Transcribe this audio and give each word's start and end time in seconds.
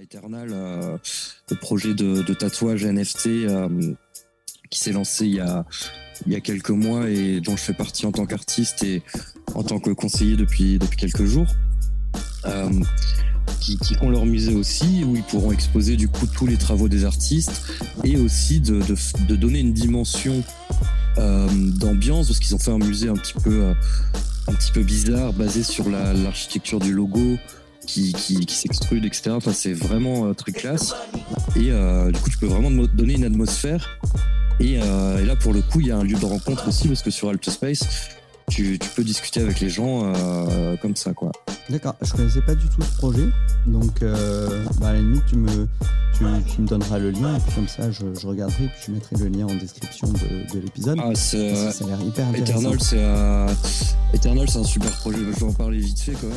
Eternal, 0.00 0.48
euh, 0.52 0.96
le 1.50 1.56
projet 1.56 1.94
de, 1.94 2.22
tatouage 2.34 2.84
NFT 2.84 3.26
euh, 3.26 3.68
qui 4.70 4.80
s'est 4.80 4.92
lancé 4.92 5.26
il 5.26 5.34
y, 5.34 5.40
a, 5.40 5.64
il 6.26 6.32
y 6.32 6.36
a 6.36 6.40
quelques 6.40 6.70
mois 6.70 7.10
et 7.10 7.40
dont 7.40 7.56
je 7.56 7.62
fais 7.62 7.72
partie 7.74 8.06
en 8.06 8.12
tant 8.12 8.26
qu'artiste 8.26 8.82
et 8.82 9.02
en 9.54 9.62
tant 9.62 9.78
que 9.78 9.90
conseiller 9.90 10.36
depuis, 10.36 10.78
depuis 10.78 10.96
quelques 10.96 11.24
jours. 11.24 11.46
Euh, 12.44 12.70
qui, 13.60 13.78
qui 13.78 13.94
font 13.94 14.10
leur 14.10 14.26
musée 14.26 14.54
aussi, 14.54 15.04
où 15.04 15.14
ils 15.16 15.22
pourront 15.22 15.52
exposer 15.52 15.96
du 15.96 16.08
coup 16.08 16.26
tous 16.26 16.46
les 16.46 16.56
travaux 16.56 16.88
des 16.88 17.04
artistes 17.04 17.62
et 18.04 18.16
aussi 18.16 18.60
de, 18.60 18.80
de, 18.80 18.94
de 19.26 19.36
donner 19.36 19.60
une 19.60 19.72
dimension 19.72 20.42
d'ambiance, 21.16 22.26
parce 22.26 22.38
qu'ils 22.40 22.54
ont 22.54 22.58
fait 22.58 22.72
un 22.72 22.78
musée 22.78 23.08
un 23.08 23.14
petit 23.14 23.32
peu, 23.42 23.72
un 24.48 24.52
petit 24.52 24.70
peu 24.72 24.82
bizarre, 24.82 25.32
basé 25.32 25.62
sur 25.62 25.88
la- 25.88 26.12
l'architecture 26.12 26.78
du 26.78 26.92
logo, 26.92 27.38
qui, 27.86 28.12
qui, 28.12 28.44
qui 28.46 28.54
s'extrude, 28.54 29.04
etc. 29.04 29.30
Enfin, 29.30 29.52
c'est 29.52 29.72
vraiment 29.72 30.26
euh, 30.26 30.34
très 30.34 30.52
classe. 30.52 30.94
Et 31.56 31.70
euh, 31.70 32.10
du 32.10 32.20
coup, 32.20 32.30
tu 32.30 32.38
peux 32.38 32.46
vraiment 32.46 32.70
donner 32.94 33.14
une 33.14 33.24
atmosphère. 33.24 33.98
Et, 34.60 34.78
euh, 34.82 35.18
et 35.18 35.24
là, 35.26 35.36
pour 35.36 35.52
le 35.52 35.62
coup, 35.62 35.80
il 35.80 35.88
y 35.88 35.90
a 35.90 35.96
un 35.96 36.04
lieu 36.04 36.18
de 36.18 36.24
rencontre 36.24 36.68
aussi, 36.68 36.88
parce 36.88 37.02
que 37.02 37.10
sur 37.10 37.28
Altspace, 37.28 37.84
tu, 38.48 38.78
tu 38.78 38.88
peux 38.90 39.04
discuter 39.04 39.40
avec 39.40 39.60
les 39.60 39.68
gens 39.68 40.12
euh, 40.14 40.76
comme 40.76 40.96
ça, 40.96 41.12
quoi. 41.12 41.32
D'accord, 41.68 41.96
je 42.00 42.12
connaissais 42.12 42.42
pas 42.42 42.54
du 42.54 42.68
tout 42.68 42.80
ce 42.80 42.96
projet, 42.96 43.26
donc 43.66 44.00
euh, 44.02 44.64
bah, 44.78 44.90
à 44.90 44.92
la 44.92 45.00
limite 45.00 45.24
tu 45.26 45.34
me, 45.34 45.66
tu, 46.16 46.24
tu 46.48 46.60
me 46.60 46.66
donneras 46.68 47.00
le 47.00 47.10
lien 47.10 47.36
et 47.36 47.40
puis 47.40 47.52
comme 47.56 47.66
ça 47.66 47.90
je, 47.90 48.04
je 48.20 48.24
regarderai 48.24 48.66
et 48.66 48.68
puis 48.68 48.84
je 48.86 48.92
mettrai 48.92 49.16
le 49.16 49.26
lien 49.26 49.46
en 49.46 49.54
description 49.56 50.06
de, 50.06 50.54
de 50.54 50.60
l'épisode. 50.60 50.96
Ah, 51.02 51.10
c'est, 51.14 51.72
ça 51.72 51.84
a 51.84 51.88
l'air 51.88 52.00
hyper 52.00 52.28
intéressant. 52.28 52.72
Eternal, 54.14 54.48
c'est 54.48 54.58
un 54.60 54.64
super 54.64 54.92
projet. 54.92 55.18
Je 55.18 55.40
vais 55.40 55.42
en 55.42 55.52
parler 55.52 55.78
vite 55.80 55.98
fait 55.98 56.12
quand 56.12 56.28
même. 56.28 56.36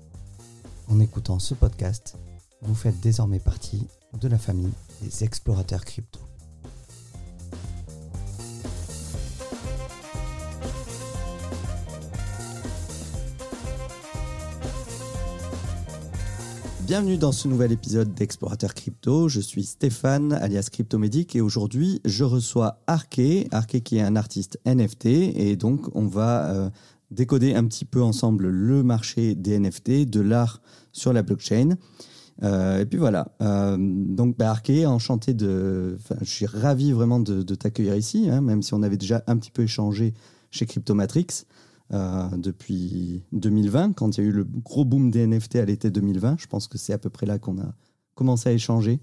En 0.91 0.99
écoutant 0.99 1.39
ce 1.39 1.53
podcast, 1.53 2.17
vous 2.61 2.75
faites 2.75 2.99
désormais 2.99 3.39
partie 3.39 3.87
de 4.19 4.27
la 4.27 4.37
famille 4.37 4.73
des 5.01 5.23
explorateurs 5.23 5.85
crypto. 5.85 6.19
Bienvenue 16.81 17.17
dans 17.17 17.31
ce 17.31 17.47
nouvel 17.47 17.71
épisode 17.71 18.13
d'Explorateur 18.13 18.73
Crypto. 18.73 19.29
Je 19.29 19.39
suis 19.39 19.63
Stéphane, 19.63 20.33
alias 20.33 20.67
Cryptomédic, 20.69 21.37
et 21.37 21.41
aujourd'hui 21.41 22.01
je 22.03 22.25
reçois 22.25 22.81
Arke, 22.87 23.47
Arke 23.51 23.79
qui 23.79 23.95
est 23.95 24.01
un 24.01 24.17
artiste 24.17 24.59
NFT, 24.65 25.05
et 25.05 25.55
donc 25.55 25.87
on 25.95 26.05
va 26.05 26.49
euh, 26.49 26.69
décoder 27.11 27.53
un 27.53 27.65
petit 27.65 27.85
peu 27.85 28.01
ensemble 28.01 28.47
le 28.47 28.83
marché 28.83 29.35
des 29.35 29.59
NFT, 29.59 30.09
de 30.09 30.21
l'art 30.21 30.61
sur 30.91 31.13
la 31.13 31.23
blockchain. 31.23 31.77
Euh, 32.43 32.79
et 32.79 32.85
puis 32.85 32.97
voilà. 32.97 33.35
Euh, 33.41 33.77
donc, 33.79 34.37
bah, 34.37 34.55
enchanté 34.85 35.33
de. 35.33 35.97
Je 36.21 36.29
suis 36.29 36.45
ravi 36.45 36.91
vraiment 36.91 37.19
de, 37.19 37.55
t'accueillir 37.55 37.95
ici, 37.95 38.29
hein, 38.29 38.41
même 38.41 38.61
si 38.61 38.73
on 38.73 38.81
avait 38.83 38.97
déjà 38.97 39.23
un 39.27 39.37
petit 39.37 39.51
peu 39.51 39.63
échangé 39.63 40.13
chez 40.49 40.65
Cryptomatrix 40.65 41.45
euh, 41.93 42.27
depuis 42.37 43.23
2020, 43.31 43.93
quand 43.93 44.17
il 44.17 44.21
y 44.21 44.23
a 44.23 44.27
eu 44.27 44.31
le 44.31 44.43
gros 44.43 44.85
boom 44.85 45.11
des 45.11 45.27
NFT 45.27 45.57
à 45.57 45.65
l'été 45.65 45.91
2020. 45.91 46.37
Je 46.39 46.47
pense 46.47 46.67
que 46.67 46.77
c'est 46.77 46.93
à 46.93 46.97
peu 46.97 47.09
près 47.09 47.25
là 47.25 47.37
qu'on 47.39 47.59
a 47.59 47.73
commencé 48.15 48.49
à 48.49 48.53
échanger. 48.53 48.99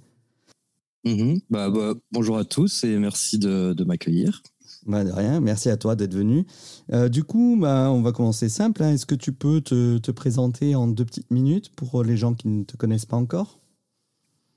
mhm. 1.04 1.40
bah, 1.48 1.70
bah, 1.70 1.94
bonjour 2.10 2.38
à 2.38 2.44
tous 2.44 2.84
et 2.84 2.98
merci 2.98 3.38
de 3.38 3.84
m'accueillir. 3.84 4.42
Bah, 4.86 5.02
rien, 5.04 5.40
merci 5.40 5.68
à 5.70 5.76
toi 5.76 5.96
d'être 5.96 6.14
venu. 6.14 6.46
Euh, 6.92 7.08
du 7.08 7.24
coup, 7.24 7.56
bah, 7.60 7.90
on 7.90 8.02
va 8.02 8.12
commencer 8.12 8.48
simple. 8.48 8.82
hein. 8.82 8.92
Est-ce 8.92 9.06
que 9.06 9.14
tu 9.14 9.32
peux 9.32 9.60
te, 9.60 9.98
te 9.98 10.10
présenter 10.10 10.74
en 10.74 10.86
deux 10.86 11.04
petites 11.04 11.30
minutes 11.30 11.70
pour 11.74 12.02
les 12.04 12.16
gens 12.16 12.34
qui 12.34 12.48
ne 12.48 12.64
te 12.64 12.76
connaissent 12.76 13.06
pas 13.06 13.16
encore? 13.16 13.58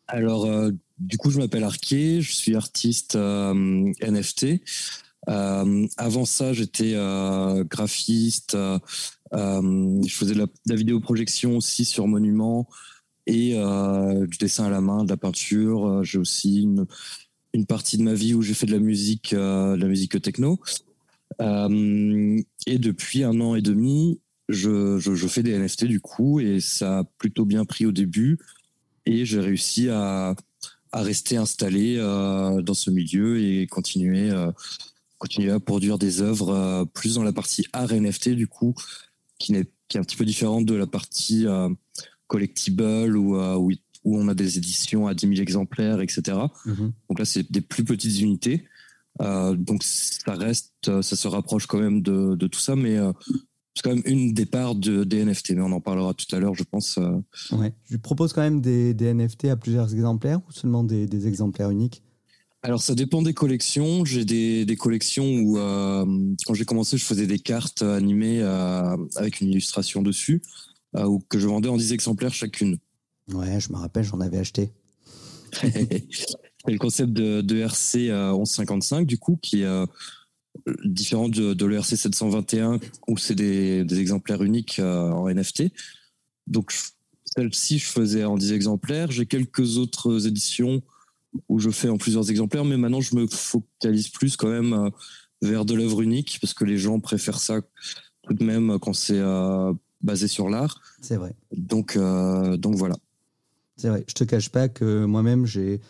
Alors, 0.08 0.46
euh, 0.46 0.72
du 1.00 1.18
coup, 1.18 1.32
je 1.32 1.40
m'appelle 1.40 1.64
Arké, 1.64 2.22
je 2.22 2.34
suis 2.34 2.56
artiste 2.56 3.16
euh, 3.16 3.92
NFT. 4.02 4.62
Avant 5.28 6.26
ça, 6.26 6.54
j'étais 6.54 6.94
graphiste. 7.70 8.58
je 9.34 10.16
faisais 10.16 10.34
de 10.34 10.40
la, 10.40 10.46
de 10.46 10.52
la 10.68 10.76
vidéoprojection 10.76 11.58
aussi 11.58 11.86
sur 11.86 12.08
Monument 12.08 12.68
et 13.28 13.54
du 13.54 14.38
dessin 14.40 14.66
à 14.66 14.70
la 14.70 14.82
main, 14.82 15.04
de 15.04 15.10
la 15.10 15.18
peinture. 15.18 16.04
J'ai 16.04 16.18
aussi 16.18 16.64
une, 16.64 16.86
une 17.54 17.66
partie 17.66 17.98
de 17.98 18.04
ma 18.04 18.14
vie 18.14 18.34
où 18.34 18.42
j'ai 18.42 18.54
fait 18.54 18.66
de 18.66 18.72
la 18.72 18.80
musique, 18.80 19.34
euh, 19.34 19.76
de 19.76 19.82
la 19.82 19.88
musique 19.88 20.22
techno. 20.22 20.60
Euh, 21.42 22.42
et 22.68 22.78
depuis 22.78 23.24
un 23.24 23.40
an 23.42 23.56
et 23.56 23.62
demi, 23.62 24.20
je, 24.50 25.00
je, 25.00 25.16
je 25.16 25.28
fais 25.28 25.44
des 25.44 25.58
NFT 25.58 25.86
du 25.86 26.02
coup 26.02 26.40
et 26.40 26.60
ça 26.60 27.00
a 27.00 27.04
plutôt 27.04 27.46
bien 27.46 27.66
pris 27.66 27.86
au 27.86 27.92
début 27.92 28.38
et 29.06 29.26
j'ai 29.26 29.40
réussi 29.40 29.90
à, 29.90 30.36
à 30.92 31.02
rester 31.02 31.38
installé 31.38 31.96
euh, 31.98 32.62
dans 32.62 32.74
ce 32.74 32.90
milieu 32.90 33.42
et 33.42 33.68
continuer, 33.68 34.30
euh, 34.30 34.52
continuer 35.18 35.52
à 35.52 35.60
produire 35.60 35.98
des 35.98 36.22
œuvres 36.22 36.50
euh, 36.50 36.86
plus 36.86 37.16
dans 37.16 37.24
la 37.24 37.34
partie 37.34 37.66
art 37.74 37.94
NFT 37.94 38.30
du 38.30 38.48
coup, 38.48 38.76
qui, 39.40 39.54
n'est, 39.54 39.66
qui 39.88 39.98
est 39.98 40.00
un 40.00 40.04
petit 40.04 40.18
peu 40.18 40.26
différente 40.26 40.66
de 40.66 40.76
la 40.76 40.88
partie 40.88 41.48
euh, 41.48 41.70
collectible 42.28 43.18
où, 43.18 43.38
où, 43.38 43.72
où 44.04 44.18
on 44.18 44.28
a 44.28 44.34
des 44.34 44.58
éditions 44.58 45.08
à 45.08 45.14
10 45.14 45.28
000 45.28 45.42
exemplaires, 45.42 46.02
etc. 46.02 46.38
Donc 47.10 47.20
là, 47.20 47.26
c'est 47.26 47.52
des 47.52 47.62
plus 47.62 47.84
petites 47.84 48.20
unités. 48.20 48.66
Euh, 49.22 49.56
donc 49.56 49.84
ça 49.84 50.34
reste, 50.34 50.74
euh, 50.88 51.02
ça 51.02 51.16
se 51.16 51.28
rapproche 51.28 51.68
quand 51.68 51.80
même 51.80 52.02
de, 52.02 52.36
de 52.36 52.48
tout 52.48 52.60
ça, 52.60 52.76
mais 52.76 52.98
euh, 52.98 53.12
c'est 53.76 53.84
quand 53.84 53.94
même 53.94 54.04
une 54.06 54.34
des 54.34 54.46
parts 54.46 54.76
de, 54.76 55.04
des 55.04 55.24
NFT. 55.24 55.52
Mais 55.52 55.62
on 55.62 55.72
en 55.72 55.82
parlera 55.82 56.14
tout 56.14 56.34
à 56.36 56.40
l'heure, 56.40 56.56
je 56.56 56.64
pense. 56.64 56.98
Ouais. 57.52 57.74
Je 57.90 57.98
propose 57.98 58.34
quand 58.34 58.42
même 58.42 58.62
des, 58.62 58.94
des 58.94 59.14
NFT 59.14 59.46
à 59.46 59.56
plusieurs 59.58 59.94
exemplaires 59.94 60.40
ou 60.48 60.52
seulement 60.52 60.84
des, 60.84 61.08
des 61.08 61.28
exemplaires 61.28 61.70
uniques? 61.70 62.04
Alors 62.64 62.82
ça 62.82 62.94
dépend 62.94 63.22
des 63.22 63.34
collections. 63.34 64.06
J'ai 64.06 64.24
des, 64.24 64.66
des 64.66 64.76
collections 64.76 65.26
où 65.26 65.58
euh, 65.58 66.06
quand 66.46 66.54
j'ai 66.54 66.66
commencé, 66.66 66.98
je 66.98 67.06
faisais 67.06 67.26
des 67.26 67.40
cartes 67.40 67.82
animées 67.82 68.42
euh, 68.42 68.96
avec 69.16 69.42
une 69.42 69.50
illustration 69.50 70.02
dessus, 70.02 70.44
euh, 70.96 71.06
ou 71.06 71.20
que 71.28 71.40
je 71.40 71.48
vendais 71.48 71.70
en 71.70 71.78
10 71.78 71.94
exemplaires 71.94 72.34
chacune. 72.34 72.78
Ouais, 73.34 73.60
je 73.60 73.72
me 73.72 73.78
rappelle, 73.78 74.04
j'en 74.04 74.22
avais 74.22 74.38
acheté. 74.38 74.72
C'est 75.54 76.72
le 76.72 76.78
concept 76.78 77.12
de, 77.12 77.42
de 77.42 77.58
RC 77.58 78.10
euh, 78.10 78.34
1155, 78.34 79.06
du 79.08 79.18
coup, 79.18 79.38
qui 79.42 79.62
est 79.62 79.66
euh, 79.66 79.86
différent 80.86 81.28
de, 81.28 81.54
de 81.54 81.66
l'ERC 81.66 81.98
721, 81.98 82.80
où 83.08 83.18
c'est 83.18 83.36
des, 83.36 83.84
des 83.84 84.00
exemplaires 84.00 84.44
uniques 84.44 84.78
euh, 84.80 85.10
en 85.10 85.28
NFT. 85.28 85.64
Donc, 86.48 86.74
celle-ci, 87.26 87.80
je 87.80 87.88
faisais 87.88 88.24
en 88.26 88.38
10 88.38 88.52
exemplaires. 88.52 89.12
J'ai 89.12 89.26
quelques 89.26 89.78
autres 89.78 90.28
éditions 90.28 90.82
où 91.48 91.60
je 91.60 91.70
fais 91.70 91.90
en 91.90 91.98
plusieurs 91.98 92.30
exemplaires, 92.30 92.66
mais 92.66 92.78
maintenant, 92.78 93.02
je 93.02 93.16
me 93.16 93.26
focalise 93.28 94.10
plus 94.10 94.36
quand 94.36 94.50
même 94.50 94.74
euh, 94.74 94.90
vers 95.42 95.66
de 95.66 95.74
l'œuvre 95.74 96.02
unique, 96.02 96.38
parce 96.42 96.54
que 96.54 96.66
les 96.66 96.78
gens 96.78 97.00
préfèrent 97.00 97.40
ça 97.40 97.62
tout 98.24 98.34
de 98.34 98.44
même 98.44 98.78
quand 98.80 98.94
c'est 98.94 99.18
euh, 99.18 99.74
basé 100.02 100.28
sur 100.28 100.50
l'art. 100.50 100.80
C'est 101.02 101.16
vrai. 101.16 101.34
Donc, 101.56 101.96
euh, 101.96 102.58
donc 102.58 102.76
voilà. 102.76 102.96
C'est 103.82 103.90
vrai. 103.90 104.04
Je 104.08 104.14
te 104.14 104.24
cache 104.24 104.50
pas 104.50 104.70
que 104.70 105.06
moi-même, 105.06 105.48
j'ai 105.48 105.82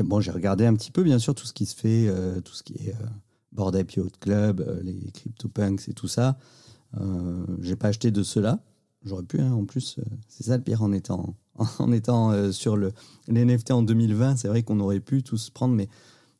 bon, 0.00 0.16
regardé 0.16 0.66
un 0.66 0.74
petit 0.74 0.90
peu, 0.90 1.02
bien 1.02 1.18
sûr, 1.18 1.34
tout 1.34 1.46
ce 1.46 1.54
qui 1.54 1.64
se 1.64 1.74
fait, 1.74 2.06
euh, 2.06 2.42
tout 2.42 2.52
ce 2.52 2.62
qui 2.62 2.74
est 2.74 2.90
euh, 2.90 3.06
Bored 3.52 3.74
Ape 3.76 3.92
Yacht 3.92 4.18
Club, 4.20 4.60
euh, 4.60 4.82
les 4.82 5.10
CryptoPunks 5.12 5.88
et 5.88 5.94
tout 5.94 6.06
ça. 6.06 6.36
Euh, 7.00 7.42
j'ai 7.62 7.76
pas 7.76 7.88
acheté 7.88 8.10
de 8.10 8.22
cela. 8.22 8.62
J'aurais 9.04 9.22
pu, 9.22 9.40
hein, 9.40 9.52
en 9.54 9.64
plus. 9.64 9.98
euh, 9.98 10.02
c'est 10.28 10.44
ça 10.44 10.58
le 10.58 10.62
pire 10.62 10.82
en 10.82 10.92
étant, 10.92 11.34
en 11.78 11.92
étant 11.92 12.52
sur 12.52 12.76
le, 12.76 12.92
les 13.26 13.42
NFT 13.46 13.70
en 13.70 13.82
2020. 13.82 14.36
C'est 14.36 14.48
vrai 14.48 14.62
qu'on 14.62 14.78
aurait 14.78 15.00
pu 15.00 15.22
tous 15.22 15.48
prendre, 15.48 15.74
mais 15.74 15.88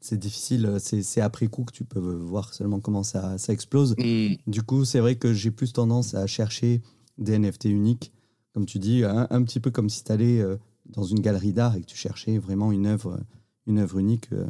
c'est 0.01 0.19
difficile. 0.19 0.77
C'est 0.81 1.23
après 1.23 1.47
coup 1.47 1.65
que 1.65 1.73
tu 1.73 1.85
peux 1.85 1.99
voir 1.99 2.53
seulement 2.53 2.81
comment 2.81 3.05
ça, 3.05 3.39
ça 3.39 3.55
explose. 3.55 3.95
Hmm. 3.97 4.35
Du 4.47 4.63
coup, 4.63 4.85
c'est 4.85 5.01
vrai 5.01 5.15
que 5.15 5.33
j'ai 5.33 5.51
plus 5.51 5.73
tendance 5.73 6.13
à 6.13 6.27
chercher 6.27 6.83
des 7.17 7.39
NFT 7.39 7.67
uniques, 7.67 8.13
comme 8.53 8.67
tu 8.67 8.79
dis, 8.79 9.03
un, 9.03 9.27
un 9.31 9.43
petit 9.45 9.61
peu 9.61 9.71
comme 9.71 9.89
si 9.89 10.05
tu 10.05 10.13
allais 10.13 10.45
dans 10.93 11.05
une 11.05 11.21
galerie 11.21 11.53
d'art 11.53 11.77
et 11.77 11.81
que 11.81 11.87
tu 11.87 11.97
cherchais 11.97 12.39
vraiment 12.39 12.73
une 12.73 12.87
œuvre, 12.87 13.21
une 13.67 13.79
œuvre 13.79 13.99
unique 13.99 14.33
euh, 14.33 14.47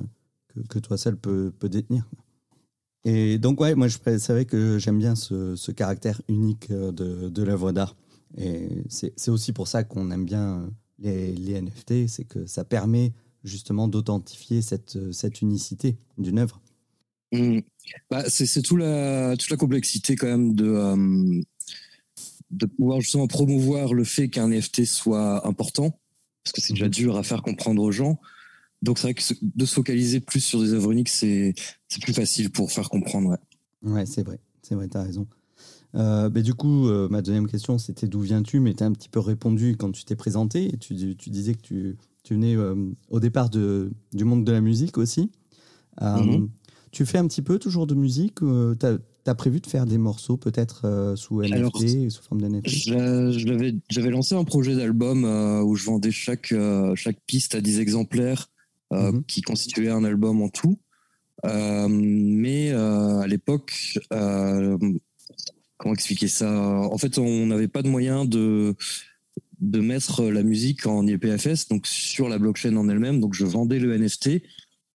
que, 0.68 0.78
toi 0.78 0.96
seul 0.96 1.16
peux, 1.16 1.52
peux 1.58 1.68
détenir. 1.68 2.08
Et 3.04 3.38
donc, 3.38 3.60
ouais, 3.60 3.74
moi, 3.74 3.88
je 3.88 3.96
savais 4.18 4.44
que 4.44 4.78
j'aime 4.78 4.98
bien 4.98 5.14
ce, 5.14 5.70
caractère 5.70 6.20
unique 6.28 6.70
euh, 6.70 6.92
de, 6.92 7.42
l'œuvre 7.42 7.72
d'art. 7.72 7.96
Et 8.36 8.84
c'est 8.88 9.30
aussi 9.30 9.52
pour 9.52 9.66
ça 9.66 9.82
qu'on 9.84 10.10
aime 10.10 10.24
bien 10.24 10.70
les, 10.98 11.34
les 11.34 11.60
NFT, 11.60 12.06
c'est 12.06 12.24
que 12.24 12.46
ça 12.46 12.64
permet 12.64 13.12
justement 13.42 13.88
d'authentifier 13.88 14.62
cette, 14.62 15.12
cette 15.12 15.40
unicité 15.40 15.96
d'une 16.18 16.38
œuvre. 16.38 16.60
Mmh. 17.32 17.60
Bah, 18.10 18.24
c'est 18.28 18.62
tout 18.62 18.76
la, 18.76 19.36
toute 19.36 19.50
la 19.50 19.56
complexité 19.56 20.16
quand 20.16 20.26
même 20.26 20.54
de, 20.54 20.66
euh, 20.66 21.40
de 22.50 22.66
pouvoir 22.66 23.00
justement 23.00 23.26
promouvoir 23.26 23.94
le 23.94 24.04
fait 24.04 24.28
qu'un 24.28 24.48
NFT 24.48 24.84
soit 24.84 25.46
important, 25.46 25.98
parce 26.50 26.60
que 26.62 26.66
c'est 26.66 26.72
déjà 26.72 26.88
dur 26.88 27.16
à 27.16 27.22
faire 27.22 27.42
comprendre 27.42 27.82
aux 27.82 27.92
gens. 27.92 28.20
Donc 28.82 28.98
c'est 28.98 29.06
vrai 29.08 29.14
que 29.14 29.22
de 29.42 29.64
se 29.64 29.74
focaliser 29.74 30.20
plus 30.20 30.40
sur 30.40 30.60
des 30.60 30.72
œuvres 30.72 30.90
uniques, 30.90 31.08
c'est 31.08 31.54
plus 32.02 32.14
facile 32.14 32.50
pour 32.50 32.72
faire 32.72 32.88
comprendre. 32.88 33.30
Ouais, 33.82 33.92
ouais 33.92 34.06
c'est 34.06 34.22
vrai, 34.22 34.40
c'est 34.62 34.74
vrai, 34.74 34.88
tu 34.88 34.96
as 34.96 35.02
raison. 35.02 35.26
Euh, 35.94 36.28
du 36.28 36.54
coup, 36.54 36.88
euh, 36.88 37.08
ma 37.08 37.22
deuxième 37.22 37.46
question, 37.46 37.78
c'était 37.78 38.06
d'où 38.06 38.20
viens-tu 38.20 38.60
Mais 38.60 38.74
tu 38.74 38.82
as 38.82 38.86
un 38.86 38.92
petit 38.92 39.08
peu 39.08 39.20
répondu 39.20 39.76
quand 39.76 39.90
tu 39.92 40.04
t'es 40.04 40.16
présenté. 40.16 40.72
Et 40.72 40.76
tu, 40.76 40.94
tu, 41.16 41.30
disais 41.30 41.54
que 41.54 41.60
tu, 41.60 41.96
tu 42.22 42.34
venais 42.34 42.56
euh, 42.56 42.74
au 43.08 43.20
départ 43.20 43.50
de, 43.50 43.92
du 44.12 44.24
monde 44.24 44.44
de 44.44 44.52
la 44.52 44.60
musique 44.60 44.98
aussi. 44.98 45.30
Mhm. 46.00 46.48
Tu 46.92 47.04
fais 47.04 47.18
un 47.18 47.26
petit 47.26 47.42
peu 47.42 47.58
toujours 47.58 47.86
de 47.86 47.94
musique 47.94 48.38
Tu 48.38 48.86
as, 48.86 48.98
prévu 49.36 49.60
de 49.60 49.66
faire 49.66 49.86
des 49.86 49.98
morceaux 49.98 50.36
peut-être 50.36 51.14
sous 51.16 51.42
NFT, 51.42 52.10
sous 52.10 52.22
forme 52.22 52.40
d'NFT 52.40 52.90
J'avais 53.88 54.10
lancé 54.10 54.34
un 54.34 54.44
projet 54.44 54.74
d'album 54.74 55.24
où 55.64 55.76
je 55.76 55.84
vendais 55.84 56.10
chaque, 56.10 56.54
chaque 56.94 57.18
piste 57.26 57.54
à 57.54 57.60
10 57.60 57.80
exemplaires 57.80 58.50
mhm. 58.90 59.24
qui 59.24 59.42
constituaient 59.42 59.90
un 59.90 60.04
album 60.04 60.42
en 60.42 60.48
tout. 60.48 60.78
mais 61.44 62.72
à 62.72 63.26
l'époque, 63.26 63.98
comment 64.10 65.94
expliquer 65.94 66.28
ça? 66.28 66.50
En 66.50 66.98
fait, 66.98 67.18
on 67.18 67.46
n'avait 67.46 67.68
pas 67.68 67.82
de 67.82 67.88
moyen 67.88 68.24
de 68.24 68.74
de 69.60 69.80
mettre 69.80 70.24
la 70.24 70.42
musique 70.42 70.86
en 70.86 71.06
IPFS, 71.06 71.68
donc 71.68 71.86
sur 71.86 72.28
la 72.28 72.38
blockchain 72.38 72.76
en 72.76 72.88
elle-même. 72.88 73.20
Donc, 73.20 73.34
je 73.34 73.44
vendais 73.44 73.78
le 73.78 73.96
NFT 73.96 74.42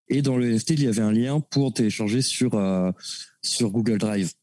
et 0.07 0.21
dans 0.21 0.37
le 0.37 0.49
NFT, 0.51 0.71
il 0.71 0.83
y 0.83 0.87
avait 0.87 1.01
un 1.01 1.11
lien 1.11 1.39
pour 1.39 1.73
télécharger 1.73 2.21
sur 2.21 2.55
euh, 2.55 2.91
sur 3.41 3.71
Google 3.71 3.97
Drive. 3.97 4.33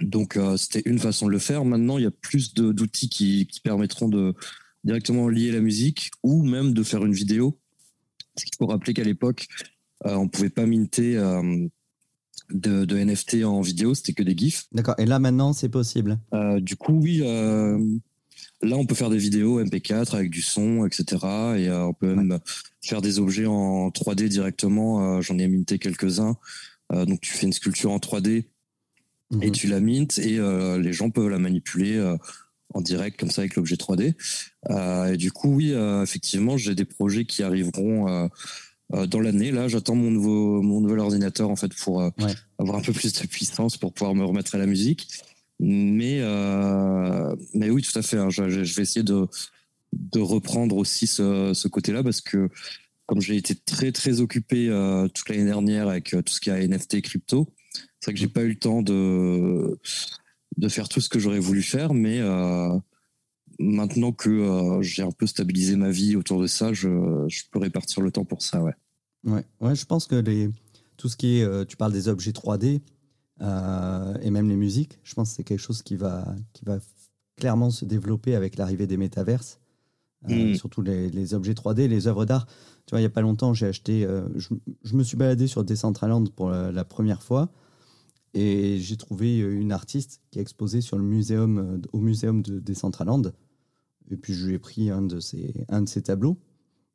Donc, 0.00 0.36
euh, 0.36 0.56
c'était 0.56 0.82
une 0.88 0.98
façon 0.98 1.26
de 1.26 1.30
le 1.30 1.38
faire. 1.38 1.64
Maintenant, 1.64 1.98
il 1.98 2.04
y 2.04 2.06
a 2.06 2.10
plus 2.10 2.52
d'outils 2.52 3.08
qui, 3.08 3.46
qui 3.46 3.60
permettront 3.60 4.08
de 4.08 4.34
directement 4.84 5.28
lier 5.28 5.52
la 5.52 5.60
musique 5.60 6.10
ou 6.22 6.42
même 6.42 6.74
de 6.74 6.82
faire 6.82 7.04
une 7.04 7.14
vidéo. 7.14 7.58
Parce 8.34 8.44
qu'il 8.44 8.56
faut 8.58 8.66
rappeler 8.66 8.92
qu'à 8.92 9.04
l'époque, 9.04 9.46
euh, 10.04 10.14
on 10.14 10.28
pouvait 10.28 10.50
pas 10.50 10.66
minter 10.66 11.14
de, 12.50 12.96
NFT 12.96 13.44
en 13.44 13.62
vidéo, 13.62 13.94
c'était 13.94 14.12
que 14.12 14.22
des 14.22 14.36
GIFs. 14.36 14.64
D'accord. 14.72 14.96
Et 14.98 15.06
là, 15.06 15.18
maintenant, 15.18 15.54
c'est 15.54 15.70
possible 15.70 16.18
Du 16.60 16.76
coup, 16.76 17.00
oui. 17.00 17.22
Euh, 18.64 18.68
là, 18.68 18.76
on 18.76 18.86
peut 18.86 18.94
faire 18.94 19.10
des 19.10 19.18
vidéos 19.18 19.62
MP4 19.62 20.14
avec 20.14 20.30
du 20.30 20.42
son, 20.42 20.86
etc. 20.86 21.04
Et 21.56 21.68
euh, 21.68 21.86
on 21.86 21.94
peut 21.94 22.14
même 22.14 22.38
faire 22.82 23.02
des 23.02 23.18
objets 23.18 23.46
en 23.46 23.88
3D 23.88 24.28
directement. 24.28 25.20
J'en 25.20 25.38
ai 25.38 25.48
minté 25.48 25.78
quelques-uns. 25.78 26.36
donc, 26.92 27.20
tu 27.20 27.32
fais 27.32 27.46
une 27.46 27.52
sculpture 27.52 27.90
en 27.90 27.98
3D 27.98 28.44
et 29.42 29.46
mhm. 29.46 29.52
tu 29.52 29.66
la 29.66 29.80
mintes 29.80 30.18
et 30.18 30.38
les 30.78 30.92
gens 30.92 31.10
peuvent 31.10 31.28
la 31.28 31.40
manipuler 31.40 32.00
en 32.74 32.80
direct 32.80 33.18
comme 33.18 33.30
ça 33.30 33.42
avec 33.42 33.56
l'objet 33.56 33.74
3D. 33.74 34.14
et 35.12 35.16
du 35.16 35.32
coup, 35.32 35.56
oui, 35.56 35.72
effectivement, 36.02 36.56
j'ai 36.56 36.76
des 36.76 36.84
projets 36.84 37.24
qui 37.24 37.42
arriveront 37.42 38.30
euh, 38.94 39.06
dans 39.06 39.20
l'année. 39.20 39.50
Là, 39.50 39.66
j'attends 39.66 39.96
mon 39.96 40.10
nouveau 40.12 40.62
mon 40.62 40.80
nouvel 40.80 41.00
ordinateur 41.00 41.50
en 41.50 41.56
fait 41.56 41.74
pour 41.74 42.02
euh, 42.02 42.10
avoir 42.58 42.78
un 42.78 42.82
peu 42.82 42.92
plus 42.92 43.12
de 43.12 43.26
puissance 43.26 43.76
pour 43.76 43.92
pouvoir 43.92 44.14
me 44.14 44.24
remettre 44.24 44.54
à 44.54 44.58
la 44.58 44.66
musique. 44.66 45.08
Mais 45.58 46.20
euh, 46.20 47.34
mais 47.54 47.70
oui, 47.70 47.82
tout 47.82 47.98
à 47.98 48.02
fait. 48.02 48.18
Hein, 48.18 48.30
je, 48.30 48.42
vais 48.42 48.82
essayer 48.82 49.02
de 49.04 50.20
reprendre 50.20 50.76
aussi 50.76 51.06
ce, 51.06 51.68
côté-là 51.68 52.02
parce 52.02 52.20
que 52.20 52.48
comme 53.06 53.20
j'ai 53.20 53.36
été 53.36 53.54
très 53.54 53.92
très 53.92 54.20
occupé 54.20 54.66
toute 55.14 55.28
l'année 55.28 55.44
dernière 55.44 55.88
avec 55.88 56.10
tout 56.10 56.32
ce 56.32 56.40
qui 56.40 56.50
a 56.50 56.58
NFT 56.66 57.00
crypto, 57.02 57.48
c'est 58.00 58.06
vrai 58.06 58.14
que 58.14 58.20
j'ai 58.20 58.28
pas 58.28 58.42
eu 58.42 58.48
le 58.48 58.58
temps 58.58 58.82
de 58.82 59.78
faire 60.68 60.88
tout 60.88 61.00
ce 61.00 61.08
que 61.08 61.18
j'aurais 61.18 61.38
voulu 61.38 61.62
faire, 61.62 61.94
mais 61.94 62.20
maintenant 63.58 64.12
que 64.12 64.30
euh, 64.30 64.82
j'ai 64.82 65.02
un 65.02 65.10
peu 65.10 65.26
stabilisé 65.26 65.76
ma 65.76 65.90
vie 65.90 66.16
autour 66.16 66.40
de 66.40 66.46
ça, 66.46 66.72
je, 66.72 66.88
peux 67.50 67.58
répartir 67.58 68.02
le 68.02 68.10
temps 68.10 68.24
pour 68.24 68.42
ça, 68.42 68.62
ouais. 68.62 68.74
Ouais, 69.24 69.44
ouais 69.60 69.74
je 69.74 69.84
pense 69.84 70.06
que 70.06 70.22
tout 70.96 71.08
ce 71.08 71.16
qui 71.16 71.38
est, 71.38 71.42
euh, 71.42 71.64
tu 71.64 71.76
parles 71.76 71.92
des 71.92 72.08
objets 72.08 72.30
3D 72.30 72.80
euh, 73.42 74.14
et 74.22 74.30
même 74.30 74.48
les 74.48 74.56
musiques, 74.56 74.98
je 75.02 75.14
pense 75.14 75.30
que 75.30 75.36
c'est 75.36 75.44
quelque 75.44 75.60
chose 75.60 75.82
qui 75.82 75.96
va, 75.96 76.34
qui 76.52 76.64
va 76.64 76.78
clairement 77.36 77.70
se 77.70 77.84
développer 77.84 78.34
avec 78.34 78.56
l'arrivée 78.56 78.86
des 78.86 78.96
métaverses, 78.96 79.60
mm. 80.26 80.54
surtout 80.54 80.82
les, 80.82 81.10
les, 81.10 81.34
objets 81.34 81.52
3D, 81.52 81.86
les 81.86 82.06
œuvres 82.06 82.24
d'art. 82.24 82.46
Tu 82.86 82.92
vois, 82.92 83.00
il 83.00 83.02
n'y 83.02 83.06
a 83.06 83.10
pas 83.10 83.20
longtemps, 83.20 83.52
j'ai 83.52 83.66
acheté, 83.66 84.06
je, 84.36 84.48
je, 84.82 84.96
me 84.96 85.02
suis 85.02 85.16
baladé 85.16 85.46
sur 85.46 85.64
Decentraland 85.64 86.24
pour 86.34 86.50
la, 86.50 86.84
première 86.84 87.22
fois. 87.22 87.50
Et 88.32 88.78
j'ai 88.78 88.96
trouvé 88.96 89.38
une 89.38 89.72
artiste 89.72 90.20
qui 90.30 90.38
a 90.38 90.42
exposé 90.42 90.80
sur 90.80 90.96
le 90.96 91.02
muséum, 91.02 91.80
au 91.92 91.98
muséum 91.98 92.42
de 92.42 92.60
Decentraland. 92.60 93.32
Et 94.10 94.16
puis 94.16 94.34
je 94.34 94.46
lui 94.46 94.54
ai 94.54 94.58
pris 94.58 94.90
un 94.90 95.02
de 95.02 95.20
ces, 95.20 95.64
un 95.68 95.82
de 95.82 95.88
ces 95.88 96.02
tableaux. 96.02 96.38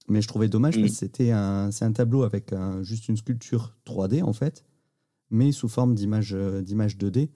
Mais 0.08 0.22
je 0.22 0.28
trouvais 0.28 0.48
dommage 0.50 0.80
parce 0.80 0.92
que 0.92 0.98
c'était 0.98 1.32
un, 1.32 1.72
c'est 1.72 1.86
un 1.86 1.92
tableau 1.92 2.24
avec 2.24 2.54
juste 2.82 3.08
une 3.10 3.18
sculpture 3.18 3.76
3D 3.86 4.24
en 4.24 4.34
fait, 4.34 4.64
mais 5.32 5.52
sous 5.52 5.68
forme 5.68 5.96
d'image, 5.96 6.34
euh, 6.34 6.62
d'image 6.62 6.98
2D. 6.98 7.30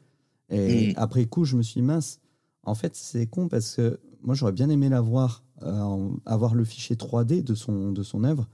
Et 0.50 0.94
après 0.95 1.25
coup, 1.25 1.44
je 1.44 1.57
me 1.57 1.63
suis 1.63 1.81
dit, 1.81 1.88
mince, 1.88 2.19
en 2.63 2.75
fait, 2.75 2.95
c'est 2.95 3.25
con 3.25 3.47
parce 3.47 3.75
que 3.75 4.00
moi, 4.21 4.36
j'aurais 4.36 4.51
bien 4.51 4.69
aimé 4.69 4.89
la 4.89 5.01
voir, 5.01 5.44
euh, 5.63 6.09
avoir 6.25 6.53
le 6.53 6.63
fichier 6.63 6.95
3D 6.95 7.44
de 7.44 7.56
son, 7.56 7.92
de 7.92 8.03
son 8.03 8.24
œuvre, 8.24 8.47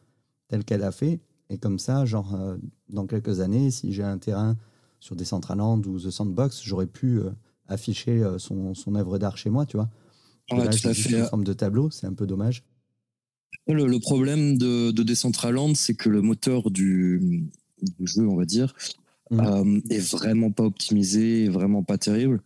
tel 0.47 0.63
qu'elle 0.63 0.83
a 0.83 0.91
fait. 0.91 1.19
Et 1.49 1.57
comme 1.57 1.79
ça, 1.79 2.05
genre, 2.05 2.33
euh, 2.35 2.55
dans 2.89 3.07
quelques 3.07 3.41
années, 3.41 3.71
si 3.71 3.91
j'ai 3.91 4.03
un 4.03 4.17
terrain 4.17 4.55
sur 5.01 5.17
Decentraland 5.17 5.81
ou 5.85 5.99
The 5.99 6.11
Sandbox, 6.11 6.61
j'aurais 6.63 6.87
pu 6.87 7.19
afficher 7.67 8.23
son, 8.37 8.73
son 8.73 8.95
œuvre 8.95 9.17
d'art 9.17 9.37
chez 9.37 9.49
moi, 9.49 9.65
tu 9.65 9.75
vois. 9.75 9.89
Ouais, 10.51 10.69
tout 10.69 10.87
à 10.87 10.93
fait. 10.93 11.25
forme 11.25 11.43
de 11.43 11.53
tableau, 11.53 11.89
c'est 11.89 12.07
un 12.07 12.13
peu 12.13 12.27
dommage. 12.27 12.63
Le, 13.67 13.99
problème 13.99 14.57
de, 14.57 14.91
de 14.91 15.03
Decentraland, 15.03 15.75
c'est 15.75 15.93
que 15.93 16.09
le 16.09 16.21
moteur 16.21 16.71
du, 16.71 17.49
jeu, 17.99 18.27
on 18.27 18.35
va 18.35 18.45
dire, 18.45 18.73
mmh. 19.31 19.39
euh, 19.39 19.79
est 19.89 20.11
vraiment 20.11 20.51
pas 20.51 20.63
optimisé, 20.63 21.49
vraiment 21.49 21.83
pas 21.83 21.97
terrible. 21.97 22.41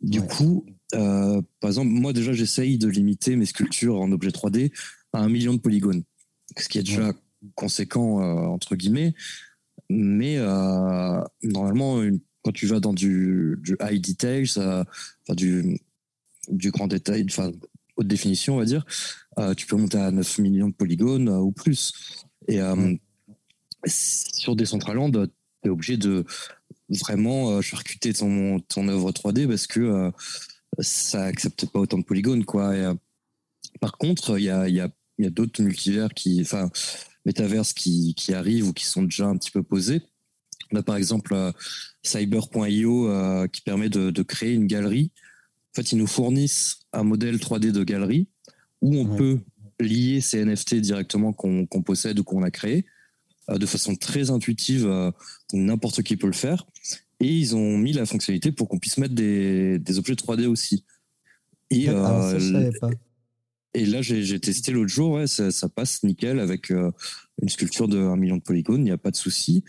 Du 0.00 0.22
coup, 0.22 0.64
euh, 0.94 1.42
par 1.60 1.70
exemple, 1.70 1.90
moi 1.90 2.12
déjà, 2.12 2.32
j'essaye 2.32 2.78
de 2.78 2.88
limiter 2.88 3.36
mes 3.36 3.46
sculptures 3.46 4.00
en 4.00 4.10
objet 4.12 4.30
3D 4.30 4.72
à 5.12 5.20
un 5.20 5.28
million 5.28 5.54
de 5.54 5.58
polygones, 5.58 6.04
ce 6.56 6.68
qui 6.68 6.78
est 6.78 6.82
déjà 6.82 7.12
conséquent 7.54 8.20
euh, 8.22 8.46
entre 8.46 8.76
guillemets. 8.76 9.14
Mais 9.90 10.36
normalement, 11.42 12.02
quand 12.42 12.52
tu 12.52 12.66
vas 12.66 12.78
dans 12.78 12.92
du, 12.92 13.56
du 13.62 13.76
high 13.80 14.00
detail, 14.00 14.46
ça, 14.46 14.84
enfin, 15.22 15.34
du 15.34 15.78
du 16.50 16.70
grand 16.70 16.86
détail, 16.86 17.26
enfin 17.28 17.52
haute 17.96 18.06
définition, 18.06 18.54
on 18.54 18.58
va 18.58 18.64
dire, 18.64 18.84
euh, 19.38 19.54
tu 19.54 19.66
peux 19.66 19.76
monter 19.76 19.98
à 19.98 20.10
9 20.10 20.38
millions 20.38 20.68
de 20.68 20.74
polygones 20.74 21.28
euh, 21.28 21.38
ou 21.38 21.52
plus. 21.52 21.92
Et 22.46 22.60
euh, 22.60 22.94
sur 23.86 24.56
Decentraland, 24.56 25.28
tu 25.62 25.68
es 25.68 25.70
obligé 25.70 25.96
de 25.96 26.24
vraiment 26.88 27.60
charcuter 27.60 28.12
ton, 28.12 28.60
ton 28.60 28.88
œuvre 28.88 29.10
3D 29.12 29.46
parce 29.46 29.66
que 29.66 30.10
ça 30.78 31.24
accepte 31.24 31.66
pas 31.66 31.80
autant 31.80 31.98
de 31.98 32.04
polygones. 32.04 32.44
Quoi. 32.44 32.74
par 33.80 33.92
contre, 33.98 34.38
il 34.38 34.44
y 34.44 34.50
a, 34.50 34.68
y 34.68 34.80
a, 34.80 34.88
y 35.18 35.26
a 35.26 35.30
d'autres 35.30 35.62
multivers 35.62 36.14
qui, 36.14 36.40
enfin, 36.40 36.70
métaverses 37.26 37.72
qui, 37.72 38.14
qui 38.14 38.32
arrivent 38.32 38.68
ou 38.68 38.72
qui 38.72 38.86
sont 38.86 39.02
déjà 39.02 39.26
un 39.26 39.36
petit 39.36 39.50
peu 39.50 39.62
posés. 39.62 40.02
On 40.72 40.76
a 40.76 40.82
par 40.82 40.96
exemple 40.96 41.34
cyber.io 42.02 43.48
qui 43.52 43.60
permet 43.60 43.88
de, 43.88 44.10
de, 44.10 44.22
créer 44.22 44.54
une 44.54 44.66
galerie 44.66 45.10
en 45.72 45.82
fait, 45.82 45.92
ils 45.92 45.98
nous 45.98 46.06
fournissent 46.06 46.80
un 46.92 47.04
modèle 47.04 47.36
3D 47.36 47.72
de 47.72 47.84
galerie 47.84 48.28
où 48.80 48.96
on 48.96 49.16
peut 49.16 49.38
lier 49.80 50.20
ces 50.20 50.44
NFT 50.44 50.76
directement 50.76 51.32
qu'on 51.32 51.66
possède 51.84 52.18
ou 52.18 52.24
qu'on 52.24 52.42
a 52.42 52.50
créé 52.50 52.78
euh, 52.78 52.82
de 53.56 53.66
façon 53.66 53.96
très 53.96 54.30
intuitive. 54.30 54.86
Euh, 54.86 55.10
n'importe 55.52 56.02
qui 56.02 56.16
peut 56.16 56.26
le 56.26 56.32
faire. 56.32 56.66
Et 57.20 57.26
ils 57.26 57.56
ont 57.56 57.78
mis 57.78 57.92
la 57.92 58.06
fonctionnalité 58.06 58.52
pour 58.52 58.68
qu'on 58.68 58.78
puisse 58.78 58.98
mettre 58.98 59.14
des, 59.14 59.80
objets 59.96 60.14
3D 60.14 60.46
aussi. 60.46 60.84
Et, 61.70 61.88
euh, 61.88 62.70
et 63.74 63.86
là, 63.86 64.02
j'ai 64.02 64.40
testé 64.40 64.72
l'autre 64.72 64.92
jour, 64.92 65.20
ça, 65.26 65.68
passe 65.68 66.02
nickel 66.04 66.38
avec 66.38 66.70
une 66.70 67.48
sculpture 67.48 67.88
de 67.88 67.98
1 67.98 68.16
million 68.16 68.36
de 68.36 68.42
polygones, 68.42 68.80
il 68.80 68.84
n'y 68.84 68.90
a 68.92 68.98
pas 68.98 69.10
de 69.10 69.16
souci. 69.16 69.64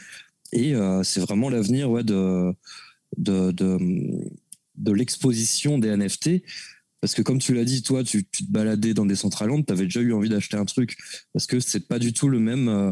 Et 0.51 0.75
c'est 1.03 1.19
vraiment 1.19 1.49
l'avenir 1.49 1.89
ouais, 1.89 2.03
de, 2.03 2.53
de, 3.17 3.51
de 3.51 4.91
l'exposition 4.91 5.79
des 5.79 5.95
NFT. 5.95 6.43
Parce 7.01 7.13
que 7.13 7.21
comme 7.21 7.39
tu 7.39 7.53
l'as 7.53 7.63
dit, 7.63 7.81
toi, 7.81 8.03
tu, 8.03 8.25
te 8.25 8.43
baladais 8.49 8.93
dans 8.93 9.05
des 9.05 9.15
Centraland, 9.15 9.61
tu 9.61 9.71
avais 9.71 9.85
déjà 9.85 10.01
eu 10.01 10.13
envie 10.13 10.29
d'acheter 10.29 10.57
un 10.57 10.65
truc. 10.65 10.97
Parce 11.33 11.45
que 11.45 11.59
c'est 11.59 11.87
pas 11.87 11.99
du 11.99 12.11
tout 12.11 12.27
le 12.27 12.39
même, 12.39 12.67
euh, 12.67 12.91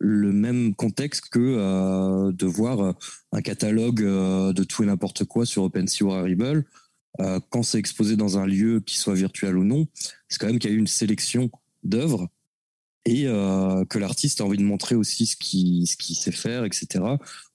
le 0.00 0.32
même 0.32 0.74
contexte 0.74 1.28
que 1.30 2.30
de 2.30 2.46
voir 2.46 2.94
un 3.32 3.42
catalogue 3.42 4.02
de 4.02 4.64
tout 4.64 4.82
et 4.82 4.86
n'importe 4.86 5.24
quoi 5.24 5.46
sur 5.46 5.62
OpenSea 5.64 6.02
ou 6.02 6.10
Rarible. 6.10 6.64
quand 7.50 7.62
c'est 7.62 7.78
exposé 7.78 8.16
dans 8.16 8.38
un 8.38 8.46
lieu 8.46 8.80
qui 8.80 8.98
soit 8.98 9.14
virtuel 9.14 9.56
ou 9.56 9.64
non, 9.64 9.86
c'est 10.28 10.38
quand 10.38 10.46
même 10.46 10.58
qu'il 10.58 10.70
y 10.70 10.72
a 10.72 10.76
eu 10.76 10.80
une 10.80 10.86
sélection 10.86 11.50
d'œuvres 11.82 12.28
et 13.06 13.24
que 13.24 13.98
l'artiste 13.98 14.40
a 14.40 14.44
envie 14.44 14.58
de 14.58 14.64
montrer 14.64 14.94
aussi 14.94 15.26
ce 15.26 15.36
qu'il 15.36 15.86
ce 15.86 15.96
qui 15.96 16.14
sait 16.14 16.32
faire, 16.32 16.64
etc. 16.64 17.04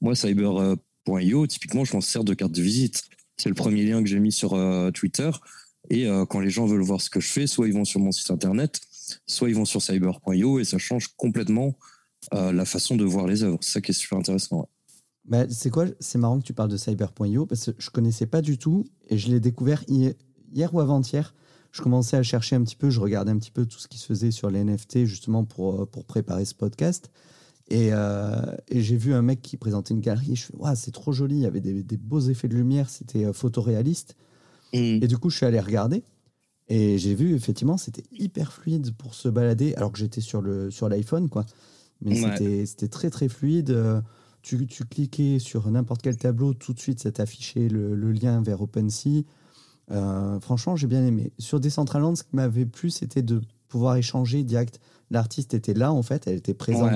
Moi, 0.02 0.16
cyber.io, 0.16 1.48
typiquement, 1.48 1.86
je 1.86 1.94
m'en 1.94 2.02
sers 2.02 2.24
de 2.24 2.34
carte 2.34 2.52
de 2.52 2.62
visite. 2.62 3.04
C'est 3.38 3.50
le 3.50 3.56
premier 3.56 3.84
lien 3.84 4.04
que 4.04 4.10
j'ai 4.10 4.20
mis 4.20 4.32
sur 4.32 4.58
Twitter. 4.94 5.32
Et 5.90 6.08
quand 6.30 6.40
les 6.40 6.50
gens 6.50 6.66
veulent 6.66 6.84
voir 6.84 7.02
ce 7.02 7.10
que 7.10 7.20
je 7.20 7.30
fais, 7.30 7.48
soit 7.48 7.68
ils 7.68 7.74
vont 7.74 7.86
sur 7.86 8.00
mon 8.00 8.12
site 8.12 8.30
internet, 8.32 8.80
soit 9.26 9.50
ils 9.50 9.56
vont 9.56 9.66
sur 9.66 9.82
cyber.io 9.82 10.60
et 10.60 10.66
ça 10.66 10.78
change 10.78 11.08
complètement 11.18 11.78
euh, 12.34 12.52
la 12.52 12.66
façon 12.66 12.96
de 12.96 13.04
voir 13.04 13.28
les 13.28 13.44
œuvres. 13.44 13.58
C'est 13.62 13.72
ça 13.72 13.82
qui 13.82 13.92
est 13.92 13.94
super 13.94 14.18
intéressant. 14.18 14.68
Bah, 15.26 15.46
c'est 15.50 15.70
quoi 15.70 15.86
C'est 16.00 16.18
marrant 16.18 16.40
que 16.40 16.46
tu 16.46 16.54
parles 16.54 16.70
de 16.70 16.78
cyber.io 16.78 17.46
parce 17.46 17.66
que 17.66 17.72
je 17.78 17.90
connaissais 17.90 18.26
pas 18.26 18.42
du 18.42 18.58
tout 18.58 18.86
et 19.08 19.18
je 19.18 19.30
l'ai 19.30 19.40
découvert 19.40 19.84
hier, 19.88 20.74
ou 20.74 20.80
avant-hier. 20.80 21.34
Je 21.72 21.82
commençais 21.82 22.18
à 22.18 22.24
chercher 22.24 22.56
un 22.56 22.64
petit 22.64 22.76
peu, 22.76 22.90
je 22.90 23.00
regardais 23.00 23.32
un 23.32 23.38
petit 23.38 23.52
peu 23.52 23.66
tout 23.66 23.78
ce 23.78 23.88
qui 23.88 24.00
se 24.00 24.08
faisait 24.08 24.32
sur 24.32 24.50
les 24.50 24.64
NFT 24.64 25.06
justement 25.06 25.46
pour, 25.46 25.82
euh, 25.82 25.86
pour 25.86 26.06
préparer 26.06 26.46
ce 26.46 26.56
podcast. 26.56 27.12
Et, 27.68 27.90
euh, 27.92 28.42
et 28.70 28.82
j'ai 28.82 28.98
vu 28.98 29.14
un 29.14 29.22
mec 29.22 29.44
qui 29.44 29.56
présentait 29.56 29.94
une 29.94 30.02
galerie. 30.02 30.36
Je 30.36 30.46
fais, 30.46 30.56
ouais, 30.56 30.76
c'est 30.76 30.92
trop 30.92 31.12
joli. 31.12 31.36
Il 31.36 31.42
y 31.42 31.46
avait 31.46 31.62
des, 31.62 31.84
des 31.84 31.98
beaux 31.98 32.22
effets 32.22 32.48
de 32.48 32.56
lumière. 32.56 32.90
C'était 32.90 33.32
photoréaliste. 33.32 34.16
Mm. 34.74 35.04
Et 35.04 35.08
du 35.08 35.20
coup, 35.20 35.30
je 35.30 35.38
suis 35.38 35.46
allé 35.46 35.60
regarder. 35.60 36.04
Et 36.70 37.00
j'ai 37.00 37.16
vu, 37.16 37.36
effectivement, 37.36 37.78
c'était 37.78 38.04
hyper 38.12 38.54
fluide 38.54 38.96
pour 38.96 39.16
se 39.16 39.28
balader, 39.28 39.74
alors 39.76 39.92
que 39.92 39.98
j'étais 39.98 40.22
sur 40.22 40.42
le 40.42 40.70
sur 40.70 40.88
l'iPhone, 40.88 41.28
quoi. 41.28 41.46
Mais 42.02 42.66
c'était 42.66 42.88
très, 42.88 43.10
très 43.10 43.30
fluide. 43.30 43.76
Tu, 44.42 44.68
tu 44.68 44.86
cliquais 44.86 45.38
sur 45.40 45.70
n'importe 45.70 46.02
quel 46.02 46.18
tableau, 46.18 46.54
tout 46.54 46.74
de 46.74 46.80
suite, 46.80 47.02
ça 47.02 47.12
t'affichait 47.12 47.68
le, 47.68 47.94
le, 47.94 48.12
lien 48.14 48.42
vers 48.42 48.62
OpenSea. 48.62 49.26
Euh, 49.92 50.40
franchement, 50.40 50.76
j'ai 50.76 50.88
bien 50.88 51.06
aimé. 51.06 51.34
Sur 51.40 51.60
Decentraland, 51.60 52.16
ce 52.16 52.24
qui 52.24 52.36
m'avait 52.36 52.66
plu, 52.66 52.90
c'était 52.90 53.22
de 53.22 53.42
pouvoir 53.68 53.98
échanger 53.98 54.44
direct. 54.44 54.80
L'artiste 55.12 55.54
était 55.54 55.74
là, 55.74 55.92
en 55.92 56.04
fait, 56.04 56.28
elle 56.28 56.38
était 56.38 56.54
présente 56.54 56.94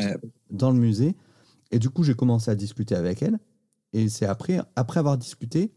dans 0.51 0.71
le 0.71 0.79
musée. 0.79 1.15
Et 1.71 1.79
du 1.79 1.89
coup, 1.89 2.03
j'ai 2.03 2.13
commencé 2.13 2.51
à 2.51 2.55
discuter 2.55 2.95
avec 2.95 3.21
elle. 3.23 3.39
Et 3.93 4.09
c'est 4.09 4.25
après, 4.25 4.59
après 4.75 4.99
avoir 4.99 5.17
discuté 5.17 5.71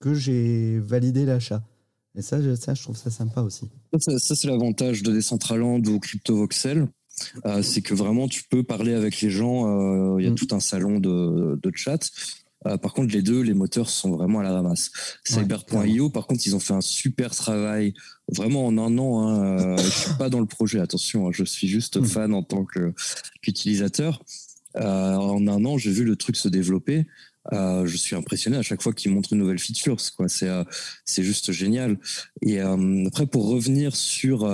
que 0.00 0.14
j'ai 0.14 0.78
validé 0.78 1.24
l'achat. 1.24 1.62
Et 2.14 2.22
ça, 2.22 2.40
je, 2.40 2.54
ça, 2.54 2.74
je 2.74 2.82
trouve 2.82 2.96
ça 2.96 3.10
sympa 3.10 3.42
aussi. 3.42 3.70
Ça, 3.98 4.34
c'est 4.34 4.48
l'avantage 4.48 5.02
de 5.02 5.12
Decentraland 5.12 5.82
ou 5.86 6.00
CryptoVoxel. 6.00 6.88
Euh, 7.44 7.62
c'est 7.62 7.82
que 7.82 7.94
vraiment, 7.94 8.28
tu 8.28 8.44
peux 8.44 8.62
parler 8.62 8.94
avec 8.94 9.20
les 9.20 9.30
gens. 9.30 9.66
Euh, 9.66 10.20
il 10.20 10.24
y 10.24 10.28
a 10.28 10.30
mm. 10.30 10.36
tout 10.36 10.48
un 10.52 10.60
salon 10.60 10.98
de, 10.98 11.58
de 11.60 11.72
chat. 11.74 12.10
Euh, 12.66 12.76
par 12.76 12.94
contre, 12.94 13.12
les 13.12 13.22
deux, 13.22 13.42
les 13.42 13.54
moteurs 13.54 13.88
sont 13.88 14.10
vraiment 14.10 14.40
à 14.40 14.42
la 14.42 14.52
ramasse. 14.52 14.90
Cyber.io, 15.24 16.10
par 16.10 16.26
contre, 16.26 16.46
ils 16.46 16.56
ont 16.56 16.60
fait 16.60 16.74
un 16.74 16.80
super 16.80 17.34
travail, 17.34 17.94
vraiment 18.28 18.66
en 18.66 18.76
un 18.78 18.98
an. 18.98 19.28
Hein, 19.28 19.76
je 19.76 19.88
suis 19.88 20.14
pas 20.18 20.28
dans 20.28 20.40
le 20.40 20.46
projet, 20.46 20.80
attention, 20.80 21.28
hein, 21.28 21.30
je 21.32 21.44
suis 21.44 21.68
juste 21.68 21.98
mm. 21.98 22.04
fan 22.04 22.34
en 22.34 22.42
tant 22.42 22.64
qu'utilisateur. 22.64 24.22
en 24.74 25.46
un 25.46 25.64
an, 25.64 25.78
j'ai 25.78 25.92
vu 25.92 26.04
le 26.04 26.16
truc 26.16 26.36
se 26.36 26.48
développer. 26.48 27.06
Euh, 27.52 27.86
je 27.86 27.96
suis 27.96 28.16
impressionné 28.16 28.56
à 28.56 28.62
chaque 28.62 28.82
fois 28.82 28.92
qu'ils 28.92 29.12
montrent 29.12 29.32
une 29.32 29.38
nouvelle 29.38 29.58
feature. 29.58 30.00
C'est, 30.00 30.48
euh, 30.48 30.64
c'est 31.04 31.22
juste 31.22 31.52
génial. 31.52 31.98
Et 32.42 32.60
euh, 32.60 33.04
après, 33.06 33.26
pour 33.26 33.48
revenir 33.48 33.94
sur 33.94 34.44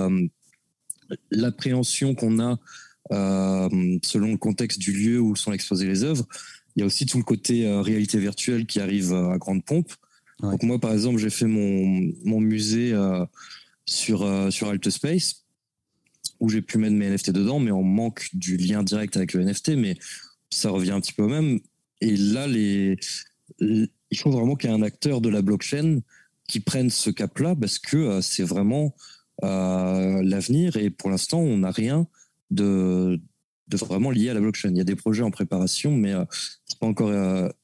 l'appréhension 1.31 2.15
qu'on 2.15 2.41
a 2.41 2.59
selon 3.11 4.31
le 4.31 4.39
contexte 4.39 4.79
du 4.79 4.93
lieu 4.93 5.21
où 5.21 5.37
sont 5.37 5.53
exposées 5.53 5.87
les 5.87 6.03
œuvres, 6.03 6.27
il 6.75 6.81
y 6.81 6.83
a 6.83 6.87
aussi 6.87 7.05
tout 7.05 7.19
le 7.19 7.25
côté 7.25 7.71
réalité 7.83 8.19
virtuelle 8.19 8.65
qui 8.65 8.81
arrive 8.81 9.13
à 9.13 9.37
grande 9.37 9.63
pompe. 9.65 9.93
Donc 10.41 10.63
moi, 10.63 10.79
par 10.79 10.93
exemple, 10.93 11.19
j'ai 11.19 11.29
fait 11.29 11.47
mon, 11.47 12.11
mon 12.25 12.41
musée 12.41 12.95
sur, 13.85 14.51
sur 14.51 14.69
Altspace 14.69 15.43
où 16.43 16.49
j'ai 16.49 16.61
pu 16.61 16.77
mettre 16.77 16.95
mes 16.95 17.09
NFT 17.09 17.31
dedans, 17.31 17.61
mais 17.61 17.71
on 17.71 17.85
manque 17.85 18.29
du 18.33 18.57
lien 18.57 18.83
direct 18.83 19.17
avec 19.17 19.33
le 19.33 19.45
NFT, 19.45 19.71
mais 19.77 19.97
ça 20.51 20.71
revient 20.71 20.91
un 20.91 21.01
petit 21.01 21.13
peu 21.13 21.23
au 21.23 21.29
même. 21.29 21.61
Et 22.01 22.17
là, 22.17 22.49
les, 22.49 22.99
il 23.61 24.19
faut 24.19 24.31
vraiment 24.31 24.57
qu'il 24.57 24.69
y 24.69 24.73
ait 24.73 24.77
un 24.77 24.83
acteur 24.83 25.21
de 25.21 25.29
la 25.29 25.41
blockchain 25.41 26.01
qui 26.49 26.59
prenne 26.59 26.91
ce 26.91 27.11
cap-là 27.11 27.55
parce 27.55 27.79
que 27.79 27.97
euh, 27.97 28.21
c'est 28.21 28.43
vraiment 28.43 28.87
euh, 28.87 29.22
l'avenir 29.41 30.77
et 30.77 30.91
pour 30.91 31.11
l'instant, 31.11 31.41
on 31.41 31.59
n'a 31.59 31.71
rien 31.71 32.07
de, 32.51 33.21
vraiment 33.73 34.11
lié 34.11 34.29
à 34.29 34.35
la 34.35 34.41
blockchain. 34.41 34.71
Il 34.71 34.77
y 34.77 34.81
a 34.81 34.85
des 34.85 34.97
projets 34.97 35.23
en 35.23 35.31
préparation, 35.31 35.97
mais 35.97 36.13
euh, 36.13 36.25
c'est 36.67 36.79
pas 36.79 36.87
encore, 36.87 37.11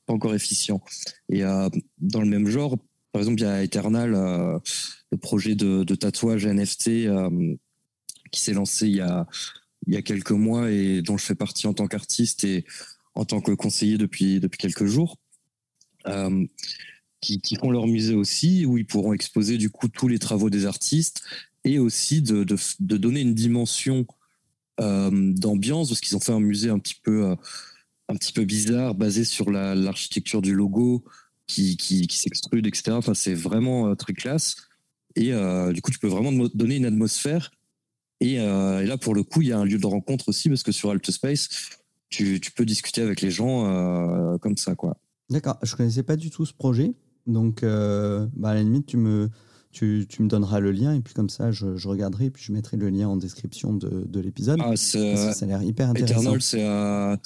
pas 0.07 0.13
encore 0.13 0.35
efficient. 0.35 0.81
Et 1.29 1.43
dans 1.43 2.21
le 2.21 2.27
même 2.27 2.49
genre, 2.49 2.79
par 3.13 3.21
exemple, 3.21 3.41
il 3.41 3.45
y 3.45 3.47
a 3.47 3.63
Eternal, 3.63 4.13
le 4.13 5.19
projet 5.19 5.55
de, 5.55 5.85
tatouage 5.95 6.47
NFT 6.47 7.09
qui 8.31 8.41
s'est 8.41 8.53
lancé 8.53 8.87
il 8.89 8.97
y, 8.97 9.01
a, 9.01 9.27
il 9.87 9.95
y 9.95 9.97
a 9.97 10.03
quelques 10.03 10.33
mois 10.33 10.71
et 10.71 11.03
dont 11.03 11.17
je 11.17 11.25
fais 11.25 11.35
partie 11.35 11.67
en 11.67 11.75
tant 11.75 11.87
qu'artiste 11.87 12.45
et 12.45 12.65
en 13.15 13.25
tant 13.25 13.41
que 13.41 13.53
conseiller 13.53 13.99
depuis, 13.99 14.39
depuis 14.39 14.59
quelques 14.59 14.85
jours, 14.85 15.19
euh, 16.07 16.47
qui, 17.21 17.41
qui, 17.41 17.57
font 17.57 17.71
leur 17.71 17.89
musée 17.89 18.15
aussi, 18.15 18.65
où 18.65 18.79
ils 18.79 18.87
pourront 18.87 19.13
exposer 19.13 19.59
du 19.59 19.71
coup 19.71 19.89
tous 19.89 20.07
les 20.07 20.21
travaux 20.21 20.51
des 20.51 20.67
artistes 20.67 21.23
et 21.65 21.79
aussi 21.79 22.23
de, 22.23 22.45
de, 22.45 22.97
donner 22.97 23.21
une 23.21 23.35
dimension 23.35 24.07
euh, 24.81 25.33
d'ambiance, 25.35 25.89
parce 25.89 26.01
qu'ils 26.01 26.17
ont 26.17 26.21
fait 26.21 26.33
un 26.33 26.41
musée 26.41 26.71
un 26.71 26.79
petit 26.79 26.95
peu, 27.03 27.27
euh, 27.27 27.37
un 28.09 28.15
petit 28.17 28.33
peu 28.33 28.45
bizarre, 28.45 28.95
basé 28.95 29.25
sur 29.25 29.51
l'architecture 29.51 30.43
du 30.43 30.55
logo 30.55 31.05
qui, 31.47 31.77
qui, 31.77 32.07
s'extrude, 32.11 32.67
etc. 32.67 32.93
Enfin, 32.93 33.15
c'est 33.15 33.35
vraiment 33.35 33.95
très 33.97 34.13
classe. 34.13 34.57
Et 35.17 35.33
du 35.73 35.83
coup, 35.83 35.91
tu 35.91 35.99
peux 35.99 36.09
vraiment 36.09 36.33
donner 36.55 36.77
une 36.77 36.85
atmosphère. 36.85 37.51
Et, 38.21 38.35
et, 38.35 38.37
là, 38.87 38.97
pour 38.99 39.15
le 39.15 39.25
coup, 39.25 39.43
il 39.43 39.49
y 39.49 39.53
a 39.53 39.59
un 39.59 39.65
lieu 39.65 39.79
de 39.79 39.87
rencontre 39.87 40.29
aussi, 40.29 40.49
parce 40.49 40.63
que 40.63 40.73
sur 40.73 40.95
Space 41.09 41.49
tu, 42.11 42.41
peux 42.55 42.65
discuter 42.65 43.03
avec 43.03 43.21
les 43.21 43.31
gens 43.31 43.67
euh, 43.67 44.39
comme 44.39 44.57
ça. 44.57 44.75
D'accord, 45.31 45.59
je 45.63 45.77
connaissais 45.77 46.03
pas 46.03 46.17
du 46.17 46.31
tout 46.31 46.47
ce 46.47 46.55
projet, 46.55 46.95
donc 47.27 47.63
euh, 47.63 48.27
bah, 48.35 48.51
à 48.51 48.55
la 48.55 48.63
limite, 48.63 48.87
tu 48.87 48.97
me, 48.97 49.29
tu, 49.73 50.07
tu, 50.09 50.23
me 50.23 50.29
donneras 50.29 50.61
le 50.61 50.73
lien 50.73 50.95
et 50.95 51.01
puis 51.01 51.15
comme 51.15 51.29
ça, 51.29 51.53
je, 51.53 51.77
je, 51.77 51.89
regarderai 51.89 52.27
et 52.27 52.31
puis 52.31 52.43
je 52.43 52.53
mettrai 52.53 52.77
le 52.77 52.89
lien 52.89 53.09
en 53.09 53.17
description 53.17 53.75
de, 53.75 54.05
de 54.07 54.21
l'épisode. 54.21 54.59
Ah, 54.63 54.77
ça 54.77 54.99
a 54.99 55.47
l'air 55.47 55.63
hyper 55.63 55.91
intéressant. 55.91 56.21
Eternal, 56.21 56.43
c'est 56.43 56.67
un, 56.67 57.19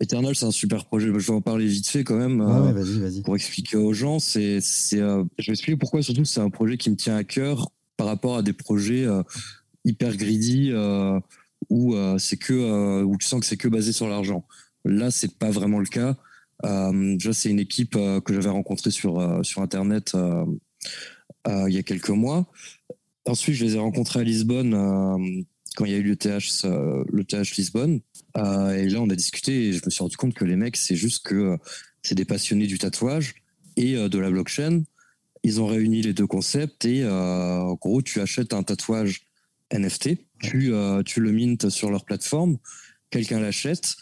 Eternal, 0.00 0.34
c'est 0.34 0.46
un 0.46 0.50
super 0.50 0.84
projet. 0.86 1.06
Je 1.06 1.12
vais 1.12 1.30
en 1.32 1.40
parler 1.40 1.66
vite 1.66 1.86
fait 1.86 2.04
quand 2.04 2.16
même. 2.16 2.40
ouais, 2.40 2.72
vas-y. 2.72 3.22
Pour 3.22 3.36
expliquer 3.36 3.76
aux 3.76 3.92
gens, 3.92 4.18
c'est, 4.18 4.60
c'est, 4.60 4.98
je 4.98 5.46
vais 5.46 5.52
expliquer 5.52 5.76
pourquoi 5.76 6.02
surtout 6.02 6.24
c'est 6.24 6.40
un 6.40 6.50
projet 6.50 6.76
qui 6.76 6.90
me 6.90 6.96
tient 6.96 7.16
à 7.16 7.24
cœur 7.24 7.70
par 7.96 8.08
rapport 8.08 8.36
à 8.36 8.42
des 8.42 8.52
projets 8.52 9.06
hyper 9.84 10.16
greedy 10.16 10.72
où 11.70 11.94
euh, 11.94 12.18
c'est 12.18 12.36
que 12.36 12.52
euh, 12.52 13.02
où 13.02 13.16
tu 13.16 13.26
sens 13.26 13.40
que 13.40 13.46
c'est 13.46 13.56
que 13.56 13.68
basé 13.68 13.92
sur 13.92 14.08
l'argent. 14.08 14.44
Là, 14.84 15.10
c'est 15.10 15.38
pas 15.38 15.50
vraiment 15.50 15.78
le 15.78 15.86
cas. 15.86 16.16
Euh, 16.64 17.16
déjà, 17.16 17.32
c'est 17.32 17.50
une 17.50 17.58
équipe 17.58 17.92
que 17.92 18.34
j'avais 18.34 18.50
rencontrée 18.50 18.90
sur 18.90 19.40
sur 19.44 19.62
internet 19.62 20.16
il 21.46 21.72
y 21.72 21.78
a 21.78 21.82
quelques 21.82 22.10
mois. 22.10 22.46
Ensuite, 23.26 23.54
je 23.54 23.64
les 23.64 23.76
ai 23.76 23.78
rencontrés 23.78 24.20
à 24.20 24.22
Lisbonne 24.22 24.72
quand 25.76 25.84
il 25.84 25.92
y 25.92 25.94
a 25.94 25.98
eu 25.98 26.02
le 26.02 26.16
TH, 26.16 26.64
le 26.64 27.22
TH 27.24 27.56
Lisbonne. 27.56 28.00
et 28.36 28.88
là, 28.88 29.00
on 29.00 29.10
a 29.10 29.14
discuté 29.14 29.68
et 29.68 29.72
je 29.72 29.82
me 29.84 29.90
suis 29.90 30.02
rendu 30.02 30.16
compte 30.16 30.34
que 30.34 30.44
les 30.44 30.56
mecs, 30.56 30.76
c'est 30.76 30.96
juste 30.96 31.26
que 31.26 31.58
c'est 32.02 32.14
des 32.14 32.24
passionnés 32.24 32.66
du 32.66 32.78
tatouage 32.78 33.34
et 33.76 33.94
de 33.94 34.18
la 34.18 34.30
blockchain. 34.30 34.84
Ils 35.42 35.60
ont 35.60 35.66
réuni 35.66 36.00
les 36.00 36.14
deux 36.14 36.26
concepts 36.26 36.84
et 36.84 37.06
en 37.06 37.74
gros, 37.74 38.00
tu 38.02 38.20
achètes 38.20 38.54
un 38.54 38.62
tatouage 38.62 39.26
NFT 39.72 40.16
tu, 40.44 40.74
euh, 40.74 41.02
tu 41.02 41.20
le 41.20 41.32
mintes 41.32 41.68
sur 41.70 41.90
leur 41.90 42.04
plateforme, 42.04 42.58
quelqu'un 43.10 43.40
l'achète, 43.40 43.96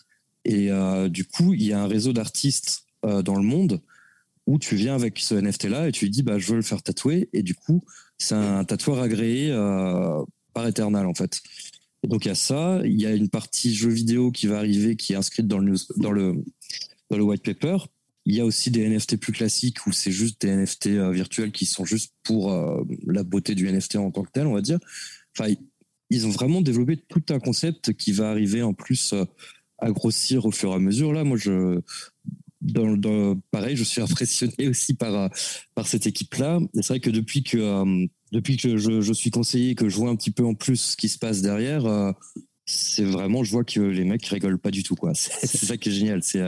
et 0.44 0.70
euh, 0.70 1.08
du 1.08 1.24
coup, 1.24 1.54
il 1.54 1.62
y 1.62 1.72
a 1.72 1.80
un 1.80 1.86
réseau 1.86 2.12
d'artistes 2.12 2.84
euh, 3.04 3.22
dans 3.22 3.36
le 3.36 3.42
monde 3.42 3.80
où 4.46 4.58
tu 4.58 4.76
viens 4.76 4.94
avec 4.94 5.18
ce 5.18 5.34
NFT-là 5.34 5.88
et 5.88 5.92
tu 5.92 6.06
lui 6.06 6.10
dis, 6.10 6.22
bah, 6.22 6.38
je 6.38 6.48
veux 6.48 6.56
le 6.56 6.62
faire 6.62 6.82
tatouer, 6.82 7.28
et 7.32 7.42
du 7.42 7.54
coup, 7.54 7.84
c'est 8.18 8.34
un 8.34 8.64
tatoueur 8.64 9.00
agréé 9.00 9.50
par 10.52 10.66
Eternal, 10.66 11.06
en 11.06 11.14
fait. 11.14 11.40
Donc, 12.04 12.24
il 12.24 12.28
y 12.28 12.30
a 12.32 12.34
ça, 12.34 12.80
il 12.84 13.00
y 13.00 13.06
a 13.06 13.12
une 13.12 13.28
partie 13.28 13.72
jeu 13.74 13.88
vidéo 13.88 14.32
qui 14.32 14.48
va 14.48 14.58
arriver, 14.58 14.96
qui 14.96 15.12
est 15.12 15.16
inscrite 15.16 15.46
dans 15.46 15.58
le, 15.58 15.74
dans 15.96 16.10
le, 16.10 16.44
dans 17.10 17.16
le 17.16 17.22
white 17.22 17.44
paper. 17.44 17.76
Il 18.24 18.34
y 18.34 18.40
a 18.40 18.44
aussi 18.44 18.70
des 18.70 18.88
NFT 18.88 19.16
plus 19.16 19.32
classiques 19.32 19.86
où 19.86 19.92
c'est 19.92 20.12
juste 20.12 20.40
des 20.40 20.54
NFT 20.54 20.88
virtuels 21.12 21.52
qui 21.52 21.66
sont 21.66 21.84
juste 21.84 22.12
pour 22.24 22.52
la 23.06 23.22
beauté 23.22 23.54
du 23.54 23.70
NFT 23.70 23.96
en 23.96 24.10
tant 24.10 24.24
que 24.24 24.30
tel, 24.32 24.46
on 24.46 24.54
va 24.54 24.60
dire. 24.60 24.78
Enfin, 25.36 25.52
ils 26.12 26.26
ont 26.26 26.30
vraiment 26.30 26.60
développé 26.60 26.98
tout 26.98 27.24
un 27.30 27.40
concept 27.40 27.94
qui 27.94 28.12
va 28.12 28.30
arriver 28.30 28.62
en 28.62 28.74
plus 28.74 29.14
euh, 29.14 29.24
à 29.78 29.90
grossir 29.90 30.44
au 30.44 30.50
fur 30.50 30.70
et 30.72 30.74
à 30.74 30.78
mesure. 30.78 31.12
Là, 31.12 31.24
moi, 31.24 31.38
je, 31.38 31.80
dans, 32.62 33.40
pareil, 33.50 33.76
je 33.76 33.84
suis 33.84 34.00
impressionné 34.00 34.68
aussi 34.68 34.94
par, 34.94 35.14
euh, 35.14 35.28
par 35.74 35.86
cette 35.86 36.06
équipe-là. 36.06 36.60
C'est 36.74 36.88
vrai 36.88 37.00
que 37.00 37.10
depuis 37.10 37.42
que, 37.42 37.58
euh, 37.58 38.06
depuis 38.30 38.56
que 38.56 38.76
je, 38.76 39.00
je, 39.00 39.12
suis 39.12 39.30
conseiller, 39.30 39.74
que 39.74 39.88
je 39.88 39.96
vois 39.96 40.10
un 40.10 40.16
petit 40.16 40.30
peu 40.30 40.44
en 40.44 40.54
plus 40.54 40.76
ce 40.76 40.96
qui 40.96 41.08
se 41.08 41.18
passe 41.18 41.42
derrière, 41.42 42.14
c'est 42.64 43.04
vraiment, 43.04 43.44
je 43.44 43.50
vois 43.50 43.64
que 43.64 43.80
les 43.80 44.04
mecs 44.04 44.24
rigolent 44.26 44.58
pas 44.58 44.70
du 44.70 44.82
tout. 44.82 44.96
C'est 45.14 45.66
ça 45.66 45.76
qui 45.76 45.90
est 45.90 45.92
génial. 45.92 46.22
C'est, 46.22 46.40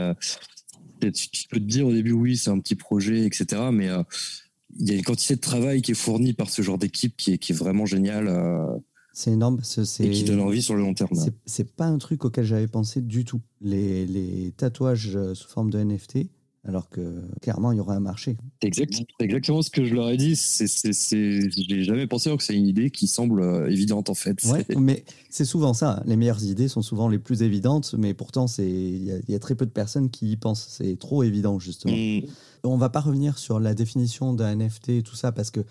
tu 0.99 1.47
peux 1.49 1.59
te 1.59 1.65
dire 1.65 1.85
au 1.85 1.93
début, 1.93 2.13
oui, 2.13 2.37
c'est 2.37 2.49
un 2.49 2.59
petit 2.59 2.75
projet, 2.75 3.25
etc. 3.25 3.61
Mais 3.71 3.89
il 4.79 4.89
y 4.89 4.91
a 4.91 4.95
une 4.95 5.03
quantité 5.03 5.35
de 5.35 5.41
travail 5.41 5.81
qui 5.83 5.91
est 5.91 5.95
fournie 5.95 6.33
par 6.33 6.49
ce 6.49 6.61
genre 6.61 6.79
d'équipe 6.79 7.15
qui 7.15 7.33
est, 7.33 7.37
qui 7.37 7.51
est 7.51 7.55
vraiment 7.55 7.85
génial. 7.85 8.27
C'est 9.15 9.31
énorme. 9.31 9.61
Et 9.99 10.09
qui 10.09 10.25
donne 10.25 10.41
envie 10.41 10.61
sur 10.61 10.75
le 10.75 10.81
long 10.81 10.93
terme. 10.93 11.09
C'est 11.45 11.73
pas 11.73 11.85
un 11.85 11.97
truc 11.97 12.25
auquel 12.25 12.43
j'avais 12.43 12.67
pensé 12.67 13.01
du 13.01 13.23
tout. 13.23 13.39
Les, 13.61 14.05
les, 14.05 14.51
tatouages 14.51 15.17
sous 15.33 15.47
forme 15.47 15.69
de 15.69 15.81
NFT, 15.81 16.27
alors 16.65 16.89
que 16.89 17.21
clairement, 17.41 17.71
il 17.71 17.77
y 17.77 17.79
aurait 17.79 17.95
un 17.95 18.01
marché. 18.01 18.35
C'est 18.61 18.67
exactement 19.19 19.61
ce 19.61 19.69
que 19.69 19.85
je 19.85 19.93
leur 19.95 20.09
ai 20.09 20.17
dit. 20.17 20.35
C'est, 20.35 20.67
je 20.67 21.75
n'ai 21.75 21.83
jamais 21.83 22.07
pensé 22.07 22.27
alors 22.27 22.39
que 22.39 22.43
c'est 22.43 22.55
une 22.55 22.67
idée 22.67 22.89
qui 22.89 23.07
semble 23.07 23.39
euh, 23.39 23.71
évidente 23.71 24.09
en 24.09 24.15
fait. 24.15 24.43
Ouais, 24.43 24.65
mais 24.77 25.05
c'est 25.29 25.45
souvent 25.45 25.73
ça. 25.73 26.03
Les 26.05 26.17
meilleures 26.17 26.43
idées 26.43 26.67
sont 26.67 26.81
souvent 26.81 27.07
les 27.07 27.19
plus 27.19 27.41
évidentes, 27.41 27.95
mais 27.97 28.13
pourtant, 28.13 28.47
il 28.57 29.23
y, 29.29 29.35
a 29.35 29.39
très 29.39 29.55
peu 29.55 29.65
de 29.65 29.71
personnes 29.71 30.09
qui 30.09 30.31
y 30.31 30.35
pensent. 30.35 30.67
C'est 30.69 30.99
trop 30.99 31.23
évident, 31.23 31.57
justement. 31.57 31.95
Mm. 31.95 32.23
On 32.65 32.77
va 32.77 32.89
pas 32.89 32.99
revenir 32.99 33.37
sur 33.37 33.61
la 33.61 33.73
définition 33.73 34.33
d'un 34.33 34.55
NFT 34.55 34.89
et 34.89 35.03
tout 35.03 35.15
ça 35.15 35.31
parce 35.31 35.51
que 35.51 35.61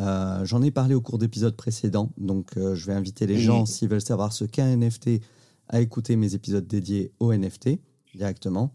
euh, 0.00 0.44
j'en 0.44 0.62
ai 0.62 0.70
parlé 0.70 0.94
au 0.94 1.00
cours 1.00 1.18
d'épisodes 1.18 1.56
précédents, 1.56 2.10
donc 2.18 2.56
euh, 2.56 2.74
je 2.74 2.86
vais 2.86 2.92
inviter 2.92 3.26
les 3.26 3.38
gens, 3.38 3.66
s'ils 3.66 3.88
veulent 3.88 4.00
savoir 4.00 4.32
ce 4.32 4.44
qu'est 4.44 4.62
un 4.62 4.76
NFT, 4.76 5.22
à 5.68 5.80
écouter 5.80 6.16
mes 6.16 6.34
épisodes 6.34 6.66
dédiés 6.66 7.12
au 7.20 7.32
NFT 7.32 7.78
directement. 8.14 8.72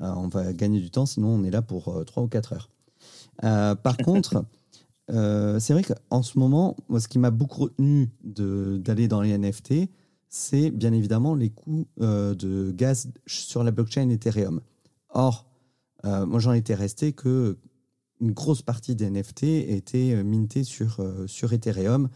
Euh, 0.00 0.12
on 0.16 0.28
va 0.28 0.52
gagner 0.52 0.80
du 0.80 0.90
temps, 0.90 1.06
sinon 1.06 1.28
on 1.28 1.44
est 1.44 1.50
là 1.50 1.62
pour 1.62 2.04
3 2.04 2.22
ou 2.22 2.28
4 2.28 2.54
heures. 2.54 2.70
par 3.82 3.96
contre, 4.04 4.44
c'est 5.08 5.72
vrai 5.72 5.82
qu'en 5.82 6.22
ce 6.22 6.38
moment, 6.38 6.76
moi, 6.88 7.00
ce 7.00 7.08
qui 7.08 7.18
m'a 7.18 7.30
beaucoup 7.30 7.64
retenu 7.64 8.10
d'aller 8.22 9.06
dans 9.06 9.20
les 9.20 9.36
NFT, 9.36 9.88
c'est 10.28 10.70
bien 10.70 10.92
évidemment 10.92 11.34
les 11.34 11.50
coûts 11.50 11.86
de 11.98 12.72
gaz 12.72 13.08
sur 13.26 13.62
la 13.62 13.70
blockchain 13.70 14.08
Ethereum. 14.08 14.60
Or, 15.10 15.46
moi 16.02 16.40
j'en 16.40 16.52
étais 16.52 16.74
resté 16.74 17.12
que 17.12 17.56
une 18.20 18.32
grosse 18.32 18.62
partie 18.62 18.94
des 18.94 19.10
NFT 19.10 19.44
était 19.44 20.14
euh, 20.14 20.24
mintée 20.24 20.64
sur, 20.64 21.00
euh, 21.00 21.26
sur 21.26 21.52
Ethereum. 21.52 22.08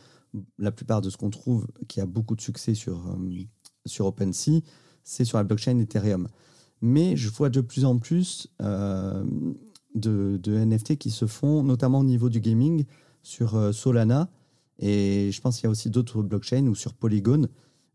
La 0.59 0.71
plupart 0.71 1.01
de 1.01 1.11
ce 1.11 1.17
qu'on 1.17 1.31
trouve 1.31 1.67
qui 1.89 2.01
a 2.01 2.07
beaucoup 2.07 2.37
de 2.37 2.41
succès 2.41 2.75
sur, 2.75 3.07
euh, 3.09 3.45
sur 3.87 4.07
OpenSea, 4.07 4.63
c'est 5.03 5.25
sur 5.25 5.39
la 5.39 5.45
blockchain 5.45 5.79
Ethereum. 5.79 6.29
Mais 6.81 7.17
je 7.17 7.29
vois 7.31 7.51
de 7.51 7.61
plus 7.61 7.85
en 7.85 7.99
plus 7.99 8.49
de, 8.61 10.39
NFT 10.47 10.97
qui 10.97 11.11
se 11.11 11.27
font, 11.27 11.65
notamment 11.65 12.01
au 12.01 12.05
niveau 12.05 12.29
du 12.29 12.41
gaming, 12.41 12.85
sur 13.23 13.75
Solana. 13.75 14.31
Et 14.79 15.31
je 15.33 15.41
pense 15.41 15.57
qu'il 15.57 15.65
y 15.65 15.67
a 15.67 15.71
aussi 15.71 15.91
d'autres 15.91 16.23
blockchains 16.23 16.69
ou 16.69 16.77
sur 16.77 16.95
Polygon. 16.95 17.49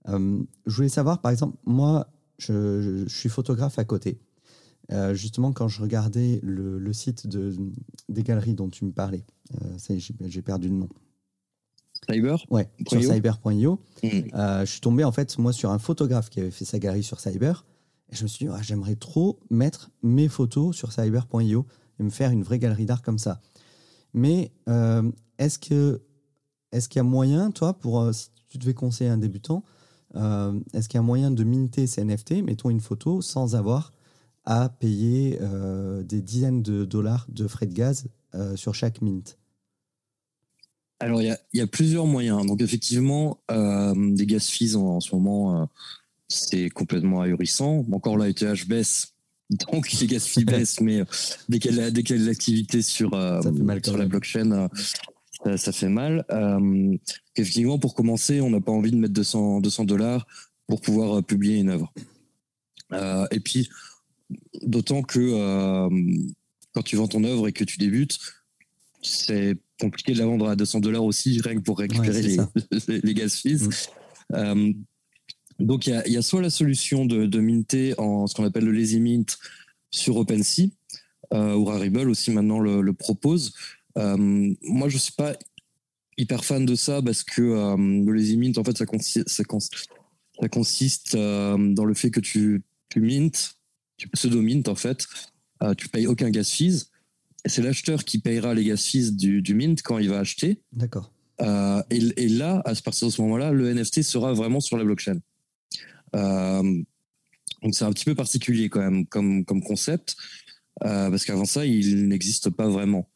je 0.06 0.76
voulais 0.76 0.90
savoir, 0.90 1.22
par 1.22 1.32
exemple, 1.32 1.56
moi, 1.66 2.08
je 2.40 3.06
suis 3.08 3.30
photographe 3.30 3.80
à 3.80 3.86
côté. 3.86 4.20
Euh, 4.92 5.14
justement, 5.14 5.54
quand 5.54 5.68
je 5.68 5.82
regardais 5.82 6.40
le, 6.44 6.94
site 6.94 7.28
de, 7.28 7.56
des 8.10 8.24
galeries 8.24 8.54
dont 8.54 8.70
tu 8.70 8.86
me 8.86 8.92
parlais, 8.92 9.24
euh, 9.62 9.98
j'ai 9.98 10.42
perdu 10.42 10.70
le 10.70 10.76
nom. 10.76 10.90
Cyber 12.10 12.46
Ouais, 12.50 12.70
sur 12.88 13.02
cyber.io. 13.02 13.80
Hmm. 14.04 14.08
Euh, 14.34 14.66
je 14.66 14.72
suis 14.72 14.82
tombé 14.82 15.04
en 15.06 15.12
fait, 15.12 15.38
moi, 15.38 15.54
sur 15.54 15.72
un 15.72 15.80
photographe 15.80 16.30
qui 16.30 16.42
avait 16.42 16.52
fait 16.52 16.66
sa 16.66 16.80
galerie 16.80 17.04
sur 17.04 17.20
Cyber. 17.20 17.66
Et 18.12 18.16
je 18.16 18.24
me 18.24 18.28
suis 18.28 18.46
dit, 18.46 18.52
ah, 18.54 18.62
j'aimerais 18.62 18.96
trop 18.96 19.40
mettre 19.50 19.90
mes 20.02 20.28
photos 20.28 20.76
sur 20.76 20.92
cyber.io 20.92 21.66
et 22.00 22.04
me 22.04 22.10
faire 22.10 22.32
une 22.32 22.44
vraie 22.44 22.60
galerie 22.60 22.86
d'art 22.86 23.02
comme 23.02 23.18
ça. 23.18 23.40
Mais 24.14 24.52
est-ce 25.40 25.58
que 25.58 26.02
est-ce 26.72 26.90
qu'il 26.90 27.00
y 27.00 27.02
a 27.02 27.04
moyen, 27.04 27.52
toi, 27.52 27.74
pour 27.74 28.14
si 28.14 28.30
tu 28.50 28.58
devais 28.58 28.74
conseiller 28.74 29.10
un 29.10 29.18
débutant, 29.18 29.64
est-ce 30.14 30.90
qu'il 30.90 30.98
y 30.98 31.00
a 31.00 31.04
moyen 31.04 31.32
de 31.32 31.44
minter 31.44 31.88
ces 31.88 32.04
NFT, 32.04 32.44
mettons 32.44 32.70
une 32.70 32.82
photo, 32.82 33.22
sans 33.22 33.56
avoir 33.56 33.92
à 34.46 34.70
payer 34.70 35.38
euh, 35.42 36.04
des 36.04 36.22
dizaines 36.22 36.62
de 36.62 36.86
dollars 36.86 37.26
de 37.30 37.48
frais 37.48 37.66
de 37.66 37.74
gaz 37.74 38.06
euh, 38.36 38.56
sur 38.56 38.76
chaque 38.76 39.02
mint 39.02 39.38
Alors, 41.00 41.22
il 41.22 41.38
y, 41.54 41.62
a, 41.62 41.68
plusieurs 41.68 42.06
moyens. 42.06 42.46
Donc, 42.46 42.62
effectivement, 42.62 43.40
euh, 43.52 43.94
des 43.96 44.26
gaz 44.26 44.48
fees 44.48 44.76
en, 44.76 45.00
ce 45.00 45.16
moment, 45.16 45.70
c'est 46.28 46.70
complètement 46.70 47.22
ahurissant. 47.22 47.86
Encore 47.92 48.18
là, 48.18 48.28
ETH 48.28 48.68
baisse. 48.68 49.14
Donc, 49.72 49.92
les 49.94 50.08
gaz 50.08 50.26
fees 50.26 50.46
baissent, 50.46 50.82
mais 50.82 51.04
dès 51.48 51.60
qu'il 51.60 51.76
y 51.76 51.80
a 51.80 51.92
de 51.92 52.26
l'activité 52.26 52.82
sur, 52.82 53.12
sur 53.84 53.98
la 53.98 54.06
blockchain, 54.06 54.70
ça, 55.56 55.72
fait 55.72 55.90
mal. 55.90 56.26
effectivement, 57.36 57.80
pour 57.80 57.96
commencer, 57.96 58.42
on 58.42 58.50
n'a 58.50 58.62
pas 58.62 58.72
envie 58.72 58.92
de 58.92 58.98
mettre 58.98 59.14
200 59.14 59.62
dollars 59.86 60.28
pour 60.68 60.82
pouvoir 60.82 61.24
publier 61.24 61.60
une 61.60 61.70
œuvre. 61.70 61.94
et 63.32 63.40
puis, 63.40 63.70
D'autant 64.62 65.02
que 65.02 65.20
euh, 65.20 65.90
quand 66.74 66.84
tu 66.84 66.96
vends 66.96 67.08
ton 67.08 67.24
œuvre 67.24 67.48
et 67.48 67.54
que 67.54 67.64
tu 67.64 67.78
débutes, 67.78 68.20
c'est 69.02 69.58
compliqué 69.80 70.14
de 70.14 70.20
la 70.20 70.26
vendre 70.26 70.48
à 70.48 70.56
200 70.56 70.80
dollars 70.80 71.04
aussi, 71.04 71.40
rien 71.42 71.56
que 71.56 71.62
pour 71.62 71.80
récupérer 71.80 72.22
les, 72.88 73.02
les, 73.02 73.14
gas 73.14 73.42
fees. 73.42 73.68
Mm. 73.68 73.70
Euh, 74.34 74.74
donc, 75.60 75.88
il 75.88 76.02
y, 76.08 76.18
a, 76.18 76.22
soit 76.22 76.42
la 76.42 76.50
solution 76.50 77.06
de, 77.06 77.40
minter 77.40 77.94
en 78.00 78.28
ce 78.28 78.34
qu'on 78.34 78.46
appelle 78.46 78.66
le 78.66 78.72
lazy 78.72 79.00
mint 79.00 79.38
sur 79.92 80.18
OpenSea, 80.18 80.70
euh, 81.34 81.56
ou 81.56 81.66
Rarible 81.66 82.10
aussi 82.10 82.32
maintenant 82.32 82.60
le, 82.60 82.94
propose. 82.94 83.54
moi, 83.96 84.90
je 84.90 84.98
suis 84.98 85.14
pas 85.14 85.36
hyper 86.18 86.46
fan 86.46 86.66
de 86.66 86.76
ça 86.76 87.02
parce 87.02 87.24
que 87.24 87.42
le 87.42 88.12
lazy 88.14 88.38
mint, 88.38 88.58
en 88.58 88.64
fait, 88.64 88.78
ça 88.78 88.86
consiste, 88.86 89.30
ça 89.30 89.44
consiste, 90.50 91.16
dans 91.16 91.86
le 91.86 91.94
fait 91.94 92.10
que 92.10 92.20
tu, 92.20 92.64
tu 92.90 93.02
mintes 93.02 93.58
tu 93.98 94.08
pseudo-mint 94.10 94.68
en 94.68 94.76
fait, 94.76 95.08
euh, 95.62 95.74
tu 95.74 95.90
payes 95.90 96.08
aucun 96.08 96.30
gas 96.30 96.50
fees. 96.50 96.90
C'est 97.46 97.62
l'acheteur 97.62 98.06
qui 98.06 98.20
payera 98.20 98.54
les 98.54 98.64
gas 98.64 98.78
fees 98.78 99.12
du, 99.12 99.42
du 99.42 99.54
mint 99.54 99.82
quand 99.82 99.98
il 99.98 100.10
va 100.10 100.20
acheter. 100.20 100.62
D'accord. 100.72 101.12
Euh, 101.42 101.82
et, 101.90 102.30
là, 102.30 102.62
à 102.66 102.74
partir 102.76 103.08
de 103.08 103.14
ce 103.14 103.22
moment-là, 103.22 103.52
le 103.52 103.74
NFT 103.74 104.04
sera 104.04 104.34
vraiment 104.34 104.60
sur 104.60 104.78
la 104.78 104.84
blockchain. 104.84 105.20
Euh, 106.16 106.84
donc 107.62 107.74
c'est 107.74 107.86
un 107.86 107.92
petit 107.92 108.06
peu 108.06 108.16
particulier 108.16 108.70
quand 108.70 108.82
même 108.82 109.06
comme, 109.08 109.46
comme 109.46 109.64
concept, 109.64 110.16
parce 110.80 111.26
qu'avant 111.26 111.46
ça, 111.46 111.66
il 111.66 112.08
n'existe 112.08 112.50
pas 112.50 112.68
vraiment. 112.68 113.10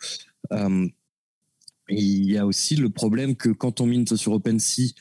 il 1.89 2.31
y 2.31 2.37
a 2.37 2.45
aussi 2.45 2.75
le 2.75 2.89
problème 2.89 3.35
que 3.35 3.49
quand 3.49 3.81
on 3.81 3.85
mint 3.85 4.15
sur 4.15 4.31
OpenSea, 4.31 4.93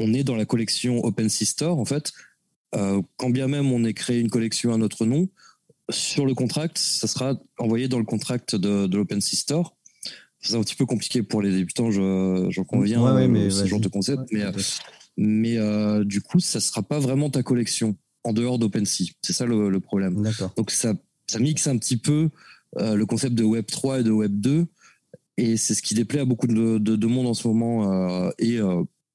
on 0.00 0.14
est 0.14 0.24
dans 0.24 0.36
la 0.36 0.46
collection 0.46 1.04
OpenSea 1.04 1.44
Store 1.44 1.78
en 1.78 1.84
fait, 1.84 2.12
euh, 2.12 2.29
quand 2.72 3.30
bien 3.30 3.48
même 3.48 3.70
on 3.72 3.84
ait 3.84 3.94
créé 3.94 4.20
une 4.20 4.30
collection 4.30 4.72
à 4.72 4.76
notre 4.76 5.06
nom, 5.06 5.28
sur 5.90 6.26
le 6.26 6.34
contract, 6.34 6.78
ça 6.78 7.06
sera 7.06 7.34
envoyé 7.58 7.88
dans 7.88 7.98
le 7.98 8.04
contract 8.04 8.54
de, 8.54 8.86
de 8.86 8.96
l'OpenSea 8.96 9.36
Store. 9.36 9.76
C'est 10.40 10.54
un 10.54 10.62
petit 10.62 10.76
peu 10.76 10.86
compliqué 10.86 11.22
pour 11.22 11.42
les 11.42 11.50
débutants, 11.50 11.90
j'en 11.90 12.64
conviens, 12.64 13.02
ouais, 13.14 13.28
mais 13.28 13.50
ce 13.50 13.66
genre 13.66 13.80
de 13.80 13.88
concept. 13.88 14.22
mais 14.32 14.44
mais 15.16 15.58
euh, 15.58 16.02
du 16.02 16.22
coup, 16.22 16.40
ça 16.40 16.60
sera 16.60 16.82
pas 16.82 16.98
vraiment 16.98 17.28
ta 17.28 17.42
collection 17.42 17.94
en 18.24 18.32
dehors 18.32 18.58
d'OpenSea. 18.58 19.12
C'est 19.20 19.34
ça 19.34 19.44
le, 19.44 19.78
problème. 19.80 20.22
Donc 20.56 20.70
ça, 20.70 20.94
ça 21.26 21.38
mixe 21.38 21.66
un 21.66 21.76
petit 21.76 21.98
peu 21.98 22.30
euh, 22.78 22.94
le 22.94 23.04
concept 23.04 23.34
de 23.34 23.44
Web 23.44 23.66
3 23.66 24.00
et 24.00 24.02
de 24.02 24.10
Web 24.10 24.40
2. 24.40 24.66
Et 25.36 25.58
c'est 25.58 25.74
ce 25.74 25.82
qui 25.82 25.94
déplaît 25.94 26.20
à 26.20 26.24
beaucoup 26.24 26.46
de, 26.46 26.78
de, 26.78 27.06
monde 27.06 27.26
en 27.26 27.34
ce 27.34 27.46
moment. 27.48 28.30
et 28.38 28.58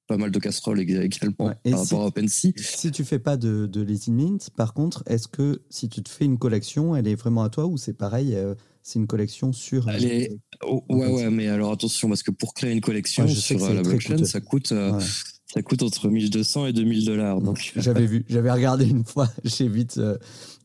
pas 0.07 0.17
mal 0.17 0.31
de 0.31 0.39
casseroles 0.39 0.79
également 0.79 1.33
par 1.63 1.79
rapport 1.79 2.03
à 2.03 2.07
OpenSea. 2.07 2.53
Si 2.57 2.91
tu 2.91 3.03
fais 3.03 3.19
pas 3.19 3.37
de, 3.37 3.65
de 3.65 3.81
lazy 3.81 4.11
mint, 4.11 4.49
par 4.55 4.73
contre, 4.73 5.03
est-ce 5.07 5.27
que 5.27 5.61
si 5.69 5.89
tu 5.89 6.03
te 6.03 6.09
fais 6.09 6.25
une 6.25 6.37
collection, 6.37 6.95
elle 6.95 7.07
est 7.07 7.15
vraiment 7.15 7.43
à 7.43 7.49
toi 7.49 7.65
ou 7.65 7.77
c'est 7.77 7.93
pareil, 7.93 8.35
euh, 8.35 8.55
c'est 8.83 8.99
une 8.99 9.07
collection 9.07 9.51
sur. 9.51 9.89
Elle 9.89 10.05
est... 10.05 10.37
Oh, 10.63 10.83
ouais, 10.89 11.07
ouais, 11.07 11.29
mais 11.29 11.47
alors 11.47 11.71
attention, 11.71 12.07
parce 12.07 12.23
que 12.23 12.31
pour 12.31 12.53
créer 12.53 12.71
une 12.71 12.81
collection 12.81 13.27
sur 13.27 13.63
euh, 13.63 13.73
la 13.73 13.81
blockchain, 13.81 14.23
ça 14.25 14.41
coûte. 14.41 14.71
Euh, 14.71 14.99
ça 15.47 15.61
coûte 15.61 15.83
entre 15.83 16.09
1200 16.09 16.65
et 16.65 16.73
2000 16.73 17.05
dollars. 17.05 17.39
Donc 17.39 17.71
j'avais 17.75 18.05
vu, 18.05 18.25
j'avais 18.27 18.51
regardé 18.51 18.85
une 18.85 19.05
fois, 19.05 19.29
j'ai 19.43 19.69
vite, 19.69 20.01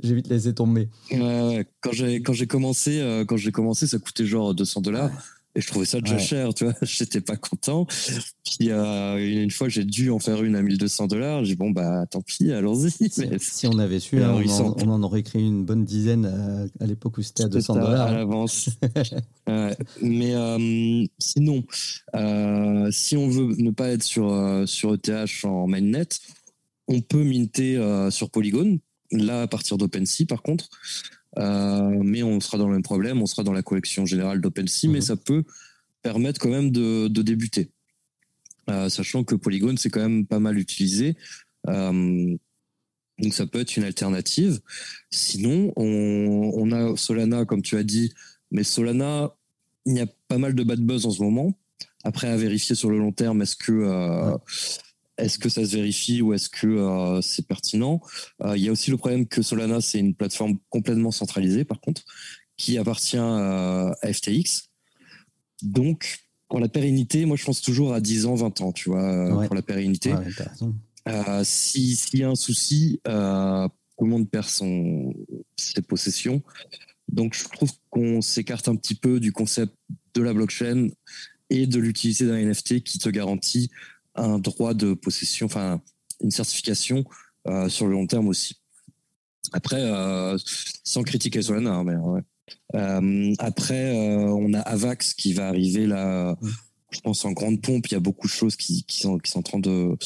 j'ai 0.02 0.14
vite 0.14 0.28
laissé 0.28 0.52
tomber. 0.52 0.88
Ouais, 1.12 1.66
Quand 1.80 1.92
j'ai 1.92 2.22
quand 2.22 2.32
j'ai 2.32 2.46
commencé, 2.46 3.24
quand 3.28 3.36
j'ai 3.36 3.52
commencé, 3.52 3.86
ça 3.86 3.98
coûtait 3.98 4.26
genre 4.26 4.54
200 4.54 4.80
dollars. 4.80 5.10
Et 5.56 5.60
je 5.60 5.66
trouvais 5.66 5.84
ça 5.84 6.00
déjà 6.00 6.18
cher, 6.18 6.54
tu 6.54 6.64
vois. 6.64 6.74
J'étais 6.82 7.20
pas 7.20 7.36
content. 7.36 7.84
Puis 8.44 8.70
euh, 8.70 9.42
une 9.42 9.50
fois, 9.50 9.68
j'ai 9.68 9.84
dû 9.84 10.10
en 10.10 10.20
faire 10.20 10.44
une 10.44 10.54
à 10.54 10.62
1200 10.62 11.08
dollars. 11.08 11.44
J'ai 11.44 11.54
dit, 11.54 11.56
bon, 11.56 11.70
bah 11.70 12.06
tant 12.06 12.22
pis, 12.22 12.52
allons-y. 12.52 13.10
Si, 13.40 13.66
on 13.66 13.78
avait 13.80 13.98
su, 13.98 14.22
hein, 14.22 14.40
on, 14.78 14.88
en, 14.88 15.02
aurait 15.02 15.24
créé 15.24 15.42
une 15.42 15.64
bonne 15.64 15.84
dizaine 15.84 16.24
euh, 16.24 16.68
à, 16.78 16.86
l'époque 16.86 17.18
où 17.18 17.22
c'était 17.22 17.44
à 17.44 17.48
200 17.48 17.74
dollars. 17.74 18.06
À 18.06 18.12
l'avance. 18.12 18.70
Mais 20.00 20.34
euh, 20.34 21.04
sinon, 21.18 21.64
si 22.92 23.16
on 23.16 23.28
veut 23.28 23.56
ne 23.58 23.70
pas 23.72 23.88
être 23.88 24.04
sur, 24.04 24.62
sur 24.66 24.94
ETH 24.94 25.44
en 25.44 25.66
mainnet, 25.66 26.08
on 26.86 27.00
peut 27.00 27.24
minter 27.24 27.76
sur 28.10 28.30
Polygon. 28.30 28.78
Là, 29.12 29.42
à 29.42 29.46
partir 29.48 29.76
d'OpenSea, 29.76 30.26
par 30.28 30.42
contre. 30.42 30.68
Euh, 31.38 32.02
mais 32.02 32.22
on 32.22 32.40
sera 32.40 32.58
dans 32.58 32.66
le 32.66 32.74
même 32.74 32.82
problème, 32.82 33.22
on 33.22 33.26
sera 33.26 33.42
dans 33.42 33.52
la 33.52 33.62
collection 33.62 34.04
générale 34.06 34.40
d'OpenSea, 34.40 34.88
mais 34.88 34.98
mhm. 34.98 35.00
ça 35.00 35.16
peut 35.16 35.44
permettre 36.02 36.40
quand 36.40 36.48
même 36.48 36.70
de, 36.70 37.08
débuter. 37.08 37.70
sachant 38.88 39.22
que 39.22 39.34
Polygon 39.34 39.74
c'est 39.76 39.90
quand 39.90 40.00
même 40.00 40.26
pas 40.26 40.40
mal 40.40 40.58
utilisé. 40.58 41.16
donc 41.66 42.38
ça 43.32 43.46
peut 43.46 43.60
être 43.60 43.76
une 43.76 43.84
alternative. 43.84 44.60
Sinon, 45.10 45.72
on, 45.76 46.52
on, 46.54 46.72
a 46.72 46.96
Solana, 46.96 47.44
comme 47.44 47.62
tu 47.62 47.76
as 47.76 47.82
dit, 47.82 48.12
mais 48.50 48.64
Solana, 48.64 49.34
il 49.86 49.96
y 49.96 50.00
a 50.00 50.06
pas 50.28 50.38
mal 50.38 50.54
de 50.54 50.62
bad 50.62 50.80
buzz 50.80 51.06
en 51.06 51.10
ce 51.10 51.22
moment. 51.22 51.56
Après, 52.04 52.28
à 52.28 52.36
vérifier 52.36 52.74
sur 52.74 52.90
le 52.90 52.98
long 52.98 53.12
terme, 53.12 53.42
est-ce 53.42 53.56
que 53.56 53.72
euh, 53.72 54.36
est-ce 55.20 55.38
que 55.38 55.48
ça 55.48 55.64
se 55.64 55.76
vérifie 55.76 56.22
ou 56.22 56.32
est-ce 56.32 56.48
que 56.48 56.66
euh, 56.66 57.20
c'est 57.20 57.46
pertinent? 57.46 58.00
Euh, 58.42 58.56
Il 58.56 58.62
y 58.62 58.68
a 58.68 58.72
aussi 58.72 58.90
le 58.90 58.96
problème 58.96 59.26
que 59.26 59.42
Solana, 59.42 59.80
c'est 59.80 59.98
une 59.98 60.14
plateforme 60.14 60.58
complètement 60.68 61.10
centralisée, 61.10 61.64
par 61.64 61.80
contre, 61.80 62.02
qui 62.56 62.78
appartient 62.78 63.16
à 63.16 63.94
FTX. 64.02 64.70
Donc, 65.62 66.18
pour 66.48 66.60
la 66.60 66.68
pérennité, 66.68 67.24
moi, 67.24 67.36
je 67.36 67.44
pense 67.44 67.60
toujours 67.60 67.94
à 67.94 68.00
10 68.00 68.26
ans, 68.26 68.34
20 68.34 68.60
ans, 68.60 68.72
tu 68.72 68.90
vois, 68.90 69.46
pour 69.46 69.54
la 69.54 69.62
pérennité. 69.62 70.14
S'il 71.44 72.18
y 72.18 72.24
a 72.24 72.30
un 72.30 72.34
souci, 72.34 73.00
tout 73.04 74.04
le 74.04 74.10
monde 74.10 74.28
perd 74.30 74.46
son, 74.46 75.14
ses 75.56 75.82
possessions. 75.82 76.42
Donc, 77.08 77.34
je 77.34 77.44
trouve 77.44 77.72
qu'on 77.90 78.20
s'écarte 78.20 78.68
un 78.68 78.76
petit 78.76 78.94
peu 78.94 79.20
du 79.20 79.32
concept 79.32 79.74
de 80.14 80.22
la 80.22 80.32
blockchain 80.32 80.88
et 81.50 81.66
de 81.66 81.78
l'utilité 81.78 82.26
d'un 82.26 82.38
NFT 82.38 82.82
qui 82.82 82.98
te 82.98 83.08
garantit 83.08 83.70
un 84.20 84.38
droit 84.38 84.74
de 84.74 84.94
possession, 84.94 85.46
enfin 85.46 85.80
une 86.22 86.30
certification 86.30 87.04
euh, 87.48 87.68
sur 87.68 87.86
le 87.86 87.92
long 87.92 88.06
terme 88.06 88.28
aussi. 88.28 88.56
Après, 89.52 89.80
euh, 89.80 90.36
sans 90.84 91.02
critiquer 91.02 91.42
Solana, 91.42 91.72
hein, 91.72 91.84
mais 91.84 91.96
ouais. 91.96 92.20
Euh, 92.74 93.32
après, 93.38 93.92
on 93.96 94.52
a 94.54 94.60
Avax 94.60 95.14
qui 95.14 95.32
va 95.32 95.48
arriver 95.48 95.86
là, 95.86 96.36
je 96.90 97.00
pense 97.00 97.24
en 97.24 97.32
grande 97.32 97.62
pompe. 97.62 97.86
Il 97.88 97.92
y 97.92 97.96
a 97.96 98.00
beaucoup 98.00 98.26
de 98.26 98.32
choses 98.32 98.56
qui, 98.56 98.84
qui, 98.84 99.00
sont, 99.00 99.18
qui 99.18 99.30
sont 99.30 99.38
en 99.38 99.42
train 99.42 99.58
de, 99.58 99.96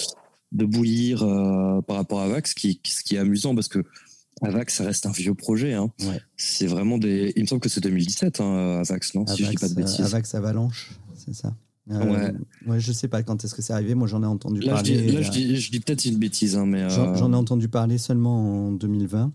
de 0.52 0.64
bouillir 0.64 1.20
par 1.86 1.96
rapport 1.96 2.20
à 2.20 2.24
Avax, 2.24 2.54
qui, 2.54 2.80
ce 2.86 3.02
qui 3.02 3.16
est 3.16 3.18
amusant 3.18 3.54
parce 3.54 3.68
que 3.68 3.82
Avax, 4.42 4.74
ça 4.74 4.84
reste 4.84 5.06
un 5.06 5.12
vieux 5.12 5.34
projet. 5.34 5.72
Hein. 5.72 5.90
C'est 6.36 6.66
vraiment 6.66 6.98
des. 6.98 7.32
Il 7.36 7.42
me 7.42 7.46
semble 7.46 7.60
que 7.60 7.68
c'est 7.68 7.80
2017, 7.80 8.40
hein, 8.40 8.80
Avax, 8.80 9.14
non 9.14 9.26
Si 9.26 9.42
je 9.44 9.50
dis 9.50 9.56
pas 9.56 9.68
de 9.68 9.74
bêtises. 9.74 10.00
Avax 10.00 10.34
Avalanche, 10.34 10.90
c'est 11.14 11.34
ça. 11.34 11.54
Euh, 11.90 12.04
ouais. 12.04 12.34
ouais. 12.66 12.80
je 12.80 12.92
sais 12.92 13.08
pas 13.08 13.22
quand 13.22 13.44
est-ce 13.44 13.54
que 13.54 13.60
c'est 13.60 13.72
arrivé. 13.72 13.94
Moi, 13.94 14.08
j'en 14.08 14.22
ai 14.22 14.26
entendu 14.26 14.60
parler. 14.60 14.94
Je 14.94 15.00
dis, 15.00 15.12
là, 15.12 15.22
je 15.22 15.30
dis, 15.30 15.56
je 15.56 15.70
dis 15.70 15.80
peut-être 15.80 16.04
une 16.06 16.18
bêtise, 16.18 16.56
hein, 16.56 16.66
mais. 16.66 16.82
Euh, 16.82 17.14
j'en 17.14 17.32
ai 17.32 17.36
entendu 17.36 17.68
parler 17.68 17.98
seulement 17.98 18.68
en 18.68 18.72
2020. 18.72 19.32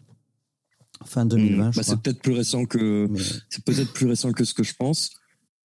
Fin 1.05 1.25
2020. 1.25 1.69
Hmm. 1.69 1.71
Bah, 1.75 1.83
c'est 1.83 2.01
peut-être 2.01 2.21
plus 2.21 2.33
récent 2.33 2.65
que. 2.65 3.07
C'est 3.49 3.63
peut-être 3.63 3.93
plus 3.93 4.07
récent 4.07 4.31
que 4.31 4.43
ce 4.43 4.53
que 4.53 4.63
je 4.63 4.73
pense. 4.73 5.11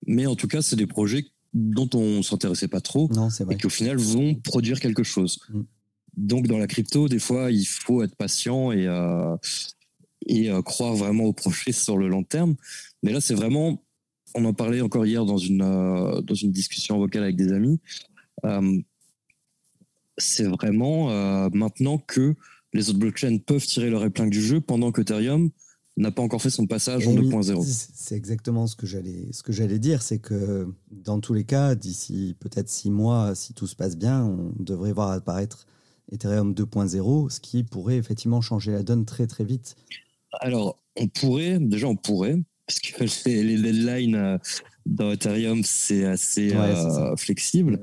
Mais 0.06 0.26
en 0.26 0.36
tout 0.36 0.48
cas, 0.48 0.60
c'est 0.60 0.76
des 0.76 0.86
projets 0.86 1.24
dont 1.54 1.88
on 1.94 2.22
s'intéressait 2.22 2.68
pas 2.68 2.80
trop. 2.80 3.08
Non, 3.12 3.30
c'est 3.30 3.44
vrai. 3.44 3.54
Et 3.54 3.58
qui, 3.58 3.66
au 3.66 3.70
final, 3.70 3.96
vont 3.96 4.34
produire 4.34 4.80
quelque 4.80 5.02
chose. 5.02 5.38
Hmm. 5.48 5.62
Donc, 6.16 6.46
dans 6.46 6.58
la 6.58 6.66
crypto, 6.66 7.08
des 7.08 7.18
fois, 7.18 7.50
il 7.50 7.64
faut 7.64 8.02
être 8.02 8.14
patient 8.16 8.72
et, 8.72 8.86
euh, 8.86 9.36
et 10.26 10.50
euh, 10.50 10.62
croire 10.62 10.94
vraiment 10.94 11.24
au 11.24 11.32
projet 11.32 11.72
sur 11.72 11.96
le 11.96 12.08
long 12.08 12.24
terme. 12.24 12.54
Mais 13.02 13.12
là, 13.12 13.20
c'est 13.20 13.34
vraiment, 13.34 13.83
on 14.34 14.44
en 14.44 14.52
parlait 14.52 14.80
encore 14.80 15.06
hier 15.06 15.24
dans 15.24 15.38
une, 15.38 15.62
euh, 15.62 16.20
dans 16.20 16.34
une 16.34 16.52
discussion 16.52 16.98
vocale 16.98 17.22
avec 17.22 17.36
des 17.36 17.52
amis. 17.52 17.80
c'est 20.18 20.44
vraiment 20.44 21.08
maintenant 21.50 21.98
que 21.98 22.34
les 22.72 22.90
autres 22.90 22.98
blockchains 22.98 23.38
peuvent 23.38 23.64
tirer 23.64 23.90
leur 23.90 24.04
épingle 24.04 24.30
du 24.30 24.42
jeu 24.42 24.60
pendant 24.60 24.92
que 24.92 25.00
Ethereum 25.00 25.50
n'a 25.96 26.10
pas 26.10 26.22
encore 26.22 26.42
fait 26.42 26.50
son 26.50 26.66
passage 26.66 27.06
en 27.06 27.14
2.0. 27.14 27.62
C'est 27.62 28.16
exactement 28.16 28.66
ce 28.66 28.74
que 28.74 28.86
j'allais 28.86 29.28
ce 29.30 29.42
que 29.42 29.52
j'allais 29.52 29.78
dire, 29.78 30.02
c'est 30.02 30.18
que 30.18 30.68
dans 30.90 31.20
tous 31.20 31.34
les 31.34 31.44
cas, 31.44 31.74
d'ici 31.74 32.36
peut-être 32.40 32.68
six 32.68 32.90
mois, 32.90 33.34
si 33.34 33.54
tout 33.54 33.66
se 33.66 33.76
passe 33.76 33.96
bien, 33.96 34.24
on 34.24 34.52
devrait 34.58 34.92
voir 34.92 35.10
apparaître 35.10 35.66
Ethereum 36.10 36.52
2.0, 36.52 37.30
ce 37.30 37.40
qui 37.40 37.62
pourrait 37.62 37.96
effectivement 37.96 38.40
changer 38.40 38.72
la 38.72 38.82
donne 38.82 39.04
très 39.04 39.26
très 39.26 39.44
vite 39.44 39.76
Alors, 40.40 40.78
on 40.96 41.06
pourrait, 41.06 41.58
déjà 41.60 41.86
on 41.86 41.96
pourrait, 41.96 42.40
parce 42.66 42.80
que 42.80 43.04
les, 43.28 43.56
deadlines 43.56 44.14
euh, 44.14 44.38
dans 44.86 45.12
Ethereum, 45.12 45.62
c'est 45.64 46.04
assez 46.04 46.54
euh, 46.54 47.16
flexible. 47.16 47.80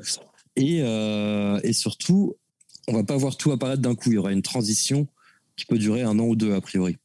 Et, 0.56 0.80
euh, 0.82 1.60
et 1.64 1.74
surtout, 1.74 2.36
on 2.88 2.94
va 2.94 3.04
pas 3.04 3.18
voir 3.18 3.38
tout 3.38 3.52
apparaître 3.52 3.82
d'un 3.82 3.96
coup. 3.96 4.12
Il 4.12 4.16
y 4.16 4.18
aura 4.18 4.32
une 4.32 4.42
transition 4.42 5.08
qui 5.56 5.66
peut 5.66 5.78
durer 5.78 6.02
un 6.02 6.18
an 6.20 6.26
ou 6.26 6.36
deux 6.36 6.54
a 6.54 6.62
priori. 6.62 6.98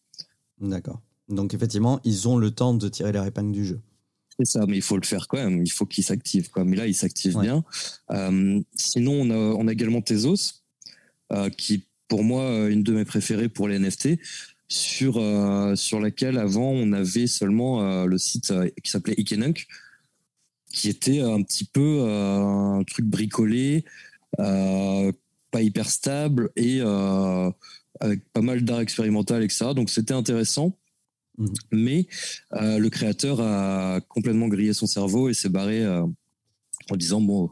D'accord. 0.60 1.00
Donc 1.28 1.54
effectivement, 1.54 2.00
ils 2.04 2.28
ont 2.28 2.36
le 2.36 2.50
temps 2.50 2.74
de 2.74 2.88
tirer 2.88 3.12
leur 3.12 3.26
épingle 3.26 3.52
du 3.52 3.64
jeu. 3.64 3.80
C'est 4.38 4.46
ça, 4.46 4.66
mais 4.66 4.76
il 4.76 4.82
faut 4.82 4.96
le 4.96 5.06
faire 5.06 5.28
quand 5.28 5.38
même. 5.38 5.64
Il 5.64 5.70
faut 5.70 5.86
qu'ils 5.86 6.04
s'activent. 6.04 6.50
Mais 6.56 6.76
là, 6.76 6.86
ils 6.86 6.94
s'activent 6.94 7.38
bien. 7.38 7.64
sinon, 8.74 9.12
on 9.12 9.30
a, 9.30 9.34
on 9.34 9.66
a 9.66 9.72
également 9.72 10.02
Tezos, 10.02 10.62
qui 11.56 11.86
pour 12.08 12.22
moi 12.22 12.68
une 12.68 12.82
de 12.82 12.92
mes 12.92 13.04
préférées 13.04 13.48
pour 13.48 13.66
les 13.66 13.78
NFT 13.78 14.18
sur 14.68 15.18
euh, 15.18 15.76
sur 15.76 16.00
laquelle 16.00 16.38
avant 16.38 16.70
on 16.70 16.92
avait 16.92 17.26
seulement 17.26 18.04
le 18.04 18.18
site 18.18 18.52
qui 18.82 18.90
s'appelait 18.90 19.14
Ikenunk 19.16 19.66
qui 20.72 20.88
était 20.88 21.20
un 21.20 21.42
petit 21.42 21.64
peu 21.64 22.04
un 22.08 22.82
truc 22.84 23.06
bricolé 23.06 23.84
pas 24.36 25.62
hyper 25.62 25.88
stable 25.88 26.50
et 26.56 26.80
avec 28.00 28.24
pas 28.32 28.42
mal 28.42 28.62
d'art 28.62 28.80
expérimental 28.80 29.42
etc 29.42 29.66
donc 29.74 29.88
c'était 29.88 30.14
intéressant 30.14 30.76
mmh. 31.38 31.46
mais 31.70 32.06
le 32.52 32.88
créateur 32.88 33.40
a 33.40 34.00
complètement 34.08 34.48
grillé 34.48 34.72
son 34.72 34.86
cerveau 34.86 35.28
et 35.28 35.34
s'est 35.34 35.48
barré 35.48 35.86
en 35.86 36.96
disant 36.96 37.20
bon 37.20 37.50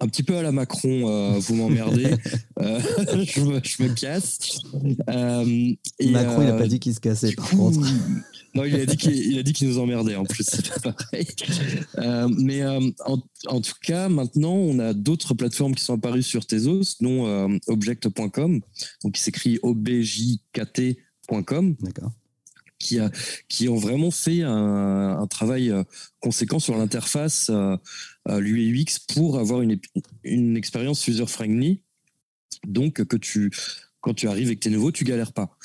un 0.00 0.08
petit 0.08 0.22
peu 0.22 0.36
à 0.36 0.42
la 0.42 0.52
Macron, 0.52 1.08
euh, 1.08 1.38
vous 1.38 1.54
m'emmerdez, 1.54 2.14
euh, 2.60 2.80
je, 3.24 3.40
me, 3.40 3.60
je, 3.62 3.82
me, 3.82 3.88
casse. 3.94 4.60
Euh, 5.08 5.74
et 5.98 6.10
Macron, 6.10 6.42
il 6.42 6.48
n'a 6.48 6.54
pas 6.54 6.66
dit 6.66 6.78
qu'il 6.78 6.94
se 6.94 7.00
cassait, 7.00 7.32
par 7.32 7.48
contre. 7.50 7.80
Non, 8.54 8.64
il 8.64 8.74
a 8.80 8.86
dit 8.86 8.96
qu'il 9.52 9.68
nous 9.68 9.78
emmerdait. 9.78 10.16
En 10.16 10.24
plus, 10.24 10.44
c'est 10.44 10.66
pas 10.82 10.92
pareil. 10.92 11.26
mais 12.38 12.66
en, 12.66 12.92
en, 13.46 13.60
tout 13.60 13.74
cas, 13.82 14.08
maintenant, 14.08 14.54
on 14.54 14.78
a 14.78 14.94
d'autres 14.94 15.34
plateformes 15.34 15.74
qui 15.74 15.84
sont 15.84 15.94
apparues 15.94 16.22
sur 16.22 16.46
Tezos, 16.46 16.96
dont 17.00 17.58
Object.com, 17.66 18.60
donc 19.04 19.12
qui 19.12 19.22
s'écrit 19.22 19.58
objkt.com. 19.62 20.96
D'accord 21.80 22.12
qui, 22.78 22.98
a, 22.98 23.10
qui 23.48 23.68
ont 23.68 23.76
vraiment 23.76 24.10
fait 24.10 24.42
un, 24.42 25.18
un 25.18 25.26
travail 25.26 25.70
euh, 25.70 25.84
conséquent 26.20 26.58
sur 26.58 26.76
l'interface 26.76 27.50
euh, 27.50 27.76
l'UX 28.26 28.98
pour 29.14 29.38
avoir 29.38 29.62
une, 29.62 29.78
une 30.24 30.56
expérience 30.56 31.06
user-friendly. 31.06 31.80
Donc, 32.66 33.04
que 33.04 33.16
tu, 33.16 33.50
quand 34.00 34.14
tu 34.14 34.28
arrives 34.28 34.50
et 34.50 34.56
que 34.56 34.60
tu 34.60 34.68
es 34.68 34.70
nouveau, 34.70 34.92
tu 34.92 35.04
galères 35.04 35.32
pas. 35.32 35.56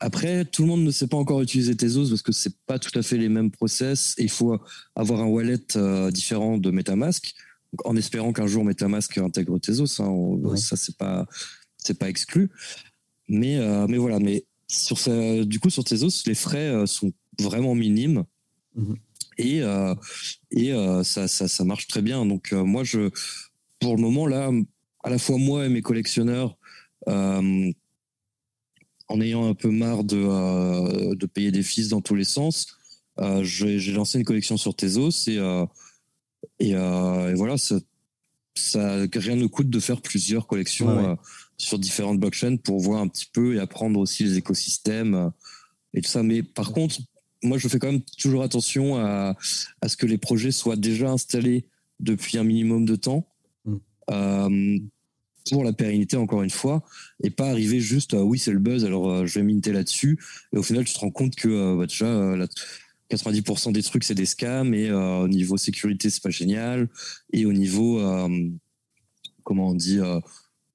Après, 0.00 0.44
tout 0.44 0.62
le 0.62 0.68
monde 0.68 0.82
ne 0.82 0.90
sait 0.90 1.06
pas 1.06 1.16
encore 1.16 1.42
utiliser 1.42 1.76
Tezos 1.76 2.08
parce 2.08 2.22
que 2.22 2.32
c'est 2.32 2.56
pas 2.66 2.80
tout 2.80 2.96
à 2.98 3.02
fait 3.02 3.16
les 3.16 3.28
mêmes 3.28 3.52
process 3.52 4.14
et 4.18 4.24
il 4.24 4.30
faut 4.30 4.58
avoir 4.96 5.20
un 5.20 5.26
wallet 5.26 5.76
euh, 5.76 6.10
différent 6.10 6.58
de 6.58 6.70
MetaMask. 6.70 7.32
en 7.84 7.96
espérant 7.96 8.32
qu'un 8.32 8.48
jour 8.48 8.64
MetaMask 8.64 9.18
intègre 9.18 9.58
Tezos, 9.60 10.02
hein, 10.02 10.56
ça 10.56 10.76
c'est 10.76 10.96
pas 10.96 11.26
c'est 11.76 11.98
pas 11.98 12.08
exclu. 12.08 12.50
Mais 13.28 13.58
mais 13.86 13.96
voilà, 13.96 14.18
mais 14.18 14.44
sur 14.72 14.98
du 15.44 15.60
coup, 15.60 15.70
sur 15.70 15.84
Tezos, 15.84 16.24
les 16.26 16.34
frais 16.34 16.68
euh, 16.68 16.86
sont 16.86 17.12
vraiment 17.38 17.74
minimes. 17.74 18.24
Mhm. 18.74 18.96
Et, 19.38 19.62
euh, 19.62 19.94
et 20.50 20.72
euh, 20.72 21.02
ça, 21.04 21.28
ça, 21.28 21.64
marche 21.64 21.86
très 21.86 22.02
bien. 22.02 22.26
Donc, 22.26 22.52
moi, 22.52 22.84
je, 22.84 23.10
pour 23.80 23.96
le 23.96 24.02
moment, 24.02 24.26
là, 24.26 24.50
à 25.04 25.10
la 25.10 25.18
fois 25.18 25.38
moi 25.38 25.66
et 25.66 25.68
mes 25.68 25.82
collectionneurs, 25.82 26.56
en 27.06 27.72
ayant 29.20 29.48
un 29.48 29.54
peu 29.54 29.70
marre 29.70 30.04
de, 30.04 31.14
de 31.14 31.26
payer 31.26 31.50
des 31.50 31.62
fils 31.62 31.88
dans 31.88 32.00
tous 32.00 32.14
les 32.14 32.24
sens, 32.24 32.78
j'ai 33.42 33.92
lancé 33.92 34.18
une 34.18 34.24
collection 34.24 34.56
sur 34.56 34.76
Tezos 34.76 35.28
et, 35.28 35.38
et, 36.60 36.70
et 36.70 37.34
voilà, 37.34 37.56
ça, 37.56 37.80
ça 38.54 38.98
rien 39.14 39.36
ne 39.36 39.46
coûte 39.46 39.70
de 39.70 39.80
faire 39.80 40.02
plusieurs 40.02 40.46
collections 40.46 41.18
sur 41.62 41.78
différentes 41.78 42.18
blockchains 42.18 42.56
pour 42.56 42.80
voir 42.80 43.00
un 43.00 43.08
petit 43.08 43.26
peu 43.32 43.54
et 43.54 43.60
apprendre 43.60 44.00
aussi 44.00 44.24
les 44.24 44.36
écosystèmes 44.36 45.14
euh, 45.14 45.30
et 45.94 46.00
tout 46.00 46.10
ça. 46.10 46.22
Mais 46.22 46.42
par 46.42 46.72
contre, 46.72 46.98
moi, 47.42 47.58
je 47.58 47.68
fais 47.68 47.78
quand 47.78 47.90
même 47.90 48.02
toujours 48.18 48.42
attention 48.42 48.96
à, 48.96 49.36
à 49.80 49.88
ce 49.88 49.96
que 49.96 50.06
les 50.06 50.18
projets 50.18 50.52
soient 50.52 50.76
déjà 50.76 51.10
installés 51.10 51.66
depuis 52.00 52.38
un 52.38 52.44
minimum 52.44 52.84
de 52.84 52.96
temps. 52.96 53.26
Mm. 53.64 53.76
Euh, 54.10 54.78
pour 55.50 55.64
la 55.64 55.72
pérennité 55.72 56.16
encore 56.16 56.44
une 56.44 56.50
fois 56.50 56.84
et 57.24 57.30
pas 57.30 57.50
arriver 57.50 57.80
juste 57.80 58.12
oui 58.12 58.38
c'est 58.38 58.52
le 58.52 58.60
buzz 58.60 58.84
alors 58.84 59.10
euh, 59.10 59.26
je 59.26 59.40
vais 59.40 59.44
minter 59.44 59.72
là-dessus 59.72 60.16
et 60.52 60.56
au 60.56 60.62
final 60.62 60.84
tu 60.84 60.94
te 60.94 61.00
rends 61.00 61.10
compte 61.10 61.34
que 61.34 61.76
bah, 61.76 61.86
déjà 61.86 62.46
90% 63.10 63.72
des 63.72 63.82
trucs 63.82 64.04
c'est 64.04 64.14
des 64.14 64.24
scams 64.24 64.72
et 64.72 64.92
au 64.92 65.26
niveau 65.26 65.56
sécurité 65.56 66.10
c'est 66.10 66.22
pas 66.22 66.30
génial 66.30 66.88
et 67.32 67.44
au 67.44 67.52
niveau 67.52 68.00
comment 69.42 69.70
on 69.70 69.74
dit 69.74 69.98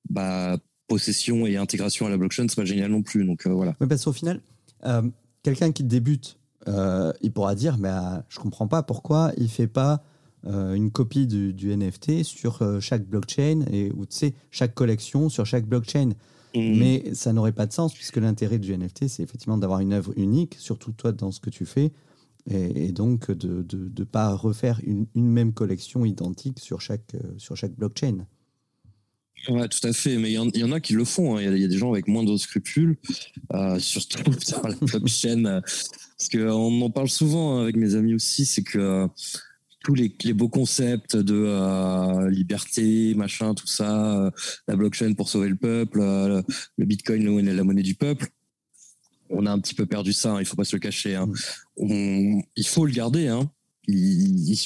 bah 0.09 0.57
possession 0.87 1.45
et 1.45 1.57
intégration 1.57 2.05
à 2.05 2.09
la 2.09 2.17
blockchain, 2.17 2.47
c'est 2.47 2.55
pas 2.55 2.65
génial 2.65 2.91
non 2.91 3.03
plus. 3.03 3.25
Donc 3.25 3.45
euh, 3.45 3.51
voilà. 3.51 3.75
Mais 3.79 3.87
parce 3.87 4.05
qu'au 4.05 4.13
final, 4.13 4.41
euh, 4.85 5.03
quelqu'un 5.43 5.71
qui 5.71 5.83
débute, 5.83 6.39
euh, 6.67 7.13
il 7.21 7.31
pourra 7.31 7.55
dire, 7.55 7.77
mais 7.77 7.91
je 8.29 8.39
comprends 8.39 8.67
pas 8.67 8.83
pourquoi 8.83 9.31
il 9.37 9.49
fait 9.49 9.67
pas 9.67 10.03
une 10.45 10.91
copie 10.91 11.27
du, 11.27 11.75
NFT 11.75 12.23
sur 12.23 12.63
chaque 12.79 13.05
blockchain 13.05 13.65
et 13.69 13.91
ou 13.91 14.05
tu 14.05 14.15
sais 14.15 14.33
chaque 14.49 14.73
collection 14.73 15.27
sur 15.27 15.45
chaque 15.45 15.65
blockchain. 15.65 16.11
Mm. 16.55 16.77
Mais 16.77 17.03
ça 17.13 17.33
n'aurait 17.33 17.51
pas 17.51 17.65
de 17.65 17.73
sens 17.73 17.93
puisque 17.93 18.15
l'intérêt 18.15 18.57
du 18.57 18.77
NFT, 18.77 19.09
c'est 19.09 19.23
effectivement 19.23 19.57
d'avoir 19.57 19.81
une 19.81 19.91
œuvre 19.91 20.13
unique, 20.15 20.55
surtout 20.57 20.93
toi 20.93 21.11
dans 21.11 21.31
ce 21.31 21.41
que 21.41 21.49
tu 21.49 21.65
fais, 21.65 21.91
et, 22.49 22.93
donc 22.93 23.29
de 23.29 23.65
ne 23.73 24.03
pas 24.05 24.33
refaire 24.35 24.79
une, 24.85 25.07
une, 25.15 25.27
même 25.29 25.51
collection 25.51 26.05
identique 26.05 26.59
sur 26.59 26.79
chaque, 26.79 27.17
sur 27.37 27.57
chaque 27.57 27.73
blockchain. 27.73 28.25
Ouais, 29.49 29.67
tout 29.67 29.85
à 29.87 29.93
fait. 29.93 30.17
Mais 30.17 30.31
il 30.31 30.33
y, 30.33 30.63
en 30.63 30.71
a 30.71 30.79
qui 30.79 30.93
le 30.93 31.05
font. 31.05 31.37
Hein. 31.37 31.41
Il 31.41 31.57
y, 31.57 31.63
a 31.63 31.67
des 31.67 31.77
gens 31.77 31.91
avec 31.91 32.07
moins 32.07 32.23
de 32.23 32.35
scrupules, 32.37 32.97
euh, 33.53 33.79
surtout 33.79 34.33
sur 34.39 34.67
la 34.67 34.75
blockchain. 34.75 35.45
Euh, 35.47 35.61
parce 36.17 36.29
qu'on 36.29 36.81
en 36.81 36.89
parle 36.89 37.09
souvent 37.09 37.57
hein, 37.57 37.61
avec 37.61 37.75
mes 37.75 37.93
amis 37.93 38.15
aussi, 38.15 38.45
c'est 38.45 38.63
que 38.63 38.79
euh, 38.79 39.07
tous 39.83 39.93
les, 39.93 40.11
les, 40.23 40.33
beaux 40.33 40.49
concepts 40.49 41.15
de 41.15 42.27
liberté, 42.29 43.13
machin, 43.13 43.53
tout 43.53 43.67
ça, 43.67 44.31
la 44.67 44.75
blockchain 44.75 45.13
pour 45.13 45.29
sauver 45.29 45.47
le 45.49 45.55
peuple, 45.55 45.99
le 45.99 46.85
bitcoin, 46.85 47.39
la 47.39 47.63
monnaie 47.63 47.83
du 47.83 47.93
peuple, 47.93 48.29
on 49.29 49.45
a 49.45 49.51
un 49.51 49.59
petit 49.59 49.75
peu 49.75 49.85
perdu 49.85 50.13
ça, 50.13 50.33
hein, 50.33 50.39
il 50.39 50.45
faut 50.45 50.55
pas 50.55 50.63
se 50.63 50.75
le 50.75 50.79
cacher. 50.79 51.15
Hein. 51.15 51.27
Mm. 51.77 52.41
il 52.55 52.67
faut 52.67 52.85
le 52.85 52.91
garder. 52.91 53.27
Hein. 53.27 53.49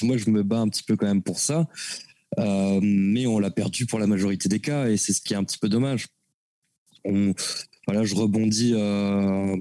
moi, 0.02 0.16
je 0.16 0.30
me 0.30 0.42
bats 0.42 0.60
un 0.60 0.68
petit 0.68 0.82
peu 0.82 0.96
quand 0.96 1.06
même 1.06 1.22
pour 1.22 1.38
ça. 1.38 1.68
Euh, 2.38 2.80
mais 2.82 3.26
on 3.26 3.38
l'a 3.38 3.50
perdu 3.50 3.86
pour 3.86 3.98
la 3.98 4.06
majorité 4.06 4.48
des 4.48 4.60
cas 4.60 4.88
et 4.88 4.96
c'est 4.96 5.12
ce 5.12 5.20
qui 5.20 5.34
est 5.34 5.36
un 5.36 5.44
petit 5.44 5.58
peu 5.58 5.68
dommage. 5.68 6.06
Voilà, 7.04 8.04
je 8.04 8.14
rebondis 8.14 8.72
euh, 8.74 9.56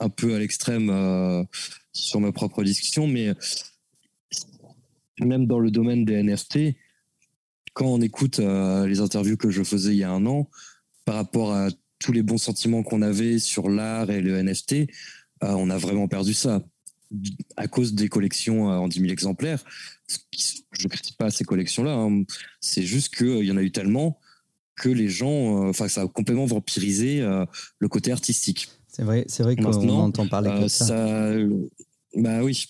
un 0.00 0.08
peu 0.08 0.34
à 0.34 0.38
l'extrême 0.38 0.90
euh, 0.90 1.44
sur 1.92 2.20
ma 2.20 2.32
propre 2.32 2.64
discussion, 2.64 3.06
mais 3.06 3.32
même 5.20 5.46
dans 5.46 5.60
le 5.60 5.70
domaine 5.70 6.04
des 6.04 6.22
NFT, 6.22 6.76
quand 7.72 7.86
on 7.86 8.00
écoute 8.00 8.38
les 8.38 9.00
interviews 9.00 9.36
que 9.36 9.50
je 9.50 9.62
faisais 9.62 9.92
il 9.92 9.98
y 9.98 10.04
a 10.04 10.10
un 10.10 10.26
an, 10.26 10.50
par 11.04 11.14
rapport 11.14 11.54
à 11.54 11.68
tous 11.98 12.12
les 12.12 12.22
bons 12.22 12.38
sentiments 12.38 12.82
qu'on 12.82 13.00
avait 13.00 13.38
sur 13.38 13.70
l'art 13.70 14.10
et 14.10 14.20
le 14.20 14.42
NFT, 14.42 14.88
on 15.40 15.70
a 15.70 15.78
vraiment 15.78 16.08
perdu 16.08 16.34
ça 16.34 16.62
à 17.56 17.68
cause 17.68 17.94
des 17.94 18.08
collections 18.08 18.66
en 18.66 18.88
10 18.88 19.00
000 19.00 19.12
exemplaires 19.12 19.64
je 20.72 20.84
ne 20.84 20.88
critique 20.88 21.16
pas 21.16 21.30
ces 21.30 21.44
collections-là. 21.44 21.92
Hein. 21.92 22.24
C'est 22.60 22.82
juste 22.82 23.14
qu'il 23.14 23.26
euh, 23.26 23.44
y 23.44 23.52
en 23.52 23.56
a 23.56 23.62
eu 23.62 23.72
tellement 23.72 24.18
que 24.76 24.88
les 24.88 25.08
gens, 25.08 25.64
euh, 25.64 25.70
enfin, 25.70 25.88
ça 25.88 26.02
a 26.02 26.08
complètement 26.08 26.46
vampirisé 26.46 27.20
euh, 27.20 27.44
le 27.78 27.88
côté 27.88 28.10
artistique. 28.10 28.68
C'est 28.88 29.02
vrai, 29.02 29.24
c'est 29.28 29.42
vrai 29.42 29.56
qu'on 29.56 29.88
entend 29.88 30.28
parler 30.28 30.50
de 30.62 30.68
ça. 30.68 31.34
Bah 32.14 32.42
oui, 32.42 32.66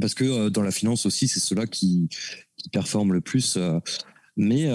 parce 0.00 0.14
que 0.14 0.48
dans 0.48 0.62
la 0.62 0.70
finance 0.70 1.04
aussi, 1.04 1.28
c'est 1.28 1.40
cela 1.40 1.66
qui, 1.66 2.08
qui 2.56 2.70
performe 2.70 3.12
le 3.12 3.20
plus. 3.20 3.58
mais 4.36 4.70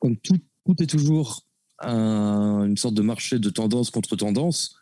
comme 0.00 0.16
tout, 0.16 0.38
tout, 0.64 0.82
est 0.82 0.86
toujours 0.86 1.46
une 1.80 2.76
sorte 2.76 2.94
de 2.94 3.02
marché 3.02 3.38
de 3.38 3.50
tendance 3.50 3.90
contre 3.90 4.16
tendance, 4.16 4.76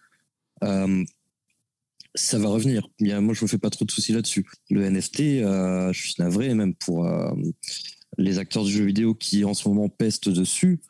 ça 2.14 2.38
va 2.38 2.48
revenir. 2.48 2.88
moi, 3.00 3.34
je 3.34 3.44
me 3.44 3.48
fais 3.48 3.58
pas 3.58 3.70
trop 3.70 3.84
de 3.84 3.90
soucis 3.90 4.12
là-dessus. 4.12 4.46
Le 4.70 4.88
NFT, 4.88 5.20
euh, 5.20 5.92
je 5.92 6.00
suis 6.00 6.14
navré, 6.18 6.54
même 6.54 6.74
pour 6.74 7.06
euh, 7.06 7.32
les 8.18 8.38
acteurs 8.38 8.64
du 8.64 8.70
jeu 8.70 8.84
vidéo 8.84 9.14
qui 9.14 9.44
en 9.44 9.54
ce 9.54 9.68
moment 9.68 9.88
pestent 9.88 10.28
dessus, 10.28 10.80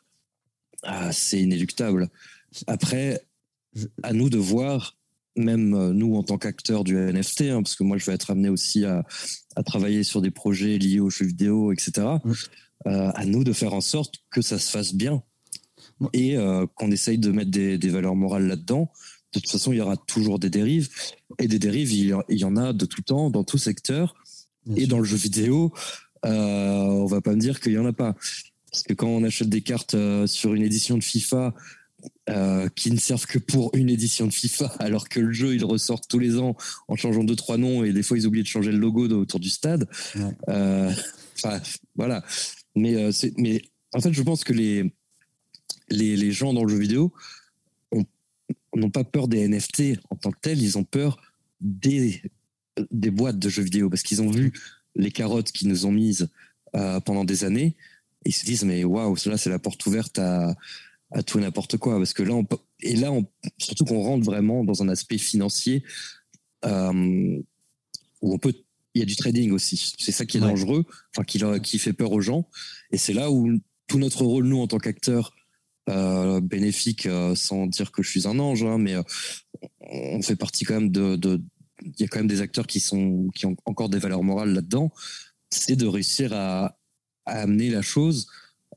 ah, 0.83 1.11
c'est 1.11 1.41
inéluctable. 1.41 2.09
Après, 2.67 3.21
à 4.03 4.13
nous 4.13 4.29
de 4.29 4.37
voir, 4.37 4.97
même 5.35 5.73
euh, 5.73 5.93
nous 5.93 6.15
en 6.15 6.23
tant 6.23 6.37
qu'acteurs 6.37 6.83
du 6.83 6.95
NFT, 6.95 7.41
hein, 7.41 7.63
parce 7.63 7.75
que 7.75 7.83
moi, 7.83 7.97
je 7.97 8.05
vais 8.05 8.13
être 8.13 8.29
amené 8.29 8.49
aussi 8.49 8.85
à, 8.85 9.03
travailler 9.65 10.03
sur 10.03 10.21
des 10.21 10.31
projets 10.31 10.77
liés 10.77 10.99
aux 10.99 11.09
jeux 11.09 11.25
vidéo, 11.25 11.71
etc. 11.71 12.07
à 12.85 13.25
nous 13.25 13.45
de 13.45 13.53
faire 13.53 13.73
en 13.73 13.79
sorte 13.79 14.15
que 14.29 14.41
ça 14.41 14.59
se 14.59 14.69
fasse 14.69 14.93
bien 14.93 15.23
et 16.11 16.35
qu'on 16.75 16.91
essaye 16.91 17.17
de 17.17 17.31
mettre 17.31 17.51
des 17.51 17.89
valeurs 17.89 18.17
morales 18.17 18.47
là-dedans 18.47 18.91
de 19.39 19.41
toute 19.41 19.51
façon, 19.51 19.71
il 19.71 19.77
y 19.77 19.81
aura 19.81 19.97
toujours 19.97 20.39
des 20.39 20.49
dérives. 20.49 20.89
Et 21.39 21.47
des 21.47 21.59
dérives, 21.59 21.91
il 21.93 22.15
y 22.29 22.43
en 22.43 22.55
a 22.55 22.73
de 22.73 22.85
tout 22.85 23.01
temps, 23.01 23.29
dans 23.29 23.43
tout 23.43 23.57
secteur. 23.57 24.15
et 24.75 24.87
dans 24.87 24.97
le 24.97 25.05
jeu 25.05 25.17
vidéo, 25.17 25.73
euh, 26.25 26.85
on 26.85 27.05
va 27.05 27.21
pas 27.21 27.33
me 27.33 27.39
dire 27.39 27.59
qu'il 27.59 27.73
y 27.73 27.77
en 27.77 27.85
a 27.85 27.93
pas. 27.93 28.15
Parce 28.71 28.83
que 28.83 28.93
quand 28.93 29.07
on 29.07 29.23
achète 29.23 29.47
des 29.47 29.61
cartes 29.61 29.93
euh, 29.93 30.27
sur 30.27 30.53
une 30.53 30.63
édition 30.63 30.97
de 30.97 31.03
FIFA 31.03 31.53
euh, 32.29 32.67
qui 32.75 32.91
ne 32.91 32.97
servent 32.97 33.25
que 33.25 33.39
pour 33.39 33.71
une 33.73 33.89
édition 33.89 34.25
de 34.25 34.33
FIFA, 34.33 34.65
alors 34.79 35.07
que 35.07 35.19
le 35.19 35.31
jeu 35.31 35.55
il 35.55 35.63
ressort 35.63 36.01
tous 36.07 36.19
les 36.19 36.37
ans 36.37 36.55
en 36.87 36.95
changeant 36.95 37.23
deux 37.23 37.35
trois 37.35 37.57
noms 37.57 37.83
et 37.83 37.93
des 37.93 38.03
fois 38.03 38.17
ils 38.17 38.27
oublient 38.27 38.43
de 38.43 38.47
changer 38.47 38.71
le 38.71 38.77
logo 38.77 39.07
autour 39.07 39.39
du 39.39 39.49
stade. 39.49 39.87
Euh, 40.49 40.91
enfin 41.37 41.61
voilà. 41.95 42.23
Mais 42.75 43.11
mais 43.37 43.61
en 43.93 44.01
fait 44.01 44.11
je 44.11 44.21
pense 44.23 44.43
que 44.43 44.53
les 44.53 44.93
les, 45.89 46.17
les 46.17 46.31
gens 46.31 46.53
dans 46.53 46.63
le 46.63 46.69
jeu 46.69 46.79
vidéo 46.79 47.13
n'ont 48.79 48.89
pas 48.89 49.03
peur 49.03 49.27
des 49.27 49.47
NFT 49.47 49.99
en 50.09 50.15
tant 50.15 50.31
que 50.31 50.39
tels, 50.41 50.61
ils 50.61 50.77
ont 50.77 50.83
peur 50.83 51.17
des, 51.61 52.21
des 52.91 53.11
boîtes 53.11 53.39
de 53.39 53.49
jeux 53.49 53.63
vidéo. 53.63 53.89
Parce 53.89 54.03
qu'ils 54.03 54.21
ont 54.21 54.29
vu 54.29 54.53
les 54.95 55.11
carottes 55.11 55.51
qu'ils 55.51 55.67
nous 55.67 55.85
ont 55.85 55.91
mises 55.91 56.29
euh, 56.75 56.99
pendant 56.99 57.25
des 57.25 57.43
années 57.43 57.75
et 58.25 58.29
ils 58.29 58.33
se 58.33 58.45
disent 58.45 58.63
mais 58.63 58.83
waouh, 58.83 59.15
cela 59.15 59.37
c'est 59.37 59.49
la 59.49 59.59
porte 59.59 59.85
ouverte 59.85 60.19
à, 60.19 60.55
à 61.11 61.23
tout 61.23 61.39
n'importe 61.39 61.77
quoi. 61.77 61.97
Parce 61.97 62.13
que 62.13 62.23
là 62.23 62.33
on 62.33 62.45
et 62.81 62.95
là 62.95 63.11
on, 63.11 63.25
surtout 63.57 63.85
qu'on 63.85 64.01
rentre 64.01 64.25
vraiment 64.25 64.63
dans 64.63 64.83
un 64.83 64.89
aspect 64.89 65.17
financier 65.17 65.83
euh, 66.65 67.39
où 68.21 68.33
on 68.33 68.37
peut 68.37 68.53
il 68.93 68.99
y 68.99 69.01
a 69.01 69.05
du 69.05 69.15
trading 69.15 69.51
aussi. 69.51 69.93
C'est 69.99 70.13
ça 70.13 70.25
qui 70.25 70.37
est 70.37 70.41
dangereux 70.41 70.85
enfin 71.13 71.25
qui, 71.25 71.41
qui 71.61 71.79
fait 71.79 71.93
peur 71.93 72.13
aux 72.13 72.21
gens. 72.21 72.47
Et 72.91 72.97
c'est 72.97 73.13
là 73.13 73.29
où 73.29 73.59
tout 73.87 73.99
notre 73.99 74.23
rôle 74.23 74.45
nous 74.45 74.61
en 74.61 74.67
tant 74.67 74.77
qu'acteurs 74.77 75.33
euh, 75.87 76.41
bénéfique 76.41 77.05
euh, 77.05 77.35
sans 77.35 77.67
dire 77.67 77.91
que 77.91 78.01
je 78.01 78.09
suis 78.09 78.27
un 78.27 78.39
ange, 78.39 78.63
hein, 78.63 78.79
mais 78.79 78.95
euh, 78.95 79.03
on 79.81 80.21
fait 80.23 80.35
partie 80.35 80.65
quand 80.65 80.73
même 80.73 80.89
de, 80.89 81.39
il 81.81 81.93
y 81.99 82.03
a 82.03 82.07
quand 82.07 82.17
même 82.17 82.27
des 82.27 82.41
acteurs 82.41 82.65
qui 82.65 82.79
sont 82.79 83.29
qui 83.35 83.45
ont 83.45 83.55
encore 83.65 83.89
des 83.89 83.99
valeurs 83.99 84.23
morales 84.23 84.51
là-dedans. 84.51 84.91
C'est 85.51 85.75
de 85.75 85.85
réussir 85.85 86.33
à, 86.33 86.75
amener 87.27 87.69
la 87.69 87.81
chose 87.81 88.27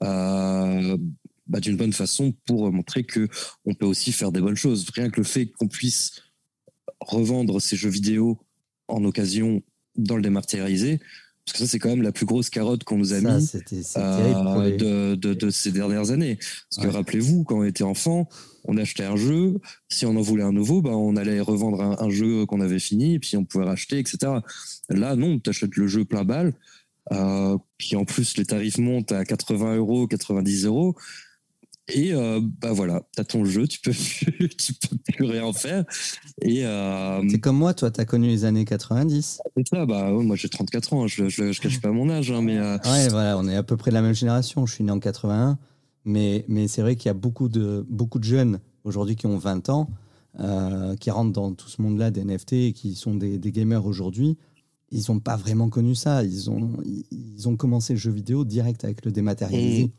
bah, 0.01 1.61
d'une 1.61 1.77
bonne 1.77 1.93
façon 1.93 2.33
pour 2.47 2.73
montrer 2.73 3.05
que 3.05 3.29
on 3.67 3.75
peut 3.75 3.87
aussi 3.87 4.13
faire 4.13 4.33
des 4.33 4.41
bonnes 4.41 4.57
choses. 4.57 4.89
Rien 4.95 5.11
que 5.11 5.19
le 5.21 5.25
fait 5.25 5.47
qu'on 5.47 5.69
puisse 5.69 6.23
revendre 7.01 7.61
ces 7.61 7.77
jeux 7.77 7.91
vidéo 7.91 8.39
en 8.87 9.05
occasion 9.05 9.63
dans 9.97 10.17
le 10.17 10.23
dématérialisé, 10.23 11.01
parce 11.49 11.61
que 11.61 11.65
ça, 11.65 11.67
c'est 11.67 11.79
quand 11.79 11.89
même 11.89 12.03
la 12.03 12.13
plus 12.13 12.27
grosse 12.27 12.51
carotte 12.51 12.85
qu'on 12.85 12.99
nous 12.99 13.15
a 13.15 13.21
mis 13.23 13.51
euh, 13.97 15.17
de, 15.17 15.51
ces 15.51 15.73
dernières 15.73 16.11
années. 16.11 16.39
Parce 16.71 16.87
que 16.87 16.93
rappelez-vous, 16.93 17.45
quand 17.45 17.61
on 17.61 17.65
était 17.65 17.85
enfant, 17.85 18.29
on 18.65 18.77
achetait 18.77 19.05
un 19.05 19.17
jeu. 19.17 19.55
Si 19.89 20.05
on 20.05 20.15
en 20.15 20.21
voulait 20.21 20.43
un 20.43 20.53
nouveau, 20.53 20.83
bah, 20.83 20.91
on 20.91 21.17
allait 21.17 21.41
revendre 21.41 22.03
un, 22.03 22.11
jeu 22.11 22.45
qu'on 22.45 22.61
avait 22.61 22.79
fini, 22.79 23.15
et 23.15 23.19
puis 23.19 23.39
on 23.39 23.47
pouvait 23.47 23.65
racheter, 23.65 23.99
etc. 23.99 24.19
Là, 24.91 25.17
non, 25.17 25.39
tu 25.39 25.49
achètes 25.49 25.77
le 25.77 25.87
jeu 25.87 26.05
plein 26.05 26.25
balle. 26.25 26.53
Euh, 27.13 27.57
puis 27.79 27.97
en 27.97 28.05
plus, 28.05 28.37
les 28.37 28.45
tarifs 28.45 28.77
montent 28.77 29.13
à 29.13 29.25
80 29.25 29.77
euros, 29.77 30.07
90 30.07 30.67
euros. 30.67 30.97
Et 31.91 32.13
euh, 32.13 32.41
bah 32.61 32.73
voilà, 32.73 33.03
t'as 33.17 33.25
ton 33.25 33.45
jeu, 33.45 33.67
tu 33.67 33.81
peux 33.81 33.93
plus, 33.93 34.49
tu 34.57 34.75
peux 34.75 34.97
plus 34.97 35.25
rien 35.25 35.51
faire. 35.53 35.85
Et 36.43 36.65
euh, 36.67 37.23
c'est 37.31 37.41
comme 37.41 37.57
moi, 37.57 37.73
toi, 37.73 37.91
t'as 37.91 38.05
connu 38.05 38.29
les 38.29 38.45
années 38.45 38.65
90. 38.67 39.41
C'est 39.57 39.69
ça, 39.69 39.87
bah 39.87 40.11
moi 40.11 40.37
j'ai 40.37 40.49
34 40.49 40.93
ans, 40.93 41.07
je, 41.07 41.29
je, 41.29 41.53
je, 41.53 41.61
cache 41.61 41.81
pas 41.81 41.91
mon 41.91 42.11
âge, 42.11 42.31
hein, 42.31 42.43
mais. 42.43 42.59
Euh, 42.59 42.77
ouais, 42.85 43.09
voilà, 43.09 43.39
on 43.39 43.49
est 43.49 43.57
à 43.57 43.63
peu 43.63 43.77
près 43.77 43.91
de 43.91 43.95
la 43.95 44.03
même 44.03 44.15
génération. 44.15 44.67
Je 44.67 44.75
suis 44.75 44.85
né 44.85 44.93
en 44.93 45.01
81, 45.01 45.59
mais 46.05 46.45
mais 46.49 46.69
c'est 46.69 46.83
vrai 46.83 46.95
qu'il 46.97 47.07
y 47.07 47.11
a 47.11 47.15
beaucoup 47.15 47.49
de 47.49 47.87
beaucoup 47.89 48.19
de 48.19 48.25
jeunes 48.25 48.61
aujourd'hui 48.85 49.17
qui 49.17 49.27
ont 49.27 49.39
20 49.39 49.71
ans, 49.71 49.89
euh, 50.41 50.95
qui 50.97 51.11
rentrent 51.11 51.33
dans 51.33 51.55
tout 51.55 51.69
ce 51.69 51.81
monde-là 51.81 52.11
des 52.11 52.23
NFT 52.23 52.53
et 52.53 52.73
qui 52.75 52.97
sont 52.97 53.15
des, 53.15 53.39
des 53.39 53.51
gamers 53.51 53.87
aujourd'hui. 53.87 54.37
Ils 54.91 55.05
n'ont 55.09 55.21
pas 55.21 55.37
vraiment 55.37 55.71
connu 55.71 55.95
ça. 55.95 56.23
Ils 56.23 56.51
ont 56.51 56.83
ils 56.85 57.49
ont 57.49 57.57
commencé 57.57 57.95
le 57.95 57.99
jeu 57.99 58.11
vidéo 58.11 58.45
direct 58.45 58.85
avec 58.85 59.07
le 59.07 59.11
dématérialisé. 59.11 59.87
Mmh. 59.87 59.91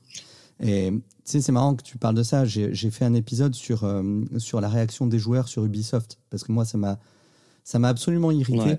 Et 0.62 0.92
tu 0.92 1.02
sais, 1.24 1.42
c'est 1.42 1.52
marrant 1.52 1.76
que 1.76 1.84
tu 1.84 1.98
parles 1.98 2.16
de 2.16 2.24
ça. 2.24 2.46
J'ai 2.46 2.92
fait 2.92 3.06
un 3.06 3.14
épisode 3.14 3.56
sur, 3.56 3.84
euh, 3.84 4.24
sur 4.38 4.62
la 4.62 4.70
réaction 4.70 5.08
des 5.08 5.20
joueurs 5.20 5.48
sur 5.48 5.64
Ubisoft, 5.64 6.20
parce 6.30 6.44
que 6.44 6.52
moi, 6.52 6.66
ça 6.66 6.78
m'a 6.78 7.88
absolument 7.88 8.32
irrité. 8.32 8.78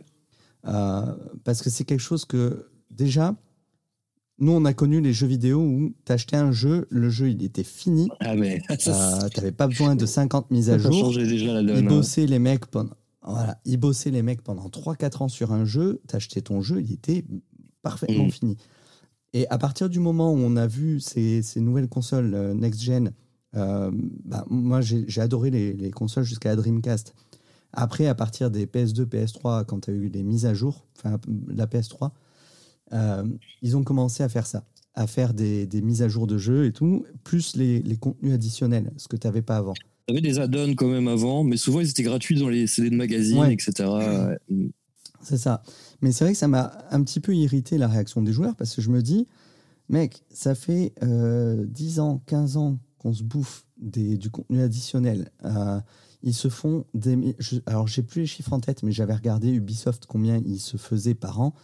Euh, 0.66 1.14
parce 1.44 1.62
que 1.62 1.70
c'est 1.70 1.84
quelque 1.84 2.00
chose 2.00 2.24
que, 2.24 2.68
déjà, 2.90 3.34
nous, 4.38 4.52
on 4.52 4.64
a 4.64 4.72
connu 4.72 5.00
les 5.00 5.12
jeux 5.12 5.26
vidéo 5.26 5.60
où 5.60 5.94
tu 6.04 6.12
achetais 6.12 6.36
un 6.36 6.52
jeu, 6.52 6.86
le 6.90 7.10
jeu, 7.10 7.30
il 7.30 7.42
était 7.44 7.64
fini. 7.64 8.08
Ah, 8.20 8.34
mais. 8.34 8.60
euh, 8.70 9.28
tu 9.28 9.38
n'avais 9.38 9.52
pas 9.52 9.66
besoin 9.66 9.94
de 9.94 10.06
50 10.06 10.50
mises 10.50 10.70
à 10.70 10.78
jour. 10.78 11.14
déjà 11.14 11.52
la 11.54 11.62
donne, 11.62 11.78
ils 11.78 11.84
hein. 11.84 11.88
bossaient 11.88 12.26
les 12.26 12.38
mecs 12.38 12.66
pendant. 12.66 12.94
Voilà, 13.22 13.60
ils 13.66 13.76
bossaient 13.76 14.10
les 14.10 14.22
mecs 14.22 14.42
pendant 14.42 14.68
3-4 14.68 15.24
ans 15.24 15.28
sur 15.28 15.52
un 15.52 15.66
jeu, 15.66 16.00
tu 16.08 16.16
achetais 16.16 16.40
ton 16.40 16.62
jeu, 16.62 16.80
il 16.80 16.90
était 16.92 17.24
parfaitement 17.82 18.24
mm. 18.24 18.30
fini. 18.30 18.56
Et 19.32 19.46
à 19.48 19.58
partir 19.58 19.88
du 19.88 20.00
moment 20.00 20.32
où 20.32 20.36
on 20.36 20.56
a 20.56 20.66
vu 20.66 21.00
ces, 21.00 21.42
ces 21.42 21.60
nouvelles 21.60 21.88
consoles 21.88 22.34
euh, 22.34 22.54
next-gen, 22.54 23.12
euh, 23.56 23.90
bah, 24.24 24.44
moi 24.48 24.80
j'ai 24.80 25.20
adoré 25.20 25.50
les, 25.50 25.72
les 25.72 25.90
consoles 25.90 26.24
jusqu'à 26.24 26.50
la 26.50 26.56
Dreamcast. 26.56 27.14
Après, 27.72 28.06
à 28.06 28.14
partir 28.14 28.50
des 28.50 28.66
PS2, 28.66 29.04
PS3, 29.04 29.64
quand 29.64 29.84
tu 29.84 29.90
as 29.90 29.94
eu 29.94 30.08
les 30.08 30.24
mises 30.24 30.46
à 30.46 30.54
jour, 30.54 30.86
enfin 30.96 31.20
la 31.48 31.66
PS3, 31.66 32.10
ils 33.62 33.76
ont 33.76 33.84
commencé 33.84 34.24
à 34.24 34.28
faire 34.28 34.46
ça, 34.46 34.64
à 34.94 35.06
faire 35.06 35.34
des, 35.34 35.68
mises 35.80 36.02
à 36.02 36.08
jour 36.08 36.26
de 36.26 36.36
jeux 36.36 36.66
et 36.66 36.72
tout, 36.72 37.04
plus 37.22 37.54
les, 37.54 37.96
contenus 37.96 38.34
additionnels, 38.34 38.92
ce 38.96 39.06
que 39.06 39.16
tu 39.16 39.28
n'avais 39.28 39.42
pas 39.42 39.56
avant. 39.56 39.74
Tu 39.74 40.12
avais 40.12 40.20
des 40.20 40.40
add-ons 40.40 40.74
quand 40.74 40.88
même 40.88 41.06
avant, 41.06 41.44
mais 41.44 41.56
souvent 41.56 41.80
ils 41.80 41.88
étaient 41.88 42.02
gratuits 42.02 42.40
dans 42.40 42.48
les 42.48 42.66
CD 42.66 42.90
de 42.90 42.96
magazines, 42.96 43.44
etc. 43.44 43.88
C'est 45.22 45.38
ça. 45.38 45.62
Mais 46.02 46.12
c'est 46.12 46.24
vrai 46.24 46.32
que 46.32 46.38
ça 46.38 46.48
m'a 46.48 46.72
un 46.90 47.02
petit 47.02 47.20
peu 47.20 47.34
irrité 47.34 47.78
la 47.78 47.88
réaction 47.88 48.22
des 48.22 48.32
joueurs 48.32 48.56
parce 48.56 48.74
que 48.74 48.82
je 48.82 48.90
me 48.90 49.02
dis, 49.02 49.26
mec, 49.88 50.22
ça 50.32 50.54
fait 50.54 50.94
10 51.02 51.98
euh, 51.98 52.02
ans, 52.02 52.22
15 52.26 52.56
ans 52.56 52.78
qu'on 52.98 53.12
se 53.12 53.22
bouffe 53.22 53.66
des, 53.78 54.16
du 54.16 54.30
contenu 54.30 54.62
additionnel. 54.62 55.30
Euh, 55.44 55.80
ils 56.22 56.34
se 56.34 56.48
font 56.48 56.84
des. 56.94 57.34
Je, 57.38 57.56
alors, 57.66 57.88
j'ai 57.88 58.02
plus 58.02 58.20
les 58.22 58.26
chiffres 58.26 58.52
en 58.52 58.60
tête, 58.60 58.82
mais 58.82 58.92
j'avais 58.92 59.14
regardé 59.14 59.50
Ubisoft 59.50 60.06
combien 60.06 60.38
ils 60.44 60.60
se 60.60 60.76
faisaient 60.76 61.14
par 61.14 61.40
an. 61.40 61.54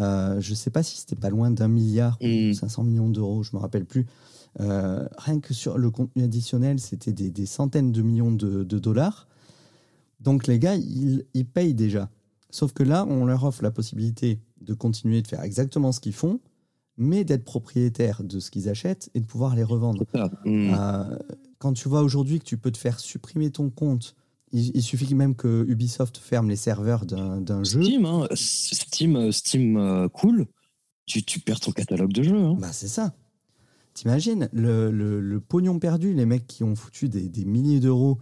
Euh, 0.00 0.40
je 0.40 0.54
sais 0.54 0.70
pas 0.70 0.82
si 0.82 0.98
c'était 0.98 1.16
pas 1.16 1.30
loin 1.30 1.50
d'un 1.50 1.68
milliard 1.68 2.16
ou 2.20 2.54
500 2.54 2.82
mm. 2.82 2.86
millions 2.86 3.08
d'euros, 3.08 3.42
je 3.42 3.54
me 3.54 3.60
rappelle 3.60 3.84
plus. 3.84 4.06
Euh, 4.60 5.06
rien 5.16 5.40
que 5.40 5.54
sur 5.54 5.78
le 5.78 5.90
contenu 5.90 6.24
additionnel, 6.24 6.78
c'était 6.78 7.12
des, 7.12 7.46
centaines 7.46 7.92
de 7.92 8.02
millions 8.02 8.32
de, 8.32 8.64
dollars. 8.64 9.28
Donc 10.20 10.46
les 10.46 10.58
gars, 10.58 10.76
ils, 10.76 11.24
ils, 11.34 11.46
payent 11.46 11.74
déjà. 11.74 12.10
Sauf 12.52 12.74
que 12.74 12.82
là, 12.82 13.06
on 13.08 13.24
leur 13.24 13.44
offre 13.44 13.62
la 13.62 13.70
possibilité 13.70 14.38
de 14.60 14.74
continuer 14.74 15.22
de 15.22 15.26
faire 15.26 15.42
exactement 15.42 15.90
ce 15.90 16.00
qu'ils 16.00 16.12
font, 16.12 16.38
mais 16.98 17.24
d'être 17.24 17.44
propriétaire 17.44 18.22
de 18.22 18.38
ce 18.38 18.50
qu'ils 18.50 18.68
achètent 18.68 19.10
et 19.14 19.20
de 19.20 19.24
pouvoir 19.24 19.56
les 19.56 19.64
revendre. 19.64 20.04
Mm. 20.44 20.74
Euh, 20.74 21.18
quand 21.58 21.72
tu 21.72 21.88
vois 21.88 22.02
aujourd'hui 22.02 22.38
que 22.38 22.44
tu 22.44 22.58
peux 22.58 22.70
te 22.70 22.76
faire 22.76 23.00
supprimer 23.00 23.50
ton 23.50 23.70
compte, 23.70 24.14
il, 24.52 24.82
suffit 24.82 25.14
même 25.14 25.34
que 25.34 25.64
Ubisoft 25.66 26.18
ferme 26.18 26.50
les 26.50 26.56
serveurs 26.56 27.06
d'un 27.06 27.64
jeu. 27.64 27.82
Steam, 27.82 28.04
hein, 28.04 28.28
Steam, 28.34 29.32
Steam 29.32 29.78
euh, 29.78 30.08
cool, 30.08 30.44
tu, 31.06 31.22
tu, 31.22 31.40
perds 31.40 31.60
ton 31.60 31.72
catalogue 31.72 32.12
de 32.12 32.22
jeux. 32.22 32.36
Hein. 32.36 32.56
Bah, 32.58 32.70
c'est 32.70 32.88
ça. 32.88 33.14
T'imagines 33.94 34.50
le, 34.52 34.90
le, 34.90 35.40
pognon 35.40 35.78
perdu, 35.78 36.12
les 36.12 36.26
mecs 36.26 36.46
qui 36.46 36.64
ont 36.64 36.76
foutu 36.76 37.08
des, 37.08 37.30
des 37.30 37.46
milliers 37.46 37.80
d'euros 37.80 38.18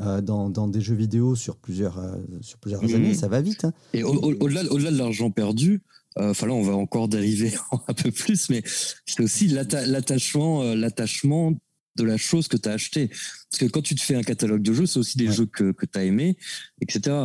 euh, 0.00 0.20
dans, 0.20 0.50
dans, 0.50 0.68
des 0.68 0.80
jeux 0.80 0.94
vidéo 0.94 1.34
sur 1.34 1.56
plusieurs, 1.56 2.00
sur 2.42 2.58
plusieurs 2.58 2.82
années, 2.82 3.14
ça 3.14 3.28
va 3.28 3.40
vite. 3.40 3.64
Hein. 3.64 3.72
Et 3.92 4.04
au-delà 4.04 4.62
au, 4.70 4.78
de 4.78 4.96
l'argent 4.96 5.30
perdu, 5.30 5.82
euh, 6.18 6.30
enfin 6.30 6.46
là, 6.46 6.54
on 6.54 6.62
va 6.62 6.74
encore 6.74 7.08
dériver 7.08 7.52
un 7.88 7.94
peu 7.94 8.10
plus, 8.10 8.50
mais 8.50 8.62
c'est 9.06 9.20
aussi 9.20 9.48
l'attachement, 9.48 10.62
euh, 10.62 10.74
l'attachement 10.74 11.52
de 11.96 12.04
la 12.04 12.16
chose 12.16 12.48
que 12.48 12.56
tu 12.56 12.68
as 12.68 12.72
acheté. 12.72 13.08
Parce 13.08 13.58
que 13.58 13.66
quand 13.66 13.82
tu 13.82 13.94
te 13.94 14.00
fais 14.00 14.14
un 14.14 14.22
catalogue 14.22 14.62
de 14.62 14.72
jeux, 14.72 14.86
c'est 14.86 14.98
aussi 14.98 15.18
des 15.18 15.30
jeux 15.30 15.46
que, 15.46 15.72
que 15.72 15.86
tu 15.86 15.98
as 15.98 16.04
aimés, 16.04 16.36
etc. 16.80 17.16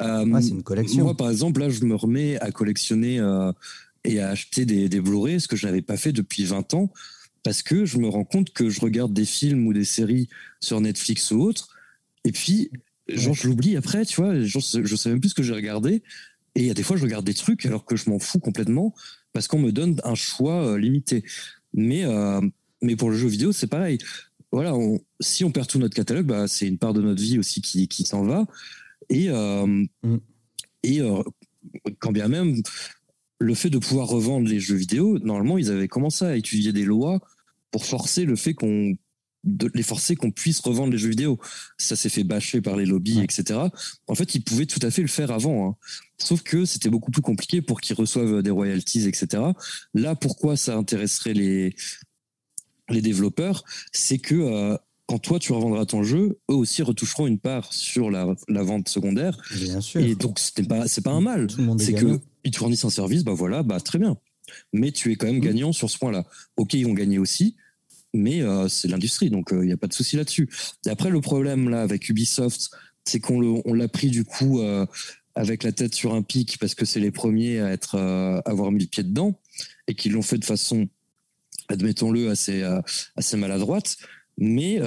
Euh, 0.00 0.40
c'est 0.40 0.48
une 0.48 0.62
collection. 0.62 1.04
Moi, 1.04 1.16
par 1.16 1.30
exemple, 1.30 1.60
là, 1.60 1.68
je 1.68 1.84
me 1.84 1.94
remets 1.94 2.38
à 2.40 2.50
collectionner 2.50 3.16
et 4.04 4.20
à 4.20 4.30
acheter 4.30 4.66
des, 4.66 4.88
des 4.88 5.00
Blu-ray, 5.00 5.40
ce 5.40 5.48
que 5.48 5.56
je 5.56 5.66
n'avais 5.66 5.82
pas 5.82 5.96
fait 5.96 6.12
depuis 6.12 6.44
20 6.44 6.74
ans, 6.74 6.90
parce 7.42 7.62
que 7.62 7.84
je 7.84 7.98
me 7.98 8.08
rends 8.08 8.24
compte 8.24 8.50
que 8.52 8.70
je 8.70 8.80
regarde 8.80 9.12
des 9.12 9.26
films 9.26 9.66
ou 9.66 9.72
des 9.72 9.84
séries 9.84 10.28
sur 10.60 10.80
Netflix 10.80 11.30
ou 11.30 11.40
autre, 11.40 11.73
et 12.24 12.32
puis, 12.32 12.70
genre, 13.08 13.34
je 13.34 13.48
l'oublie 13.48 13.76
après, 13.76 14.04
tu 14.04 14.20
vois, 14.20 14.38
genre, 14.40 14.62
je 14.62 14.96
sais 14.96 15.08
même 15.10 15.20
plus 15.20 15.30
ce 15.30 15.34
que 15.34 15.42
j'ai 15.42 15.54
regardé. 15.54 16.02
Et 16.54 16.60
il 16.60 16.66
y 16.66 16.70
a 16.70 16.74
des 16.74 16.82
fois, 16.82 16.96
je 16.96 17.02
regarde 17.02 17.24
des 17.24 17.34
trucs 17.34 17.66
alors 17.66 17.84
que 17.84 17.96
je 17.96 18.08
m'en 18.08 18.18
fous 18.18 18.38
complètement 18.38 18.94
parce 19.32 19.48
qu'on 19.48 19.58
me 19.58 19.72
donne 19.72 20.00
un 20.04 20.14
choix 20.14 20.64
euh, 20.64 20.78
limité. 20.78 21.24
Mais, 21.72 22.04
euh, 22.04 22.40
mais 22.80 22.96
pour 22.96 23.10
le 23.10 23.16
jeu 23.16 23.28
vidéo, 23.28 23.52
c'est 23.52 23.66
pareil. 23.66 23.98
Voilà, 24.52 24.72
si 25.18 25.44
on 25.44 25.50
perd 25.50 25.66
tout 25.66 25.80
notre 25.80 25.96
catalogue, 25.96 26.26
bah, 26.26 26.46
c'est 26.46 26.68
une 26.68 26.78
part 26.78 26.94
de 26.94 27.02
notre 27.02 27.20
vie 27.20 27.38
aussi 27.38 27.60
qui, 27.60 27.88
qui 27.88 28.04
s'en 28.04 28.22
va. 28.22 28.46
Et, 29.10 29.28
euh, 29.28 29.66
mm. 29.66 30.18
et 30.84 31.00
quand 31.98 32.12
bien 32.12 32.28
même, 32.28 32.62
le 33.40 33.54
fait 33.54 33.70
de 33.70 33.78
pouvoir 33.78 34.06
revendre 34.06 34.48
les 34.48 34.60
jeux 34.60 34.76
vidéo, 34.76 35.18
normalement, 35.18 35.58
ils 35.58 35.72
avaient 35.72 35.88
commencé 35.88 36.24
à 36.24 36.36
étudier 36.36 36.72
des 36.72 36.84
lois 36.84 37.20
pour 37.72 37.84
forcer 37.84 38.24
le 38.24 38.36
fait 38.36 38.54
qu'on 38.54 38.96
de 39.44 39.70
les 39.74 39.82
forcer 39.82 40.16
qu'on 40.16 40.30
puisse 40.30 40.60
revendre 40.60 40.92
les 40.92 40.98
jeux 40.98 41.10
vidéo. 41.10 41.38
Ça 41.78 41.96
s'est 41.96 42.08
fait 42.08 42.24
bâcher 42.24 42.60
par 42.60 42.76
les 42.76 42.86
lobbies, 42.86 43.20
etc. 43.20 43.60
En 44.06 44.14
fait, 44.14 44.34
ils 44.34 44.42
pouvaient 44.42 44.66
tout 44.66 44.80
à 44.82 44.90
fait 44.90 45.02
le 45.02 45.08
faire 45.08 45.30
avant. 45.30 45.68
Hein. 45.68 45.76
Sauf 46.18 46.42
que 46.42 46.64
c'était 46.64 46.90
beaucoup 46.90 47.10
plus 47.10 47.22
compliqué 47.22 47.62
pour 47.62 47.80
qu'ils 47.80 47.96
reçoivent 47.96 48.42
des 48.42 48.50
royalties, 48.50 49.06
etc. 49.06 49.42
Là, 49.94 50.14
pourquoi 50.14 50.56
ça 50.56 50.76
intéresserait 50.76 51.34
les, 51.34 51.74
les 52.88 53.02
développeurs 53.02 53.64
C'est 53.92 54.18
que 54.18 54.34
euh, 54.34 54.76
quand 55.06 55.18
toi, 55.18 55.38
tu 55.38 55.52
revendras 55.52 55.84
ton 55.84 56.02
jeu, 56.02 56.38
eux 56.50 56.54
aussi 56.54 56.82
retoucheront 56.82 57.26
une 57.26 57.38
part 57.38 57.72
sur 57.72 58.10
la, 58.10 58.34
vente 58.48 58.88
secondaire. 58.88 59.38
Bien 59.54 59.80
sûr. 59.80 60.00
Et 60.00 60.14
donc, 60.14 60.38
c'est 60.38 60.66
pas, 60.66 60.88
c'est 60.88 61.02
pas 61.02 61.12
un 61.12 61.20
mal. 61.20 61.48
C'est 61.78 61.94
que 61.94 62.20
ils 62.44 62.50
te 62.50 62.58
fournissent 62.58 62.84
un 62.84 62.90
service, 62.90 63.24
bah 63.24 63.32
voilà, 63.32 63.62
bah 63.62 63.80
très 63.80 63.98
bien. 63.98 64.16
Mais 64.72 64.92
tu 64.92 65.12
es 65.12 65.16
quand 65.16 65.26
même 65.26 65.38
mmh. 65.38 65.40
gagnant 65.40 65.72
sur 65.72 65.90
ce 65.90 65.98
point-là. 65.98 66.24
Ok, 66.56 66.74
ils 66.74 66.84
vont 66.84 66.92
gagner 66.92 67.18
aussi, 67.18 67.56
mais 68.14 68.42
euh, 68.42 68.68
c'est 68.68 68.88
l'industrie, 68.88 69.28
donc 69.28 69.48
il 69.50 69.58
euh, 69.58 69.64
n'y 69.64 69.72
a 69.72 69.76
pas 69.76 69.88
de 69.88 69.92
souci 69.92 70.16
là-dessus. 70.16 70.48
Et 70.86 70.90
après, 70.90 71.10
le 71.10 71.20
problème 71.20 71.68
là 71.68 71.82
avec 71.82 72.08
Ubisoft, 72.08 72.70
c'est 73.04 73.20
qu'on 73.20 73.62
on 73.64 73.74
l'a 73.74 73.88
pris 73.88 74.08
du 74.08 74.24
coup 74.24 74.60
euh, 74.60 74.86
avec 75.34 75.64
la 75.64 75.72
tête 75.72 75.94
sur 75.94 76.14
un 76.14 76.22
pic 76.22 76.56
parce 76.58 76.74
que 76.74 76.84
c'est 76.84 77.00
les 77.00 77.10
premiers 77.10 77.60
à 77.60 77.70
être 77.70 77.98
avoir 78.46 78.70
mis 78.70 78.84
le 78.84 78.88
pied 78.88 79.02
dedans 79.02 79.38
et 79.88 79.94
qu'ils 79.94 80.12
l'ont 80.12 80.22
fait 80.22 80.38
de 80.38 80.44
façon, 80.44 80.88
admettons-le, 81.68 82.30
assez 82.30 82.62
assez 83.16 83.36
maladroite. 83.36 83.96
Mais 84.38 84.78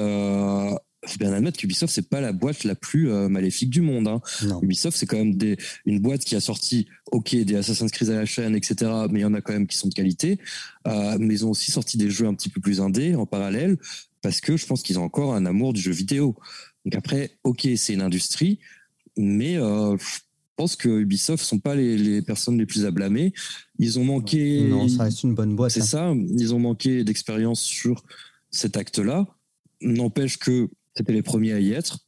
faut 1.13 1.20
bien 1.20 1.34
admettre 1.34 1.58
qu'Ubisoft 1.58 1.93
c'est 1.93 2.10
pas 2.10 2.22
la 2.22 2.34
boîte 2.34 2.63
la 2.63 2.76
plus 2.76 3.12
euh, 3.12 3.30
maléfique 3.30 3.70
du 3.70 3.82
monde. 3.82 4.08
Hein. 4.08 4.22
Ubisoft 4.62 4.98
c'est 4.98 5.06
quand 5.06 5.17
même 5.17 5.36
des, 5.36 5.58
une 5.86 6.00
boîte 6.00 6.24
qui 6.24 6.36
a 6.36 6.39
sorti 6.39 6.88
ok 7.12 7.36
des 7.36 7.56
Assassin's 7.56 7.91
Creed 7.91 8.10
à 8.10 8.15
la 8.15 8.26
chaîne 8.26 8.56
etc. 8.56 8.91
Mais 9.10 9.20
il 9.20 9.24
y 9.24 9.26
en 9.26 9.34
a 9.34 9.41
quand 9.41 9.54
même 9.54 9.67
qui 9.67 9.78
sont 9.78 9.88
de 9.88 9.93
qualité. 9.93 10.39
Euh, 10.88 11.17
mais 11.20 11.34
ils 11.34 11.46
ont 11.46 11.52
aussi 11.52 11.72
sorti 11.72 11.98
des 11.98 12.10
jeux 12.10 12.28
un 12.28 12.34
petit 12.34 12.50
peu 12.50 12.62
plus 12.62 12.82
indés 12.82 13.15
en 13.15 13.26
parallèle 13.26 13.78
parce 14.22 14.41
que 14.41 14.58
je 14.58 14.65
pense 14.65 14.84
qu'ils 14.84 15.00
ont 15.00 15.04
encore 15.04 15.34
un 15.34 15.46
amour 15.46 15.74
du 15.74 15.82
jeu 15.82 15.91
vidéo. 15.91 16.36
Donc 16.86 16.96
après 16.96 17.32
ok 17.43 17.67
c'est 17.76 17.93
une 17.93 18.02
industrie, 18.02 18.60
mais 19.17 19.58
euh, 19.58 19.98
je 19.98 20.63
pense 20.63 20.76
que 20.76 20.89
Ubisoft 20.89 21.43
sont 21.43 21.60
pas 21.60 21.76
les, 21.76 21.98
les, 21.98 22.22
personnes 22.24 22.58
les 22.58 22.65
plus 22.65 22.86
à 22.86 22.91
blâmer. 22.91 23.32
Ils 23.78 24.00
ont 24.00 24.04
manqué. 24.04 24.62
Non, 24.62 24.89
ça 24.89 25.04
reste 25.04 25.24
une 25.24 25.36
bonne 25.36 25.56
boîte. 25.56 25.72
C'est 25.72 25.82
hein. 25.82 25.86
ça. 25.86 26.13
Ils 26.15 26.56
ont 26.56 26.60
manqué 26.60 27.04
d'expérience 27.04 27.62
sur 27.62 28.04
cet 28.50 28.76
acte-là. 28.76 29.28
N'empêche 29.82 30.39
que 30.39 30.70
c'était 30.97 31.13
les 31.13 31.21
premiers 31.21 31.53
à 31.53 31.60
y 31.60 31.73
être. 31.73 31.99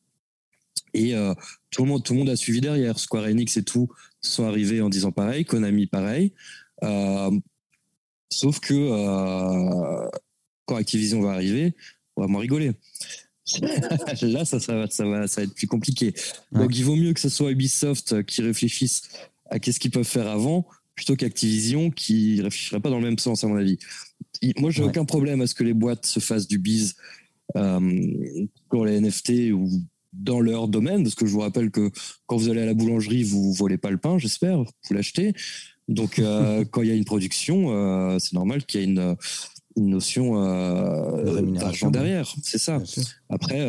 Et 0.94 1.16
euh, 1.16 1.34
tout, 1.70 1.84
le 1.84 1.90
monde, 1.90 2.04
tout 2.04 2.14
le 2.14 2.20
monde 2.20 2.30
a 2.30 2.36
suivi 2.36 2.62
derrière. 2.62 3.00
Square 3.00 3.26
Enix 3.26 3.58
et 3.58 3.64
tout 3.64 3.90
sont 4.22 4.46
arrivés 4.46 4.82
en 4.82 4.90
disant 4.90 5.12
pareil, 5.12 5.46
Konami 5.46 5.86
pareil. 5.88 6.34
Euh, 6.84 7.32
sauf 8.30 8.60
que 8.60 8.74
euh, 8.74 10.10
quand 10.66 10.76
Activision 10.76 11.22
va 11.22 11.32
arriver, 11.32 11.74
on 12.16 12.22
va 12.22 12.28
moins 12.28 12.42
rigoler. 12.42 12.72
Là, 14.22 14.46
ça, 14.46 14.60
ça, 14.60 14.76
va, 14.76 14.88
ça, 14.90 15.06
va, 15.06 15.28
ça 15.28 15.42
va 15.42 15.46
être 15.46 15.56
plus 15.56 15.68
compliqué. 15.68 16.14
Donc, 16.52 16.78
il 16.78 16.86
vaut 16.86 16.96
mieux 16.96 17.14
que 17.14 17.20
ce 17.20 17.30
soit 17.30 17.52
Ubisoft 17.52 18.24
qui 18.24 18.44
réfléchisse 18.44 19.10
à 19.50 19.58
qu'est-ce 19.58 19.80
qu'ils 19.80 19.90
peuvent 19.90 20.04
faire 20.04 20.28
avant, 20.28 20.68
plutôt 20.94 21.16
qu'Activision 21.16 21.90
qui 21.90 22.42
réfléchirait 22.42 22.80
pas 22.80 22.92
dans 22.92 23.00
le 23.00 23.06
même 23.06 23.18
sens, 23.18 23.44
à 23.44 23.48
mon 23.48 23.56
avis. 23.56 23.80
Moi, 24.58 24.70
j'ai 24.70 24.84
aucun 24.84 25.04
problème 25.04 25.42
à 25.42 25.48
ce 25.48 25.56
que 25.56 25.64
les 25.64 25.74
boîtes 25.74 26.06
se 26.06 26.20
fassent 26.20 26.48
du 26.48 26.60
bise 26.60 26.96
pour 27.54 28.86
les 28.86 29.00
NFT 29.02 29.52
ou 29.54 29.70
dans 30.14 30.40
leur 30.40 30.68
domaine, 30.68 31.04
parce 31.04 31.16
que 31.16 31.26
je 31.26 31.32
vous 31.32 31.40
rappelle 31.40 31.72
que 31.72 31.92
quand 32.26 32.38
vous 32.38 32.50
allez 32.50 32.62
à 32.62 32.66
la 32.66 32.74
boulangerie, 32.74 33.24
vous 33.24 33.54
volez 33.54 33.78
pas 33.78 33.92
le 33.92 33.98
pain, 33.98 34.18
j'espère, 34.18 34.64
vous 34.64 34.94
l'achetez. 34.94 35.34
Donc, 35.88 36.20
euh, 36.20 36.66
quand 36.72 36.82
il 36.82 36.90
y 36.90 36.92
a 36.92 36.96
une 36.96 37.06
production, 37.06 37.72
euh, 37.72 38.18
c'est 38.20 38.34
normal 38.34 38.66
qu'il 38.66 38.82
y 38.82 38.84
ait 38.84 38.88
une, 38.88 39.16
une 39.76 39.90
notion 39.90 40.34
d'argent 41.54 41.92
derrière. 41.92 42.34
C'est 42.44 42.58
ça. 42.58 42.82
Après, 43.30 43.62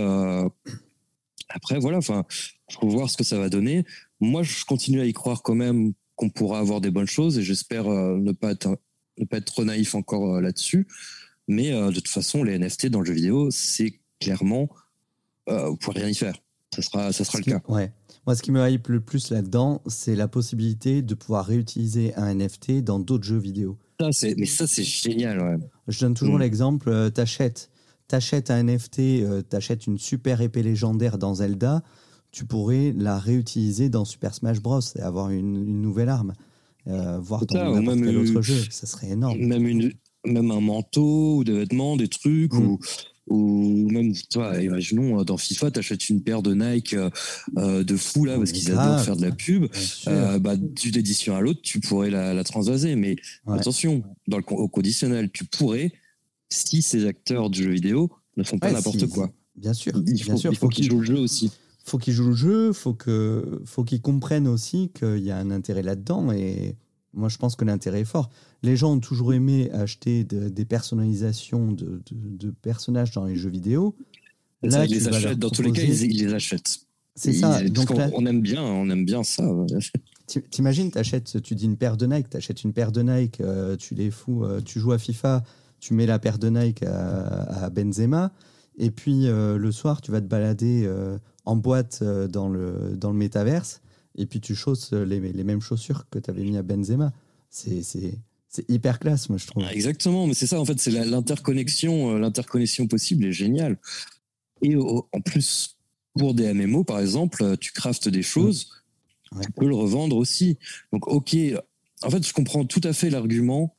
après, 1.48 1.78
voilà. 1.78 1.98
Enfin, 1.98 2.24
faut 2.70 2.88
voir 2.88 3.10
ce 3.10 3.16
que 3.16 3.24
ça 3.24 3.38
va 3.38 3.48
donner. 3.48 3.84
Moi, 4.20 4.42
je 4.42 4.64
continue 4.64 5.00
à 5.00 5.06
y 5.06 5.12
croire 5.12 5.42
quand 5.42 5.54
même 5.54 5.92
qu'on 6.16 6.30
pourra 6.30 6.58
avoir 6.58 6.80
des 6.80 6.90
bonnes 6.90 7.06
choses 7.06 7.38
et 7.38 7.42
j'espère 7.42 7.88
ne 7.88 8.32
pas 8.32 8.52
être 8.52 8.78
ne 9.18 9.26
pas 9.26 9.36
être 9.36 9.46
trop 9.46 9.64
naïf 9.64 9.94
encore 9.94 10.40
là-dessus. 10.40 10.86
Mais 11.50 11.72
euh, 11.72 11.88
de 11.88 11.96
toute 11.96 12.06
façon, 12.06 12.44
les 12.44 12.56
NFT 12.56 12.86
dans 12.86 13.00
le 13.00 13.06
jeu 13.06 13.12
vidéo, 13.12 13.48
c'est 13.50 13.98
clairement, 14.20 14.68
euh, 15.48 15.70
vous 15.70 15.76
pourrez 15.76 16.02
rien 16.02 16.10
y 16.10 16.14
faire. 16.14 16.36
Ça 16.72 16.80
sera, 16.80 17.12
ça 17.12 17.24
sera 17.24 17.38
le 17.38 17.44
cas. 17.44 17.60
Ouais. 17.66 17.92
Moi, 18.24 18.36
ce 18.36 18.42
qui 18.42 18.52
me 18.52 18.64
hype 18.70 18.86
le 18.86 19.00
plus 19.00 19.32
là-dedans, 19.32 19.82
c'est 19.88 20.14
la 20.14 20.28
possibilité 20.28 21.02
de 21.02 21.14
pouvoir 21.16 21.44
réutiliser 21.44 22.14
un 22.14 22.32
NFT 22.34 22.84
dans 22.84 23.00
d'autres 23.00 23.24
jeux 23.24 23.38
vidéo. 23.38 23.76
Ça, 24.12 24.28
mais 24.36 24.46
ça, 24.46 24.68
c'est 24.68 24.84
génial. 24.84 25.42
Ouais. 25.42 25.56
Je 25.88 25.98
donne 25.98 26.14
toujours 26.14 26.36
mm. 26.36 26.42
l'exemple, 26.42 26.88
euh, 26.88 27.10
t'achètes 27.10 27.70
t'achètes 28.06 28.50
un 28.50 28.64
NFT, 28.64 29.48
t'achètes 29.48 29.86
une 29.86 29.96
super 29.96 30.40
épée 30.40 30.64
légendaire 30.64 31.16
dans 31.16 31.36
Zelda, 31.36 31.84
tu 32.32 32.44
pourrais 32.44 32.92
la 32.96 33.20
réutiliser 33.20 33.88
dans 33.88 34.04
Super 34.04 34.34
Smash 34.34 34.60
Bros. 34.60 34.80
et 34.96 35.00
avoir 35.00 35.30
une, 35.30 35.80
nouvelle 35.80 36.08
arme. 36.08 36.32
voir 36.86 37.46
dans 37.46 37.72
n'importe 37.72 38.00
quel 38.00 38.16
autre 38.18 38.42
jeu, 38.42 38.60
ça 38.70 38.88
serait 38.88 39.10
énorme. 39.10 39.38
Même 39.38 39.64
une, 39.64 39.92
même 40.24 40.50
un 40.50 40.60
manteau 40.60 41.38
ou 41.38 41.44
des 41.44 41.52
vêtements, 41.52 41.96
des 41.96 42.08
trucs, 42.08 42.54
ou, 42.54 42.78
ou 43.28 43.88
même, 43.90 44.12
toi, 44.30 44.60
imaginons, 44.60 45.22
dans 45.22 45.36
FIFA, 45.36 45.70
tu 45.70 45.78
achètes 45.78 46.08
une 46.08 46.22
paire 46.22 46.42
de 46.42 46.54
Nike 46.54 46.96
de 47.56 47.96
fou, 47.96 48.24
là, 48.24 48.36
parce 48.36 48.52
qu'ils 48.52 48.70
adorent 48.70 49.00
faire 49.00 49.16
de 49.16 49.22
la 49.22 49.32
pub. 49.32 49.66
bah, 50.40 50.56
d'une 50.56 50.96
édition 50.96 51.36
à 51.36 51.40
l'autre, 51.40 51.60
tu 51.62 51.80
pourrais 51.80 52.10
la, 52.10 52.34
la 52.34 52.44
transvaser. 52.44 52.96
Mais 52.96 53.16
attention, 53.46 54.02
dans 54.28 54.38
le, 54.38 54.44
au 54.50 54.68
conditionnel, 54.68 55.30
tu 55.32 55.44
pourrais, 55.44 55.92
si 56.50 56.82
ces 56.82 57.06
acteurs 57.06 57.50
du 57.50 57.62
jeu 57.62 57.70
vidéo 57.70 58.10
ne 58.36 58.42
font 58.42 58.58
pas 58.58 58.72
n'importe 58.72 59.06
quoi. 59.06 59.30
Bien 59.56 59.74
sûr. 59.74 59.92
Il 60.06 60.22
faut, 60.22 60.36
sûr, 60.36 60.52
il 60.52 60.56
faut 60.56 60.68
qu'ils 60.68 60.90
jouent 60.90 61.00
le 61.00 61.06
jeu 61.06 61.18
aussi. 61.18 61.50
Faut 61.84 61.98
qu'ils 61.98 62.14
jouent 62.14 62.28
le 62.28 62.34
jeu, 62.34 62.72
faut 62.72 62.94
que, 62.94 63.62
faut 63.64 63.84
qu'ils 63.84 64.00
comprennent 64.00 64.48
aussi 64.48 64.90
qu'il 64.94 65.18
y 65.18 65.30
a 65.30 65.36
un 65.36 65.50
intérêt 65.50 65.82
là-dedans. 65.82 66.32
Et 66.32 66.76
moi, 67.12 67.28
je 67.28 67.38
pense 67.38 67.56
que 67.56 67.64
l'intérêt 67.64 68.00
est 68.00 68.04
fort. 68.04 68.30
Les 68.62 68.76
gens 68.76 68.92
ont 68.92 69.00
toujours 69.00 69.32
aimé 69.34 69.70
acheter 69.72 70.24
des 70.24 70.64
personnalisations 70.64 71.72
de, 71.72 72.02
de, 72.10 72.50
personnages 72.50 73.10
dans 73.12 73.24
les 73.24 73.36
jeux 73.36 73.50
vidéo. 73.50 73.96
Là, 74.62 74.84
ils 74.84 74.92
les 74.92 75.08
achètent. 75.08 75.38
Dans 75.38 75.50
tous 75.50 75.62
les 75.62 75.72
cas, 75.72 75.82
ils, 75.82 76.18
les 76.18 76.34
achètent. 76.34 76.80
C'est 77.16 77.32
ça. 77.32 77.62
Donc 77.68 77.90
on, 77.90 78.26
aime 78.26 78.40
bien, 78.40 78.62
on 78.62 78.88
aime 78.90 79.04
bien 79.04 79.22
ça. 79.24 79.44
T'imagines, 80.50 80.90
t'achètes, 80.90 81.42
tu 81.42 81.54
dis 81.54 81.64
une 81.64 81.76
paire 81.76 81.96
de 81.96 82.06
Nike, 82.06 82.30
t'achètes 82.30 82.62
une 82.62 82.72
paire 82.72 82.92
de 82.92 83.02
Nike, 83.02 83.40
euh, 83.40 83.76
tu 83.76 83.96
les 83.96 84.12
fous, 84.12 84.44
euh, 84.44 84.60
tu 84.64 84.78
joues 84.78 84.92
à 84.92 84.98
FIFA, 84.98 85.42
tu 85.80 85.92
mets 85.92 86.06
la 86.06 86.20
paire 86.20 86.38
de 86.38 86.48
Nike 86.48 86.84
à, 86.84 87.64
à 87.64 87.70
Benzema, 87.70 88.32
et 88.78 88.92
puis 88.92 89.26
euh, 89.26 89.58
le 89.58 89.72
soir, 89.72 90.00
tu 90.00 90.12
vas 90.12 90.20
te 90.20 90.26
balader 90.26 90.88
en 91.44 91.56
boîte 91.56 92.04
dans 92.04 92.48
le 92.48 92.94
dans 92.96 93.10
le 93.10 93.16
métaverse, 93.16 93.80
et 94.16 94.26
puis 94.26 94.40
tu 94.40 94.54
chausses 94.54 94.92
les, 94.92 95.20
les 95.20 95.44
mêmes 95.44 95.60
chaussures 95.60 96.08
que 96.10 96.18
tu 96.18 96.30
avais 96.30 96.42
mis 96.42 96.56
à 96.56 96.62
Benzema. 96.62 97.12
C'est 97.48 97.82
c'est 97.82 98.68
hyper 98.68 98.98
classe, 98.98 99.28
moi 99.28 99.38
je 99.38 99.46
trouve. 99.46 99.64
Exactement, 99.70 100.26
mais 100.26 100.34
c'est 100.34 100.48
ça 100.48 100.60
en 100.60 100.64
fait, 100.64 100.78
c'est 100.80 100.90
l'interconnexion, 100.90 102.16
l'interconnexion 102.18 102.88
possible 102.88 103.24
est 103.24 103.32
géniale. 103.32 103.78
Et 104.62 104.76
en 104.76 105.20
plus, 105.24 105.78
pour 106.18 106.34
des 106.34 106.52
MMO, 106.52 106.84
par 106.84 107.00
exemple, 107.00 107.56
tu 107.58 107.72
craftes 107.72 108.08
des 108.08 108.22
choses, 108.22 108.82
tu 109.42 109.52
peux 109.52 109.66
le 109.66 109.74
revendre 109.74 110.16
aussi. 110.16 110.58
Donc, 110.92 111.06
ok, 111.06 111.36
en 112.02 112.10
fait, 112.10 112.26
je 112.26 112.32
comprends 112.32 112.64
tout 112.64 112.80
à 112.84 112.92
fait 112.92 113.10
l'argument 113.10 113.74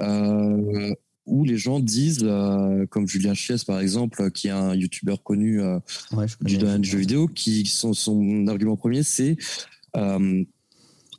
euh, 0.00 0.94
où 1.28 1.44
les 1.44 1.56
gens 1.56 1.80
disent, 1.80 2.24
euh, 2.24 2.86
comme 2.86 3.06
Julien 3.06 3.34
Chies, 3.34 3.64
par 3.66 3.80
exemple, 3.80 4.30
qui 4.30 4.48
est 4.48 4.52
un 4.52 4.74
YouTuber 4.74 5.16
connu 5.22 5.60
euh, 5.60 5.78
du 6.40 6.58
domaine 6.58 6.80
du 6.80 6.88
jeu 6.88 6.98
vidéo, 6.98 7.28
qui 7.28 7.66
son, 7.66 7.92
son 7.92 8.46
argument 8.48 8.76
premier, 8.76 9.02
c'est 9.02 9.36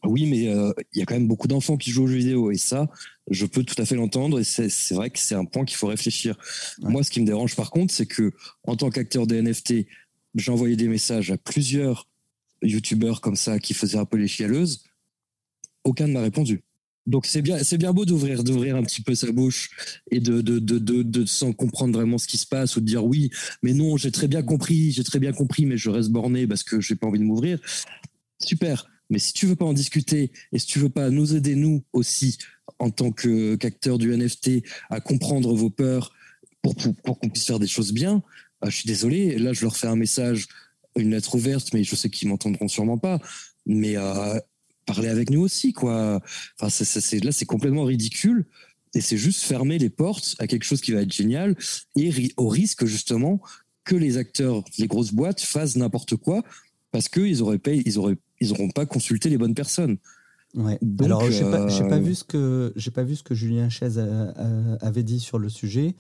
oui, 0.05 0.26
mais 0.28 0.45
il 0.93 0.99
y 0.99 1.01
a 1.01 1.05
quand 1.05 1.16
même 1.16 1.28
beaucoup 1.28 1.49
d'enfants 1.49 1.76
qui 1.76 1.91
jouent 1.91 2.03
aux 2.03 2.07
jeux 2.07 2.20
vidéo 2.20 2.51
et 2.51 2.57
ça, 2.57 2.88
je 3.30 3.45
peux 3.45 3.66
tout 3.66 3.76
à 3.78 3.86
fait 3.86 3.95
l'entendre 3.95 4.39
et 4.39 4.45
c'est 4.45 4.93
vrai 4.93 5.10
que 5.10 5.20
c'est 5.20 5.36
un 5.36 5.43
point 5.43 5.66
qu'il 5.66 5.76
faut 5.76 5.88
réfléchir. 5.88 6.38
Moi, 6.80 7.03
ce 7.03 7.12
qui 7.12 7.20
me 7.20 7.26
dérange 7.26 7.57
par 7.57 7.70
contre, 7.70 7.93
c'est 7.93 8.05
que 8.05 8.32
en 8.64 8.78
tant 8.78 8.89
qu'acteur 8.91 9.28
des 9.28 9.41
NFT, 9.41 9.88
j'ai 10.36 10.51
envoyé 10.51 10.78
des 10.78 10.88
messages 10.88 11.32
à 11.32 11.38
plusieurs 11.38 12.07
youtubeurs 12.62 13.22
comme 13.22 13.36
ça 13.36 13.60
qui 13.60 13.74
faisaient 13.74 13.97
un 13.97 14.05
peu 14.05 14.18
les 14.18 14.28
chialeuses. 14.28 14.84
Aucun 15.84 16.07
ne 16.07 16.14
m'a 16.14 16.22
répondu. 16.22 16.64
Donc 17.08 17.26
c'est 17.26 17.41
bien, 17.41 17.58
c'est 17.64 17.78
bien 17.78 17.93
beau 17.93 18.06
d'ouvrir, 18.06 18.43
d'ouvrir 18.43 18.76
un 18.76 18.84
petit 18.84 19.02
peu 19.02 19.16
sa 19.16 19.32
bouche 19.32 19.72
et 20.12 20.20
de, 20.20 20.41
de, 20.41 20.60
de, 20.60 20.78
de, 20.78 21.02
de 21.02 21.26
sans 21.26 21.54
comprendre 21.54 21.93
vraiment 21.97 22.18
ce 22.18 22.28
qui 22.28 22.38
se 22.38 22.45
passe 22.45 22.76
ou 22.76 22.82
de 22.82 22.86
dire 22.86 23.04
oui, 23.04 23.32
mais 23.64 23.74
non, 23.74 23.97
j'ai 23.97 24.12
très 24.12 24.28
bien 24.28 24.43
compris, 24.43 24.91
j'ai 24.91 25.04
très 25.04 25.20
bien 25.20 25.34
compris, 25.34 25.66
mais 25.66 25.78
je 25.78 25.89
reste 25.89 26.10
borné 26.10 26.45
parce 26.45 26.64
que 26.64 26.80
j'ai 26.82 26.95
pas 26.95 27.08
envie 27.08 27.20
de 27.20 27.24
m'ouvrir. 27.24 27.60
Super. 28.39 28.88
Mais 29.10 29.20
si 29.20 29.34
tu 29.34 29.47
veux 29.47 29.56
pas 29.56 29.66
en 29.66 29.74
discuter 29.74 30.32
et 30.52 30.60
si 30.60 30.68
tu 30.68 30.80
veux 30.80 30.89
pas 30.89 31.10
nous 31.10 31.36
aider 31.36 31.56
nous 31.56 31.84
aussi 31.93 32.38
en 32.78 32.91
tant 32.91 33.12
qu'acteurs 33.12 33.97
du 33.97 34.16
NFT 34.16 34.64
à 34.89 35.02
comprendre 35.02 35.54
vos 35.56 35.72
peurs 35.72 36.14
pour, 36.62 36.76
pour 36.76 37.20
qu'on 37.20 37.30
puisse 37.30 37.45
faire 37.45 37.60
des 37.60 37.68
choses 37.68 37.91
bien, 37.91 38.22
ah, 38.62 38.70
je 38.70 38.76
suis 38.76 38.88
désolé, 38.88 39.39
là 39.39 39.54
je 39.54 39.64
leur 39.64 39.76
fais 39.76 39.88
un 39.88 39.95
message, 39.95 40.47
une 40.95 41.12
lettre 41.12 41.36
ouverte, 41.36 41.74
mais 41.74 41.84
je 41.84 41.95
sais 41.95 42.10
qu'ils 42.10 42.28
m'entendront 42.28 42.68
sûrement 42.68 42.97
pas. 42.97 43.20
Mais 43.66 43.97
euh, 43.97 44.39
parlez 44.94 45.10
avec 45.10 45.30
nous 45.30 45.42
aussi, 45.42 45.74
quoi. 45.74 46.22
Enfin, 46.60 46.86
là 47.24 47.32
c'est 47.32 47.46
complètement 47.46 47.84
ridicule 47.84 48.46
et 48.96 49.02
c'est 49.02 49.18
juste 49.18 49.42
fermer 49.42 49.78
les 49.78 49.90
portes 49.90 50.36
à 50.40 50.48
quelque 50.48 50.64
chose 50.64 50.82
qui 50.82 50.92
va 50.92 51.02
être 51.02 51.14
génial 51.14 51.56
et 51.96 52.12
au 52.38 52.48
risque 52.48 52.86
justement 52.86 53.42
que 53.84 53.96
les 53.96 54.18
acteurs, 54.18 54.64
les 54.78 54.88
grosses 54.88 55.14
boîtes 55.14 55.42
fassent 55.42 55.76
n'importe 55.76 56.16
quoi 56.16 56.44
parce 56.92 57.08
qu'ils 57.08 57.42
auraient 57.42 57.60
ils 57.68 58.00
auraient, 58.00 58.18
ils 58.40 58.52
auront 58.52 58.70
pas 58.70 58.86
consulté 58.86 59.30
les 59.30 59.38
bonnes 59.38 59.54
personnes. 59.54 59.98
Ouais. 60.56 60.80
Alors, 61.02 61.30
j'ai 61.30 61.44
pas, 61.44 61.68
pas, 61.68 61.96
euh, 61.96 62.00
vu 62.00 62.16
ce 62.16 62.24
que 62.24 62.74
j'ai 62.76 62.90
pas 62.90 63.04
vu 63.04 63.16
ce 63.16 63.22
que 63.22 63.36
Julien 63.36 63.70
Chaise 63.70 64.04
avait 64.82 65.04
dit 65.04 65.20
sur 65.20 65.38
le 65.38 65.50
sujet. 65.50 65.96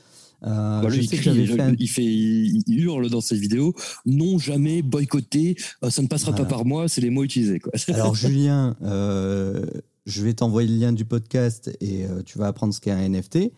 Euh, 0.47 0.81
bah, 0.81 0.87
il, 0.93 1.89
fait 1.89 2.05
il, 2.05 2.63
hurle 2.79 3.09
dans 3.09 3.19
ses 3.19 3.35
vidéos 3.35 3.75
non 4.05 4.39
jamais 4.39 4.81
boycotter 4.81 5.57
euh, 5.83 5.89
ça 5.89 6.01
ne 6.01 6.07
passera 6.07 6.33
pas 6.33 6.45
par 6.45 6.63
moi 6.63 6.87
c'est 6.87 7.01
les 7.01 7.09
mots 7.09 7.25
utilisés 7.25 7.59
quoi. 7.59 7.73
alors 7.93 8.15
Julien 8.15 8.77
euh, 8.81 9.65
je 10.05 10.23
vais 10.23 10.33
t'envoyer 10.33 10.69
le 10.69 10.77
lien 10.77 10.93
du 10.93 11.03
podcast 11.03 11.69
et 11.81 12.05
tu 12.25 12.37
vas 12.37 12.47
apprendre 12.47 12.73
ce 12.73 12.79
qu'est 12.79 12.91
un 12.91 13.09
NFT 13.09 13.51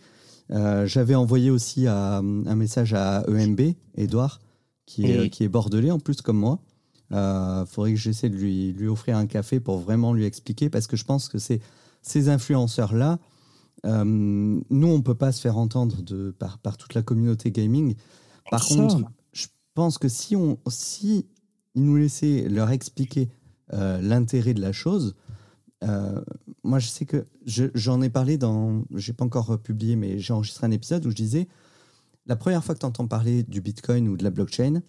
j'avais 0.49 1.13
envoyé 1.13 1.51
aussi 1.51 1.85
un 1.85 2.23
message 2.23 2.95
à 2.95 3.25
EMB 3.27 3.61
Edouard 3.95 4.41
qui 4.87 5.05
est, 5.05 5.29
qui 5.29 5.43
est 5.43 5.49
bordelais 5.49 5.91
en 5.91 5.99
plus 5.99 6.21
comme 6.21 6.37
moi. 6.37 6.59
Il 7.11 7.65
faudrait 7.67 7.93
que 7.93 7.99
j'essaie 7.99 8.29
de 8.29 8.35
lui, 8.35 8.73
lui 8.73 8.87
offrir 8.87 9.17
un 9.17 9.27
café 9.27 9.59
pour 9.59 9.77
vraiment 9.77 10.13
lui 10.13 10.25
expliquer 10.25 10.69
parce 10.69 10.87
que 10.87 10.97
je 10.97 11.05
pense 11.05 11.29
que 11.29 11.37
c'est 11.37 11.61
ces 12.01 12.27
influenceurs 12.29 12.95
là 12.95 13.19
euh, 13.85 14.03
nous, 14.05 14.87
on 14.87 15.01
peut 15.01 15.15
pas 15.15 15.31
se 15.31 15.41
faire 15.41 15.57
entendre 15.57 16.01
de, 16.01 16.31
par, 16.31 16.59
par 16.59 16.77
toute 16.77 16.93
la 16.93 17.01
communauté 17.01 17.51
gaming. 17.51 17.95
Par 18.49 18.65
contre, 18.65 19.01
je 19.33 19.47
pense 19.73 19.97
que 19.97 20.07
si, 20.07 20.35
on, 20.35 20.59
si 20.67 21.25
ils 21.75 21.83
nous 21.83 21.95
laissaient 21.95 22.47
leur 22.49 22.69
expliquer 22.71 23.29
euh, 23.73 24.01
l'intérêt 24.01 24.53
de 24.53 24.61
la 24.61 24.71
chose, 24.71 25.15
euh, 25.83 26.21
moi, 26.63 26.79
je 26.79 26.87
sais 26.87 27.05
que 27.05 27.25
j'en 27.45 28.01
ai 28.01 28.09
parlé 28.09 28.37
dans. 28.37 28.83
J'ai 28.95 29.13
pas 29.13 29.25
encore 29.25 29.57
publié, 29.59 29.95
mais 29.95 30.19
j'ai 30.19 30.33
enregistré 30.33 30.67
un 30.67 30.71
épisode 30.71 31.05
où 31.05 31.09
je 31.09 31.15
disais 31.15 31.47
la 32.27 32.35
première 32.35 32.63
fois 32.63 32.75
que 32.75 32.79
tu 32.79 32.85
entends 32.85 33.07
parler 33.07 33.43
du 33.43 33.61
Bitcoin 33.61 34.07
ou 34.07 34.15
de 34.15 34.23
la 34.23 34.29
blockchain, 34.29 34.81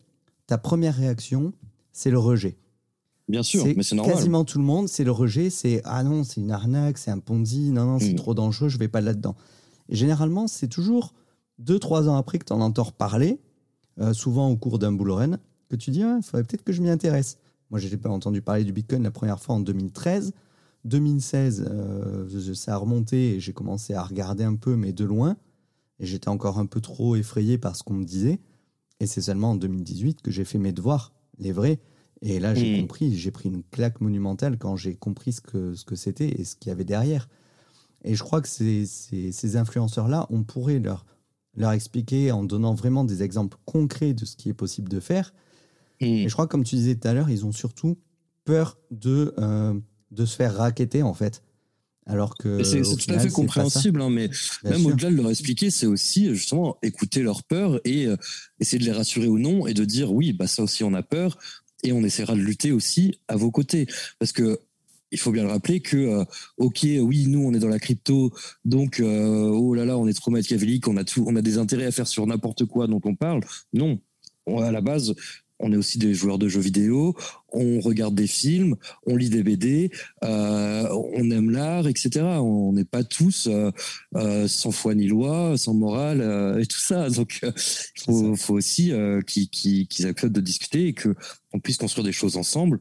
ta 0.47 0.59
première 0.59 0.95
réaction, 0.95 1.53
c'est 1.93 2.11
le 2.11 2.19
rejet. 2.19 2.59
Bien 3.33 3.43
sûr, 3.43 3.65
mais 3.65 3.83
c'est 3.83 3.95
normal. 3.95 4.15
Quasiment 4.15 4.45
tout 4.45 4.59
le 4.59 4.65
monde, 4.65 4.89
c'est 4.89 5.05
le 5.05 5.11
rejet, 5.11 5.49
c'est 5.49 5.81
ah 5.85 6.05
non, 6.05 6.23
c'est 6.23 6.43
une 6.43 6.51
arnaque, 6.51 6.99
c'est 6.99 7.11
un 7.11 7.19
Ponzi, 7.19 7.71
non, 7.71 7.87
non, 7.87 7.99
c'est 7.99 8.13
mm. 8.13 8.17
trop 8.17 8.35
dangereux, 8.35 8.69
je 8.69 8.77
vais 8.77 8.89
pas 8.89 9.01
là-dedans. 9.01 9.35
Et 9.89 9.97
généralement, 9.97 10.47
c'est 10.49 10.69
toujours 10.69 11.15
deux, 11.59 11.79
trois 11.79 12.11
ans 12.11 12.17
après 12.17 12.39
que 12.39 12.45
tu 12.45 12.53
en 12.53 12.61
entends 12.61 12.91
parler, 12.91 13.41
euh, 14.01 14.13
souvent 14.13 14.51
au 14.51 14.57
cours 14.57 14.79
d'un 14.79 14.93
bull 14.93 15.11
run, 15.11 15.39
que 15.71 15.77
tu 15.77 15.91
dis, 15.91 16.01
il 16.01 16.21
faudrait 16.23 16.45
peut-être 16.45 16.63
que 16.63 16.73
je 16.73 16.83
m'y 16.83 16.91
intéresse. 16.91 17.39
Moi, 17.71 17.81
j'ai 17.81 17.97
pas 17.97 18.11
entendu 18.11 18.43
parler 18.43 18.65
du 18.65 18.73
Bitcoin 18.75 19.03
la 19.03 19.11
première 19.11 19.41
fois 19.41 19.55
en 19.55 19.61
2013. 19.61 20.35
2016, 20.85 21.65
euh, 21.71 22.55
ça 22.55 22.75
a 22.75 22.77
remonté 22.77 23.37
et 23.37 23.41
j'ai 23.41 23.55
commencé 23.55 23.95
à 23.95 24.03
regarder 24.03 24.45
un 24.45 24.57
peu, 24.57 24.77
mais 24.77 24.93
de 24.93 25.07
loin. 25.07 25.39
Et 26.01 26.05
j'étais 26.05 26.29
encore 26.29 26.59
un 26.59 26.67
peu 26.67 26.83
trop 26.83 27.17
effrayé 27.17 27.57
par 27.57 27.77
ce 27.77 27.83
qu'on 27.83 27.95
me 27.95 28.05
disait. 28.05 28.41
Et 29.01 29.07
c'est 29.07 29.23
seulement 29.23 29.53
en 29.53 29.57
2018 29.57 30.21
que 30.21 30.31
j'ai 30.31 30.45
fait 30.45 30.59
mes 30.59 30.73
devoirs, 30.73 31.15
les 31.39 31.53
vrais. 31.53 31.81
Et 32.23 32.39
là, 32.39 32.55
j'ai 32.55 32.81
compris, 32.81 33.17
j'ai 33.17 33.33
pris 33.33 33.49
une 33.49 33.65
claque 33.65 34.01
monumentale 34.01 34.57
quand 34.57 34.77
j'ai 34.77 34.95
compris 34.95 35.33
ce 35.33 35.41
que 35.41 35.75
ce 35.75 35.85
que 35.85 35.97
c'était 35.97 36.29
et 36.29 36.45
ce 36.45 36.55
qu'il 36.55 36.71
y 36.71 36.73
avait 36.73 36.85
derrière. 36.85 37.29
Et 38.05 38.15
je 38.15 38.23
crois 38.23 38.41
que 38.41 38.49
ces, 38.49 38.87
ces, 38.87 39.57
influenceurs-là, 39.57 40.27
on 40.31 40.43
pourrait 40.43 40.79
leur, 40.79 41.05
leur 41.57 41.73
expliquer 41.73 42.33
en 42.33 42.45
donnant 42.45 42.75
vraiment 42.75 43.05
des 43.05 43.23
exemples 43.23 43.59
concrets 43.65 44.13
de 44.15 44.25
ce 44.25 44.37
qui 44.37 44.49
est 44.49 44.55
possible 44.55 44.89
de 44.89 45.01
faire. 45.01 45.35
Et 46.01 46.29
je 46.29 46.33
crois, 46.33 46.49
comme 46.49 46.65
tu 46.65 46.75
disais 46.75 46.97
tout 46.97 47.07
à 47.07 47.13
l'heure, 47.13 47.31
ils 47.31 47.47
ont 47.47 47.53
surtout 47.53 47.97
peur 48.45 48.77
de, 48.91 49.35
euh, 49.39 49.75
de 50.11 50.25
se 50.25 50.35
faire 50.35 50.57
raqueter, 50.57 51.03
en 51.03 51.15
fait. 51.15 51.43
Alors 52.05 52.37
que 52.37 52.65
c'est 52.65 52.83
tout 52.83 53.15
à 53.15 53.19
fait 53.21 53.31
compréhensible, 53.31 54.03
hein, 54.03 54.11
mais 54.11 54.29
même 54.65 54.85
au-delà 54.87 55.09
de 55.11 55.15
leur 55.15 55.31
expliquer, 55.31 55.71
c'est 55.71 55.87
aussi 55.87 56.35
justement 56.35 56.77
écouter 56.83 57.23
leur 57.23 57.45
peur 57.45 57.81
et 57.85 58.07
euh, 58.07 58.17
essayer 58.59 58.81
de 58.81 58.85
les 58.85 58.91
rassurer 58.91 59.29
ou 59.29 59.39
non 59.39 59.69
et 59.69 59.75
de 59.75 59.85
dire 59.85 60.13
oui, 60.13 60.33
bah 60.33 60.49
ça 60.49 60.65
aussi 60.65 60.83
on 60.83 60.95
a 60.95 61.05
peur, 61.05 61.39
et 61.83 61.93
on 61.93 62.03
essaiera 62.03 62.35
de 62.35 62.41
lutter 62.41 62.73
aussi 62.73 63.19
à 63.29 63.37
vos 63.37 63.51
côtés. 63.51 63.87
Parce 64.19 64.33
que 64.33 64.61
il 65.13 65.19
faut 65.19 65.31
bien 65.31 65.43
le 65.43 65.51
rappeler 65.51 65.81
que, 65.81 65.97
euh, 65.97 66.25
ok, 66.57 66.87
oui, 67.01 67.27
nous, 67.29 67.45
on 67.45 67.53
est 67.53 67.59
dans 67.59 67.69
la 67.69 67.79
crypto, 67.79 68.33
donc, 68.65 68.99
euh, 68.99 69.51
oh 69.51 69.75
là 69.75 69.85
là, 69.85 69.99
on 69.99 70.09
est 70.09 70.15
trop 70.15 70.31
machiavélique, 70.31 70.89
on 70.89 70.97
a 70.97 71.05
tout, 71.05 71.25
on 71.29 71.37
a 71.37 71.43
des 71.43 71.59
intérêts 71.59 71.85
à 71.85 71.93
faire 71.93 72.09
sur 72.09 72.27
n'importe 72.27 72.65
quoi 72.65 72.87
dont 72.87 73.01
on 73.05 73.15
parle. 73.15 73.43
Non. 73.75 74.01
à 74.47 74.73
la 74.73 74.81
base, 74.81 75.15
on 75.63 75.73
est 75.73 75.77
aussi 75.77 75.99
des 75.99 76.13
joueurs 76.13 76.39
de 76.39 76.49
jeux 76.49 76.61
vidéo, 76.61 77.17
on 77.53 77.81
regarde 77.81 78.15
des 78.15 78.27
films, 78.27 78.77
on 79.07 79.17
lit 79.17 79.31
des 79.31 79.43
BD, 79.43 79.91
euh, 80.25 80.89
on 81.15 81.31
aime 81.31 81.51
l'art, 81.51 81.87
etc. 81.87 82.21
On 82.41 82.73
n'est 82.73 82.85
pas 82.85 83.05
tous 83.05 83.47
euh, 83.47 83.71
euh, 84.17 84.49
sans 84.49 84.73
foi 84.73 84.95
ni 84.95 85.07
loi, 85.07 85.57
sans 85.57 85.75
morale 85.75 86.59
et 86.61 86.67
tout 86.67 86.81
ça. 86.81 87.09
Donc, 87.11 87.41
il 87.43 88.37
faut, 88.37 88.55
aussi 88.55 88.93
qu'ils 89.27 90.07
acceptent 90.07 90.33
de 90.33 90.41
discuter 90.41 90.89
et 90.89 90.95
qu'on 90.95 91.61
puisse 91.61 91.79
construire 91.79 92.05
des 92.05 92.13
choses 92.13 92.37
ensemble 92.37 92.81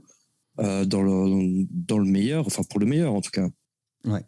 dans, 0.57 1.01
le, 1.01 1.65
dans 1.71 1.97
le 1.97 2.05
meilleur, 2.05 2.45
enfin 2.45 2.63
pour 2.63 2.79
le 2.79 2.85
meilleur 2.85 3.13
en 3.13 3.21
tout 3.21 3.31
cas. 3.31 3.47
Ouais. 4.05 4.23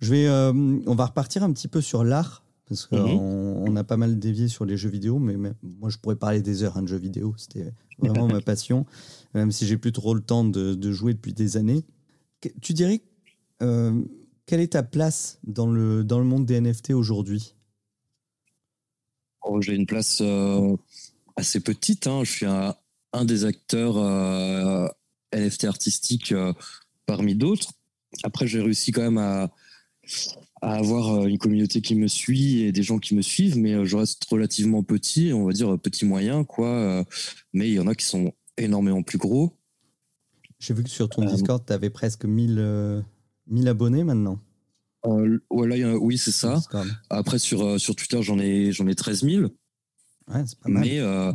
Je 0.00 0.10
vais, 0.12 0.28
on 0.28 0.94
va 0.94 1.06
repartir 1.06 1.42
un 1.42 1.52
petit 1.52 1.68
peu 1.68 1.80
sur 1.80 2.04
l'art 2.04 2.45
Parce 2.68 2.86
qu'on 2.86 3.70
mhm. 3.70 3.76
a 3.76 3.84
pas 3.84 3.96
mal 3.96 4.18
dévié 4.18 4.48
sur 4.48 4.64
les 4.64 4.76
jeux 4.76 4.88
vidéo, 4.88 5.18
mais 5.18 5.36
moi 5.62 5.88
je 5.88 5.98
pourrais 5.98 6.16
parler 6.16 6.42
des 6.42 6.64
heures 6.64 6.76
hein, 6.76 6.82
de 6.82 6.88
jeux 6.88 6.98
vidéo. 6.98 7.34
C'était 7.36 7.72
vraiment 7.98 8.26
ma 8.32 8.40
passion, 8.40 8.86
même 9.34 9.52
si 9.52 9.66
j'ai 9.66 9.76
plus 9.76 9.92
trop 9.92 10.14
le 10.14 10.20
temps 10.20 10.44
de, 10.44 10.92
jouer 10.92 11.14
depuis 11.14 11.32
des 11.32 11.56
années. 11.56 11.84
Tu 12.60 12.72
dirais, 12.72 13.02
euh, 13.62 14.02
quelle 14.46 14.60
est 14.60 14.72
ta 14.72 14.82
place 14.82 15.38
dans 15.44 15.70
le, 15.70 16.02
dans 16.02 16.18
le 16.18 16.24
monde 16.24 16.44
des 16.44 16.60
NFT 16.60 16.90
aujourd'hui? 16.90 17.54
Oh, 19.42 19.60
J'ai 19.60 19.74
une 19.74 19.86
place 19.86 20.18
euh, 20.20 20.76
assez 21.36 21.60
petite. 21.60 22.08
Hein. 22.08 22.24
Je 22.24 22.30
suis 22.32 22.46
un, 22.46 22.74
un 23.12 23.24
des 23.24 23.44
acteurs 23.44 23.96
euh, 23.96 24.88
NFT 25.32 25.64
artistiques 25.64 26.34
parmi 27.06 27.36
d'autres. 27.36 27.72
Après, 28.24 28.48
j'ai 28.48 28.60
réussi 28.60 28.90
quand 28.90 29.02
même 29.02 29.18
à, 29.18 29.50
à 30.62 30.74
avoir 30.74 31.26
une 31.26 31.38
communauté 31.38 31.80
qui 31.80 31.94
me 31.94 32.08
suit 32.08 32.62
et 32.62 32.72
des 32.72 32.82
gens 32.82 32.98
qui 32.98 33.14
me 33.14 33.22
suivent, 33.22 33.58
mais 33.58 33.84
je 33.84 33.96
reste 33.96 34.24
relativement 34.24 34.82
petit, 34.82 35.32
on 35.32 35.44
va 35.44 35.52
dire 35.52 35.78
petit 35.78 36.04
moyen, 36.04 36.44
quoi. 36.44 37.04
Mais 37.52 37.68
il 37.68 37.74
y 37.74 37.80
en 37.80 37.86
a 37.86 37.94
qui 37.94 38.06
sont 38.06 38.32
énormément 38.56 39.02
plus 39.02 39.18
gros. 39.18 39.52
J'ai 40.58 40.72
vu 40.72 40.82
que 40.82 40.88
sur 40.88 41.08
ton 41.08 41.24
Discord, 41.24 41.62
tu 41.64 41.72
avais 41.72 41.90
presque 41.90 42.24
1000, 42.24 43.02
1000 43.48 43.68
abonnés 43.68 44.04
maintenant. 44.04 44.40
Euh, 45.06 45.38
oui, 45.50 46.18
c'est 46.18 46.32
ça. 46.32 46.60
Après, 47.10 47.38
sur, 47.38 47.64
euh, 47.64 47.78
sur 47.78 47.94
Twitter, 47.94 48.22
j'en 48.22 48.38
ai, 48.38 48.72
j'en 48.72 48.86
ai 48.86 48.94
13 48.94 49.22
000. 49.22 49.42
Ouais, 50.28 50.42
c'est 50.46 50.58
pas 50.58 50.68
mal. 50.68 50.82
Mais 50.82 50.98
euh, 50.98 51.32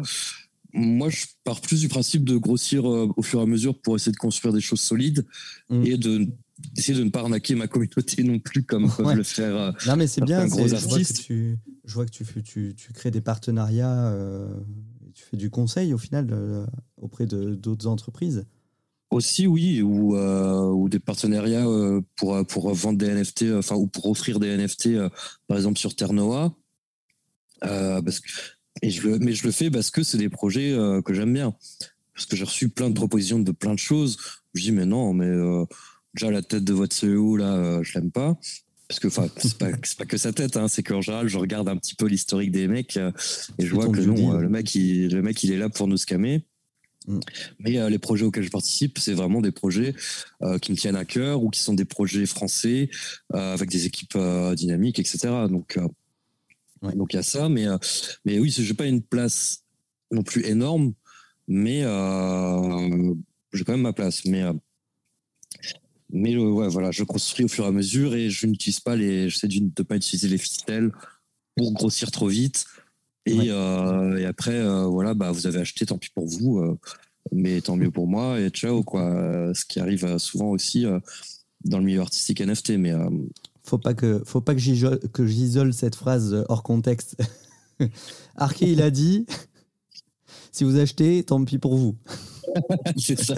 moi, 0.74 1.10
je 1.10 1.26
pars 1.44 1.62
plus 1.62 1.82
du 1.82 1.88
principe 1.88 2.24
de 2.24 2.38
grossir 2.38 2.86
au 2.86 3.22
fur 3.22 3.40
et 3.40 3.44
à 3.44 3.46
mesure 3.46 3.80
pour 3.80 3.96
essayer 3.96 4.12
de 4.12 4.18
construire 4.18 4.54
des 4.54 4.62
choses 4.62 4.82
solides 4.82 5.26
mm. 5.70 5.86
et 5.86 5.98
de 5.98 6.28
d'essayer 6.74 6.98
de 6.98 7.04
ne 7.04 7.10
pas 7.10 7.22
arnaquer 7.22 7.56
ma 7.56 7.68
communauté 7.68 8.24
non 8.24 8.40
plus 8.40 8.64
comme 8.64 8.92
peuvent 8.92 9.16
le 9.16 9.24
faire 9.24 9.74
non 9.88 9.96
mais 9.96 10.08
c'est 10.08 10.22
bien 10.22 10.48
gros 10.48 10.74
artistes. 10.74 10.82
Je 10.86 10.94
vois 10.94 11.04
que, 11.04 11.14
tu, 11.14 11.58
je 11.86 11.94
vois 11.94 12.06
que 12.06 12.12
tu, 12.42 12.74
tu, 12.76 12.94
crées 12.94 13.12
des 13.12 13.22
partenariats 13.22 14.16
tu 15.14 15.24
fais 15.24 15.38
du 15.38 15.50
conseil 15.50 15.94
au 15.94 15.98
final 15.98 16.68
auprès 16.98 17.26
de 17.26 17.56
d'autres 17.56 17.88
entreprises 17.88 18.46
aussi, 19.12 19.46
oui, 19.46 19.82
ou, 19.82 20.16
euh, 20.16 20.70
ou 20.70 20.88
des 20.88 21.00
partenariats 21.00 21.68
euh, 21.68 22.02
pour, 22.16 22.46
pour 22.48 22.74
vendre 22.74 22.98
des 22.98 23.14
NFT, 23.14 23.44
euh, 23.44 23.60
enfin, 23.60 23.76
ou 23.76 23.86
pour 23.86 24.06
offrir 24.06 24.40
des 24.40 24.56
NFT, 24.58 24.92
par 25.48 25.58
exemple, 25.58 25.78
sur 25.78 25.96
Ternoa. 25.96 26.56
parce 27.60 28.22
que, 28.22 28.30
et 28.82 28.90
je 28.90 29.08
le, 29.08 29.20
mais 29.20 29.34
je 29.34 29.44
le 29.44 29.52
fais 29.52 29.70
parce 29.70 29.92
que 29.92 30.02
c'est 30.02 30.18
des 30.18 30.30
projets 30.30 30.76
que 31.06 31.14
j'aime 31.14 31.34
bien. 31.34 31.54
Parce 32.14 32.26
que 32.26 32.36
j'ai 32.36 32.46
reçu 32.46 32.70
plein 32.70 32.90
de 32.90 32.96
propositions 32.96 33.40
de 33.40 33.52
plein 33.52 33.74
de 33.74 33.80
choses. 33.80 34.18
Je 34.54 34.64
dis, 34.64 34.72
mais 34.72 34.86
non, 34.86 35.14
mais 35.14 35.30
déjà, 36.14 36.32
la 36.32 36.42
tête 36.42 36.64
de 36.64 36.74
votre 36.74 36.96
CEO, 36.96 37.38
là, 37.38 37.82
je 37.84 37.94
l'aime 37.94 38.12
pas. 38.12 38.38
Parce 38.88 39.00
que, 39.00 39.08
enfin, 39.08 39.28
c'est 39.38 39.58
pas, 39.58 39.70
pas 39.98 40.06
que 40.06 40.18
sa 40.18 40.34
tête, 40.34 40.58
hein, 40.58 40.68
c'est 40.68 40.84
qu'en 40.84 41.00
général, 41.00 41.30
je 41.30 41.38
regarde 41.38 41.70
un 41.70 41.78
petit 41.78 41.96
peu 41.96 42.08
l'historique 42.08 42.52
des 42.52 42.68
mecs 42.68 42.98
et 42.98 43.66
je 43.66 43.74
vois 43.74 43.88
que 43.88 44.02
non, 44.02 44.34
le 44.34 44.50
mec, 44.50 44.76
il, 44.76 45.14
le 45.14 45.22
mec, 45.22 45.42
il 45.44 45.54
est 45.54 45.58
là 45.58 45.70
pour 45.70 45.88
nous 45.88 45.96
scammer. 45.96 46.44
Mm. 47.08 47.20
Mais 47.60 47.78
euh, 47.78 47.90
les 47.90 48.00
projets 48.00 48.26
auxquels 48.26 48.44
je 48.44 48.50
participe, 48.50 49.00
c'est 49.00 49.14
vraiment 49.14 49.42
des 49.42 49.52
projets 49.52 49.96
euh, 50.42 50.60
qui 50.60 50.72
me 50.72 50.78
tiennent 50.78 50.96
à 50.96 51.06
cœur 51.06 51.44
ou 51.44 51.50
qui 51.50 51.62
sont 51.62 51.74
des 51.74 51.86
projets 51.86 52.26
français 52.26 52.90
euh, 53.34 53.54
avec 53.54 53.70
des 53.70 53.86
équipes 53.86 54.18
dynamiques, 54.56 55.00
etc. 55.00 55.20
Donc, 55.50 55.80
donc 56.82 57.14
il 57.14 57.16
y 57.16 57.20
a 57.20 57.24
ça. 57.24 57.50
Mais, 57.50 57.66
mais 58.26 58.40
oui, 58.40 58.52
je 58.52 58.62
n'ai 58.62 58.74
pas 58.74 58.86
une 58.86 59.02
place 59.02 59.64
non 60.12 60.24
plus 60.24 60.46
énorme, 60.46 60.94
mais 61.48 61.82
j'ai 63.54 63.64
quand 63.64 63.74
même 63.74 63.82
ma 63.82 63.94
place. 63.94 64.26
Mais, 64.26 64.44
mais 66.12 66.36
ouais, 66.38 66.68
voilà, 66.68 66.92
je 66.92 67.04
construis 67.04 67.46
au 67.46 67.48
fur 67.48 67.66
et 67.66 67.68
à 67.68 67.72
mesure 67.72 68.16
et 68.16 68.30
je 68.30 68.48
n'utilise 68.48 68.80
pas 68.80 68.96
les, 68.96 69.30
j'essaie 69.30 69.48
de 69.48 69.60
ne 69.60 69.84
pas 69.84 69.96
utiliser 69.96 70.28
les 70.28 70.38
ficelles 70.38 70.92
pour 71.56 71.74
grossir 71.74 72.12
trop 72.12 72.28
vite 72.28 72.66
et, 73.26 73.52
euh, 73.52 74.18
et 74.18 74.26
après, 74.26 74.56
euh, 74.56 74.86
voilà, 74.86 75.14
bah, 75.14 75.32
vous 75.32 75.48
avez 75.48 75.60
acheté, 75.60 75.86
tant 75.86 75.98
pis 75.98 76.10
pour 76.10 76.26
vous, 76.26 76.60
euh, 76.60 76.78
mais 77.32 77.62
tant 77.62 77.76
mieux 77.76 77.92
pour 77.92 78.08
moi, 78.08 78.40
et 78.40 78.50
ciao, 78.50 78.84
quoi. 78.84 79.54
Ce 79.54 79.66
qui 79.66 79.80
arrive 79.80 80.18
souvent 80.18 80.50
aussi 80.50 80.86
dans 81.64 81.78
le 81.78 81.84
milieu 81.84 82.02
artistique 82.02 82.42
NFT, 82.42 82.72
mais. 82.72 82.94
faut 83.64 83.78
pas 83.78 83.94
que, 83.94 84.22
faut 84.26 84.42
pas 84.42 84.56
que 84.56 85.26
j'isole 85.28 85.74
cette 85.74 85.96
phrase 85.96 86.44
hors 86.50 86.64
contexte. 86.64 87.16
Arké, 88.36 88.72
il 88.72 88.82
a 88.82 88.90
dit 88.90 89.26
si 90.52 90.64
vous 90.64 90.78
achetez, 90.78 91.24
tant 91.24 91.44
pis 91.46 91.60
pour 91.60 91.78
vous. 91.78 91.96
c'est 92.98 93.20
ça. 93.20 93.36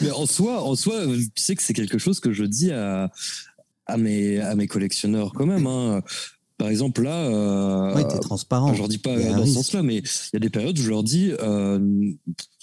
mais 0.00 0.10
en 0.10 0.26
soi, 0.26 0.62
en 0.62 0.74
soi, 0.74 1.04
tu 1.06 1.42
sais 1.42 1.54
que 1.54 1.62
c'est 1.62 1.74
quelque 1.74 1.98
chose 1.98 2.20
que 2.20 2.32
je 2.32 2.44
dis 2.44 2.72
à, 2.72 3.10
à 3.86 3.96
mes, 3.96 4.40
à 4.40 4.54
mes 4.54 4.66
collectionneurs 4.66 5.32
quand 5.32 5.46
même. 5.46 5.66
Hein. 5.66 6.02
Par 6.58 6.68
exemple, 6.68 7.02
là, 7.02 7.24
euh, 7.26 8.18
transparent. 8.20 8.72
je 8.72 8.78
leur 8.78 8.88
dis 8.88 8.98
pas 8.98 9.16
dans 9.16 9.44
ce 9.44 9.52
sens-là, 9.52 9.82
mais 9.82 9.96
il 9.96 10.30
y 10.34 10.36
a 10.36 10.38
des 10.38 10.50
périodes 10.50 10.78
où 10.78 10.82
je 10.82 10.90
leur 10.90 11.02
dis, 11.02 11.32
euh, 11.40 12.12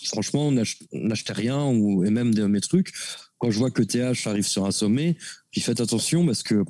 franchement, 0.06 0.52
n'achetez 0.52 1.34
rien 1.34 1.66
ou 1.66 2.06
et 2.06 2.10
même 2.10 2.34
de 2.34 2.45
mes 2.45 2.62
trucs. 2.62 2.93
Quand 3.39 3.52
je 3.52 3.60
vois 3.60 3.72
que 3.72 3.84
TH 3.84 4.28
arrive 4.28 4.47
sur 4.47 4.66
un 4.66 4.72
sommet, 4.72 5.18
puis 5.52 5.62
faites 5.62 5.82
attention 5.82 6.26
parce 6.26 6.43
que 6.43 6.64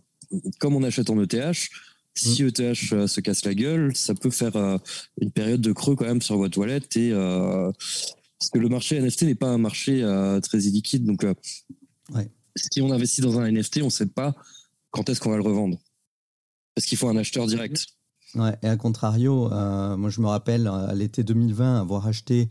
comme 0.60 0.76
on 0.76 0.84
achète 0.84 1.10
en 1.10 1.22
ETH, 1.22 1.70
si 2.16 2.44
ETH 2.44 2.60
mm. 2.60 2.94
euh, 2.94 3.08
se 3.08 3.22
casse 3.22 3.46
la 3.46 3.54
gueule, 3.54 3.96
ça 3.96 4.14
peut 4.14 4.30
faire 4.30 4.56
euh, 4.56 4.78
une 5.22 5.32
période 5.32 5.62
de 5.62 5.72
creux 5.72 5.96
quand 5.96 6.06
même 6.06 6.22
sur 6.22 6.38
votre 6.38 6.54
toilette 6.54 6.96
et 6.98 7.12
parce 8.40 8.50
que 8.52 8.60
le 8.60 8.70
marché 8.70 9.00
NFT 9.02 9.24
n'est 9.24 9.36
pas 9.36 9.50
un 9.50 9.58
marché 9.58 10.02
très 10.42 10.60
illiquide, 10.60 11.06
donc 11.06 11.26
si 12.56 12.82
on 12.82 12.92
investit 12.92 13.22
dans 13.22 13.40
un 13.40 13.52
NFT, 13.52 13.82
on 13.82 13.86
ne 13.86 13.90
sait 13.90 14.06
pas 14.08 14.34
quand 14.92 15.10
est-ce 15.10 15.20
qu'on 15.20 15.32
va 15.32 15.38
le 15.38 15.44
revendre 15.44 15.78
parce 16.80 16.86
qu'il 16.86 16.98
faut 16.98 17.10
un 17.10 17.18
acheteur 17.18 17.46
direct. 17.46 17.88
Ouais, 18.36 18.56
et 18.62 18.68
à 18.68 18.78
contrario, 18.78 19.52
euh, 19.52 19.98
moi 19.98 20.10
je 20.10 20.22
me 20.22 20.28
rappelle 20.28 20.66
à 20.68 20.94
l'été 20.96 21.26
2020 21.26 21.82
avoir 21.82 22.08
acheté 22.08 22.48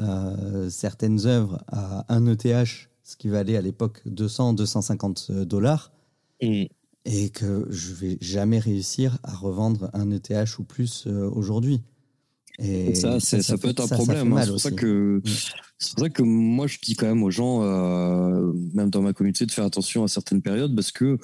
euh, 0.00 0.68
certaines 0.70 1.24
œuvres 1.26 1.62
à 1.68 2.04
1 2.12 2.26
ETH, 2.26 2.88
ce 3.04 3.16
qui 3.16 3.28
valait 3.28 3.56
à 3.56 3.60
l'époque 3.60 4.02
200-250 4.08 5.44
dollars, 5.44 5.92
mm. 6.42 6.64
et 7.04 7.30
que 7.30 7.68
je 7.70 7.94
vais 7.94 8.18
jamais 8.20 8.58
réussir 8.58 9.18
à 9.22 9.36
revendre 9.36 9.88
un 9.92 10.10
ETH 10.10 10.58
ou 10.58 10.64
plus 10.64 11.06
euh, 11.06 11.30
aujourd'hui. 11.30 11.80
Et 12.62 12.94
ça, 12.94 13.20
ça, 13.20 13.58
peut 13.58 13.68
être 13.68 13.82
un 13.82 13.88
problème. 13.88 14.32
Hein. 14.32 14.42
C'est 14.42 14.50
pour, 14.50 14.60
ça 14.60 14.70
que, 14.70 15.18
mm. 15.18 15.22
c'est 15.78 15.94
pour 15.94 16.04
ça 16.04 16.10
que 16.10 16.22
moi 16.22 16.66
je 16.66 16.78
dis 16.82 16.94
quand 16.94 17.06
même 17.06 17.22
aux 17.22 17.30
gens, 17.30 17.62
même 18.74 18.90
dans 18.90 19.02
ma 19.02 19.12
communauté, 19.12 19.46
de 19.46 19.52
faire 19.52 19.64
attention 19.64 20.04
à 20.04 20.08
certaines 20.08 20.42
périodes 20.42 20.74
parce 20.74 20.92
que 20.92 21.18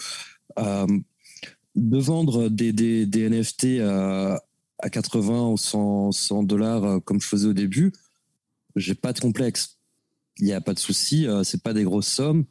de 1.76 1.98
vendre 1.98 2.48
des, 2.48 2.72
des, 2.72 3.06
des 3.06 3.28
NFT 3.28 3.80
à, 3.80 4.42
à, 4.78 4.90
80 4.90 5.50
ou 5.50 5.56
100, 5.56 6.12
100 6.12 6.42
dollars 6.44 6.84
euh, 6.84 6.98
comme 7.00 7.20
je 7.20 7.28
faisais 7.28 7.46
au 7.46 7.52
début, 7.52 7.92
j'ai 8.74 8.94
pas 8.94 9.12
de 9.12 9.20
complexe. 9.20 9.78
Il 10.38 10.46
n'y 10.46 10.52
a 10.52 10.60
pas 10.60 10.74
de 10.74 10.78
souci, 10.78 11.26
euh, 11.26 11.44
c'est 11.44 11.62
pas 11.62 11.72
des 11.72 11.84
grosses 11.84 12.08
sommes. 12.08 12.44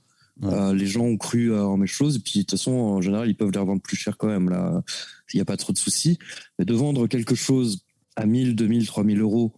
Euh, 0.44 0.74
les 0.74 0.86
gens 0.86 1.06
ont 1.06 1.18
cru 1.18 1.58
en 1.58 1.78
mes 1.78 1.88
choses, 1.88 2.18
et 2.18 2.20
puis 2.20 2.40
de 2.40 2.40
toute 2.42 2.52
façon, 2.52 2.72
en 2.74 3.02
général, 3.02 3.30
ils 3.30 3.36
peuvent 3.36 3.52
les 3.52 3.60
revendre 3.60 3.82
plus 3.82 3.96
cher 3.96 4.18
quand 4.18 4.28
même. 4.28 4.50
Là, 4.50 4.84
il 5.34 5.38
n'y 5.38 5.42
a 5.42 5.46
pas 5.46 5.56
trop 5.56 5.72
de 5.72 5.78
soucis. 5.78 6.18
Mais 6.60 6.66
de 6.66 6.74
vendre 6.74 7.08
quelque 7.08 7.36
chose 7.36 7.85
à 8.16 8.26
1000, 8.26 8.56
2000, 8.56 8.88
3000 8.88 9.22
euros 9.22 9.54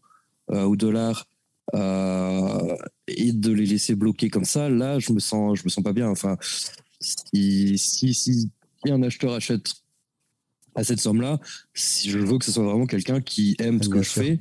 ou 0.49 0.75
dollars 0.75 1.27
et 1.73 3.31
de 3.31 3.51
les 3.51 3.65
laisser 3.65 3.95
bloquer 3.95 4.29
comme 4.29 4.45
ça, 4.45 4.69
là, 4.69 4.99
je 4.99 5.11
me 5.11 5.19
sens, 5.19 5.59
je 5.59 5.63
me 5.63 5.69
sens 5.69 5.83
pas 5.83 5.93
bien. 5.93 6.09
Enfin, 6.09 6.37
si, 6.99 7.77
si, 7.77 8.13
si 8.13 8.49
si 8.83 8.91
un 8.91 9.01
acheteur 9.03 9.33
achète 9.33 9.73
à 10.75 10.83
cette 10.83 10.99
somme-là, 10.99 11.39
si 11.73 12.09
je 12.09 12.19
veux 12.19 12.37
que 12.37 12.45
ce 12.45 12.51
soit 12.51 12.63
vraiment 12.63 12.85
quelqu'un 12.85 13.21
qui 13.21 13.55
aime 13.59 13.81
ce 13.81 13.89
que 13.89 14.01
je 14.01 14.09
fais 14.09 14.39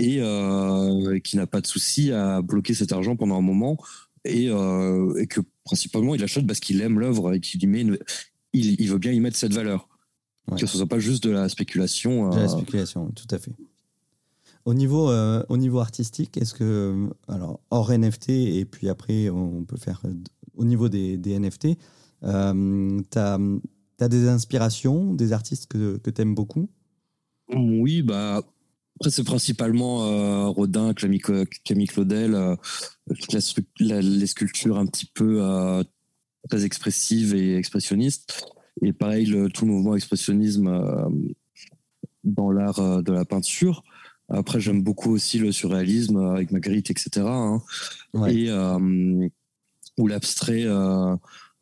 euh, 0.00 1.14
et 1.14 1.20
qui 1.20 1.36
n'a 1.36 1.46
pas 1.46 1.60
de 1.60 1.66
souci 1.66 2.10
à 2.12 2.42
bloquer 2.42 2.74
cet 2.74 2.92
argent 2.92 3.16
pendant 3.16 3.38
un 3.38 3.42
moment 3.42 3.76
et, 4.24 4.48
euh, 4.48 5.24
que 5.26 5.40
principalement 5.64 6.14
il 6.14 6.24
achète 6.24 6.46
parce 6.46 6.60
qu'il 6.60 6.80
aime 6.80 6.98
l'œuvre 6.98 7.34
et 7.34 7.40
qu'il 7.40 7.68
met 7.68 7.86
il, 8.52 8.90
veut 8.90 8.98
bien 8.98 9.12
y 9.12 9.20
mettre 9.20 9.36
cette 9.36 9.54
valeur. 9.54 9.88
Que 10.50 10.66
ce 10.66 10.76
soit 10.76 10.86
pas 10.86 10.98
juste 10.98 11.22
de 11.24 11.30
la 11.30 11.48
spéculation. 11.48 12.30
De 12.30 12.36
la 12.36 12.42
euh, 12.42 12.48
spéculation, 12.48 13.10
tout 13.10 13.26
à 13.30 13.38
fait. 13.38 13.52
Au 14.64 14.74
niveau, 14.74 15.10
au 15.10 15.56
niveau 15.56 15.80
artistique, 15.80 16.36
est-ce 16.36 16.54
que, 16.54 17.08
alors 17.26 17.60
hors 17.70 17.90
NFT, 17.90 18.28
et 18.28 18.64
puis 18.64 18.88
après 18.88 19.28
on 19.28 19.64
peut 19.64 19.76
faire 19.76 20.02
au 20.54 20.64
niveau 20.64 20.88
des, 20.88 21.16
des 21.16 21.36
NFT, 21.36 21.78
euh, 22.22 23.00
tu 23.10 23.18
as, 23.18 24.08
des 24.08 24.28
inspirations, 24.28 25.14
des 25.14 25.32
artistes 25.32 25.66
que, 25.66 25.96
que 25.98 26.10
tu 26.10 26.22
aimes 26.22 26.34
beaucoup? 26.34 26.68
Oui, 27.52 28.02
bah, 28.02 28.42
après, 28.96 29.10
c'est 29.10 29.24
principalement 29.24 30.06
euh, 30.06 30.46
Rodin, 30.46 30.94
Camille, 30.94 31.22
Camille 31.64 31.88
Claudel, 31.88 32.34
euh, 32.34 32.54
les 33.80 34.26
sculptures 34.26 34.78
un 34.78 34.86
petit 34.86 35.06
peu 35.06 35.38
euh, 35.40 35.82
très 36.48 36.64
expressives 36.64 37.34
et 37.34 37.56
expressionnistes. 37.56 38.44
Et 38.80 38.92
pareil, 38.92 39.26
le, 39.26 39.48
tout 39.48 39.66
le 39.66 39.72
mouvement 39.72 39.94
expressionnisme 39.94 40.82
dans 42.24 42.50
l'art 42.50 43.02
de 43.02 43.12
la 43.12 43.24
peinture. 43.24 43.82
Après, 44.28 44.60
j'aime 44.60 44.82
beaucoup 44.82 45.10
aussi 45.10 45.38
le 45.38 45.52
surréalisme 45.52 46.16
avec 46.16 46.52
Magritte, 46.52 46.90
etc. 46.90 47.26
Hein. 47.26 47.62
Et, 48.28 48.50
ou 49.98 50.06
l'abstrait 50.06 50.64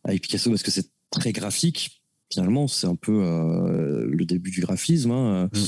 avec 0.04 0.22
Picasso 0.22 0.50
parce 0.50 0.62
que 0.62 0.70
c'est 0.70 0.88
très 1.10 1.32
graphique. 1.32 2.02
finalement, 2.32 2.68
c'est 2.68 2.86
un 2.86 2.94
peu 2.94 3.12
le 3.12 4.24
début 4.24 4.50
du 4.50 4.60
graphisme. 4.60 5.10
Hein. 5.10 5.46
Mm. 5.46 5.58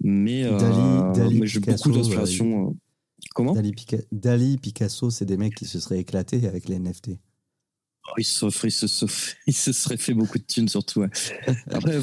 Mais, 0.00 0.44
Dali, 0.44 1.40
j'ai 1.44 1.60
beaucoup 1.60 1.92
d'inspiration. 1.92 2.76
Comment? 3.34 3.54
Dali, 4.12 4.58
Picasso, 4.58 5.10
c'est 5.10 5.26
des 5.26 5.36
mecs 5.36 5.54
qui 5.54 5.66
se 5.66 5.80
seraient 5.80 5.98
éclatés 5.98 6.46
avec 6.46 6.68
les 6.68 6.78
NFT. 6.78 7.10
Oh, 8.10 8.14
il, 8.18 8.24
se, 8.24 8.46
il, 9.46 9.52
se, 9.54 9.72
serait 9.72 9.96
fait 9.96 10.14
beaucoup 10.14 10.38
de 10.38 10.44
thunes 10.44 10.68
surtout. 10.68 11.04
Après, 11.70 11.98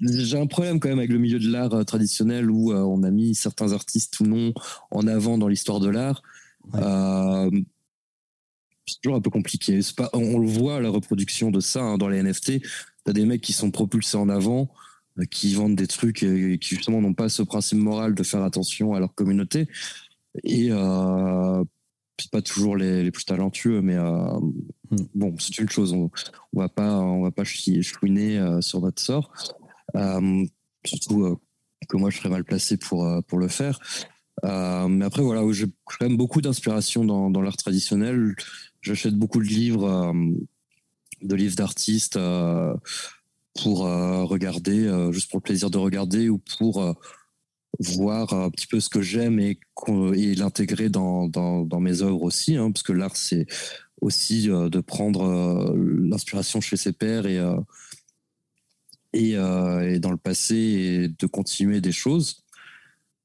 j'ai 0.00 0.38
un 0.38 0.46
problème 0.46 0.80
quand 0.80 0.88
même 0.88 0.98
avec 0.98 1.10
le 1.10 1.18
milieu 1.18 1.38
de 1.38 1.50
l'art 1.50 1.72
euh, 1.74 1.84
traditionnel 1.84 2.50
où 2.50 2.72
euh, 2.72 2.80
on 2.80 3.02
a 3.02 3.10
mis 3.10 3.34
certains 3.34 3.72
artistes 3.72 4.20
ou 4.20 4.26
non 4.26 4.52
en 4.90 5.06
avant 5.06 5.38
dans 5.38 5.48
l'histoire 5.48 5.80
de 5.80 5.88
l'art. 5.88 6.22
Euh, 6.74 7.50
c'est 8.86 9.00
toujours 9.00 9.16
un 9.16 9.20
peu 9.20 9.30
compliqué. 9.30 9.80
Pas, 9.96 10.10
on, 10.12 10.38
le 10.38 10.46
voit 10.46 10.80
la 10.80 10.90
reproduction 10.90 11.50
de 11.50 11.60
ça 11.60 11.82
hein, 11.82 11.98
dans 11.98 12.08
les 12.08 12.22
NFT. 12.22 12.60
T'as 13.04 13.12
des 13.12 13.24
mecs 13.24 13.40
qui 13.40 13.52
sont 13.52 13.70
propulsés 13.70 14.16
en 14.16 14.28
avant, 14.28 14.68
qui 15.30 15.54
vendent 15.54 15.76
des 15.76 15.86
trucs 15.86 16.22
et, 16.22 16.58
qui 16.58 16.76
justement 16.76 17.00
n'ont 17.00 17.14
pas 17.14 17.28
ce 17.28 17.42
principe 17.42 17.78
moral 17.78 18.14
de 18.14 18.22
faire 18.22 18.42
attention 18.42 18.94
à 18.94 19.00
leur 19.00 19.14
communauté. 19.14 19.68
Et 20.44 20.68
euh, 20.70 21.64
c'est 22.18 22.30
pas 22.30 22.42
toujours 22.42 22.76
les, 22.76 23.10
plus 23.10 23.24
talentueux, 23.24 23.82
mais 23.82 23.96
euh. 23.96 24.38
Bon, 25.14 25.34
c'est 25.38 25.58
une 25.58 25.68
chose. 25.68 25.92
On, 25.92 26.10
on, 26.52 26.60
va 26.60 26.68
pas, 26.68 26.98
on 26.98 27.22
va 27.22 27.30
pas 27.30 27.44
chouiner 27.44 28.38
euh, 28.38 28.60
sur 28.60 28.80
notre 28.80 29.02
sort. 29.02 29.32
Euh, 29.96 30.44
surtout 30.84 31.38
que 31.88 31.96
moi, 31.96 32.10
je 32.10 32.18
serais 32.18 32.28
mal 32.28 32.44
placé 32.44 32.76
pour 32.76 33.06
pour 33.26 33.38
le 33.38 33.48
faire. 33.48 33.78
mais 34.42 35.04
après, 35.04 35.22
voilà, 35.22 35.42
j'ai 35.52 35.66
quand 35.84 36.06
même 36.06 36.16
beaucoup 36.16 36.40
d'inspiration 36.40 37.04
dans, 37.04 37.30
dans 37.30 37.42
l'art 37.42 37.56
traditionnel. 37.56 38.34
J'achète 38.80 39.14
beaucoup 39.14 39.40
de 39.40 39.48
livres, 39.48 40.14
de 41.22 41.34
livres 41.34 41.56
d'artistes 41.56 42.18
pour 43.62 43.80
regarder, 43.80 45.10
juste 45.12 45.30
pour 45.30 45.38
le 45.38 45.42
plaisir 45.42 45.70
de 45.70 45.78
regarder 45.78 46.28
ou 46.28 46.38
pour 46.38 46.96
voir 47.78 48.32
un 48.32 48.50
petit 48.50 48.66
peu 48.66 48.80
ce 48.80 48.88
que 48.88 49.02
j'aime 49.02 49.38
et, 49.38 49.58
et 50.14 50.34
l'intégrer 50.34 50.88
dans, 50.88 51.28
dans, 51.28 51.64
dans, 51.64 51.80
mes 51.80 52.02
œuvres 52.02 52.22
aussi, 52.22 52.56
hein, 52.56 52.70
parce 52.70 52.82
que 52.82 52.92
l'art, 52.92 53.16
c'est 53.16 53.46
aussi 54.02 54.50
euh, 54.50 54.68
de 54.68 54.80
prendre 54.80 55.22
euh, 55.22 55.74
l'inspiration 55.76 56.60
chez 56.60 56.76
ses 56.76 56.92
pairs 56.92 57.26
et, 57.26 57.38
euh, 57.38 57.56
et, 59.14 59.30
et, 59.32 59.98
dans 59.98 60.10
le 60.10 60.16
passé 60.16 60.54
et 60.56 61.08
de 61.08 61.26
continuer 61.26 61.80
des 61.80 61.92
choses. 61.92 62.44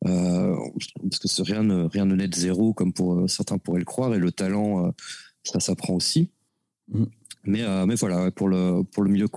parce 0.01 1.19
que 1.19 1.41
rien 1.41 1.63
ne, 1.63 1.85
rien 1.85 2.05
ne 2.05 2.15
naît 2.15 2.27
de 2.27 2.35
zéro, 2.35 2.73
comme 2.73 2.93
pour, 2.93 3.29
certains 3.29 3.57
pourraient 3.57 3.79
le 3.79 3.85
croire, 3.85 4.13
et 4.13 4.19
le 4.19 4.31
talent, 4.31 4.93
ça 5.43 5.59
s'apprend 5.59 5.93
aussi. 5.93 6.29
Mm. 6.89 7.05
Mais, 7.45 7.85
mais 7.85 7.95
voilà, 7.95 8.29
pour 8.31 8.49
le, 8.49 8.83
pour 8.83 9.03
le 9.03 9.09
milieu 9.09 9.27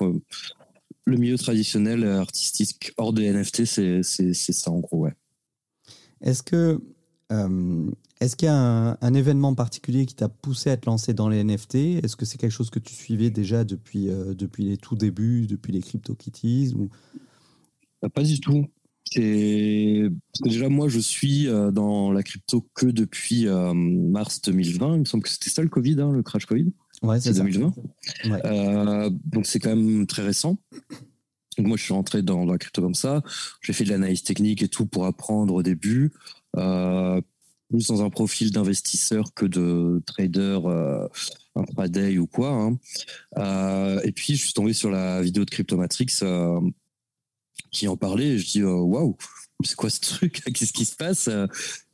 le 1.06 1.16
milieu 1.16 1.38
traditionnel 1.38 2.04
artistique 2.04 2.92
hors 2.96 3.12
des 3.12 3.32
NFT, 3.32 3.64
c'est 3.64 4.02
ça 4.02 4.70
en 4.72 4.80
gros, 4.80 4.98
ouais. 4.98 5.14
Est-ce 6.20 6.42
que 6.42 6.80
euh, 7.32 7.90
est-ce 8.20 8.36
qu'il 8.36 8.46
y 8.46 8.50
a 8.50 8.98
un, 9.00 9.14
événement 9.14 9.54
particulier 9.54 10.06
qui 10.06 10.14
t'a 10.14 10.28
poussé 10.28 10.70
à 10.70 10.76
te 10.76 10.86
lancer 10.86 11.14
dans 11.14 11.28
les 11.28 11.42
NFT 11.42 12.04
Est-ce 12.04 12.16
que 12.16 12.24
c'est 12.24 12.38
quelque 12.38 12.52
chose 12.52 12.70
que 12.70 12.78
tu 12.78 12.94
suivais 12.94 13.30
déjà 13.30 13.64
depuis, 13.64 14.08
euh, 14.08 14.34
depuis 14.34 14.64
les 14.64 14.76
tout 14.76 14.94
débuts, 14.94 15.46
depuis 15.46 15.72
les 15.72 15.80
CryptoKitties 15.80 16.74
ou... 16.76 16.90
Pas 18.14 18.22
du 18.22 18.40
tout. 18.40 18.62
Parce 18.62 19.16
que 19.16 20.12
déjà, 20.42 20.68
moi, 20.70 20.88
je 20.88 21.00
suis 21.00 21.46
dans 21.46 22.12
la 22.12 22.22
crypto 22.22 22.66
que 22.74 22.86
depuis 22.86 23.46
mars 23.46 24.40
2020. 24.40 24.94
Il 24.94 25.00
me 25.00 25.04
semble 25.04 25.22
que 25.22 25.28
c'était 25.28 25.50
ça 25.50 25.62
le 25.62 25.68
Covid, 25.68 26.00
hein, 26.00 26.10
le 26.12 26.22
crash 26.22 26.46
Covid? 26.46 26.72
Ouais, 27.02 27.18
c'est 27.20 27.32
2020. 27.32 27.72
Euh, 28.26 29.10
donc 29.24 29.46
c'est 29.46 29.58
quand 29.58 29.74
même 29.74 30.06
très 30.06 30.22
récent. 30.22 30.58
Donc 31.56 31.66
moi 31.66 31.76
je 31.76 31.82
suis 31.82 31.94
rentré 31.94 32.22
dans, 32.22 32.44
la 32.44 32.58
crypto 32.58 32.82
comme 32.82 32.94
ça. 32.94 33.22
J'ai 33.62 33.72
fait 33.72 33.84
de 33.84 33.90
l'analyse 33.90 34.22
technique 34.22 34.62
et 34.62 34.68
tout 34.68 34.86
pour 34.86 35.06
apprendre 35.06 35.54
au 35.54 35.62
début. 35.62 36.12
Euh, 36.56 37.20
plus 37.70 37.86
dans 37.86 38.02
un 38.02 38.10
profil 38.10 38.50
d'investisseur 38.50 39.32
que 39.34 39.46
de 39.46 40.02
trader 40.06 40.60
euh, 40.64 41.08
intraday 41.54 42.18
ou 42.18 42.26
quoi. 42.26 42.50
Hein. 42.50 42.78
Euh, 43.38 44.00
et 44.04 44.12
puis 44.12 44.36
je 44.36 44.44
suis 44.44 44.52
tombé 44.52 44.72
sur 44.72 44.90
la 44.90 45.22
vidéo 45.22 45.44
de 45.44 45.50
Cryptomatrix 45.50 46.06
euh, 46.22 46.60
qui 47.70 47.88
en 47.88 47.96
parlait. 47.96 48.28
Et 48.28 48.38
je 48.38 48.46
dis 48.46 48.62
waouh, 48.62 49.16
c'est 49.64 49.76
quoi 49.76 49.90
ce 49.90 50.00
truc? 50.00 50.42
Qu'est-ce 50.54 50.72
qui 50.72 50.84
se 50.84 50.96
passe? 50.96 51.28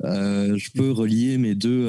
Je 0.02 0.70
peux 0.72 0.90
relier 0.90 1.38
mes 1.38 1.54
deux. 1.54 1.86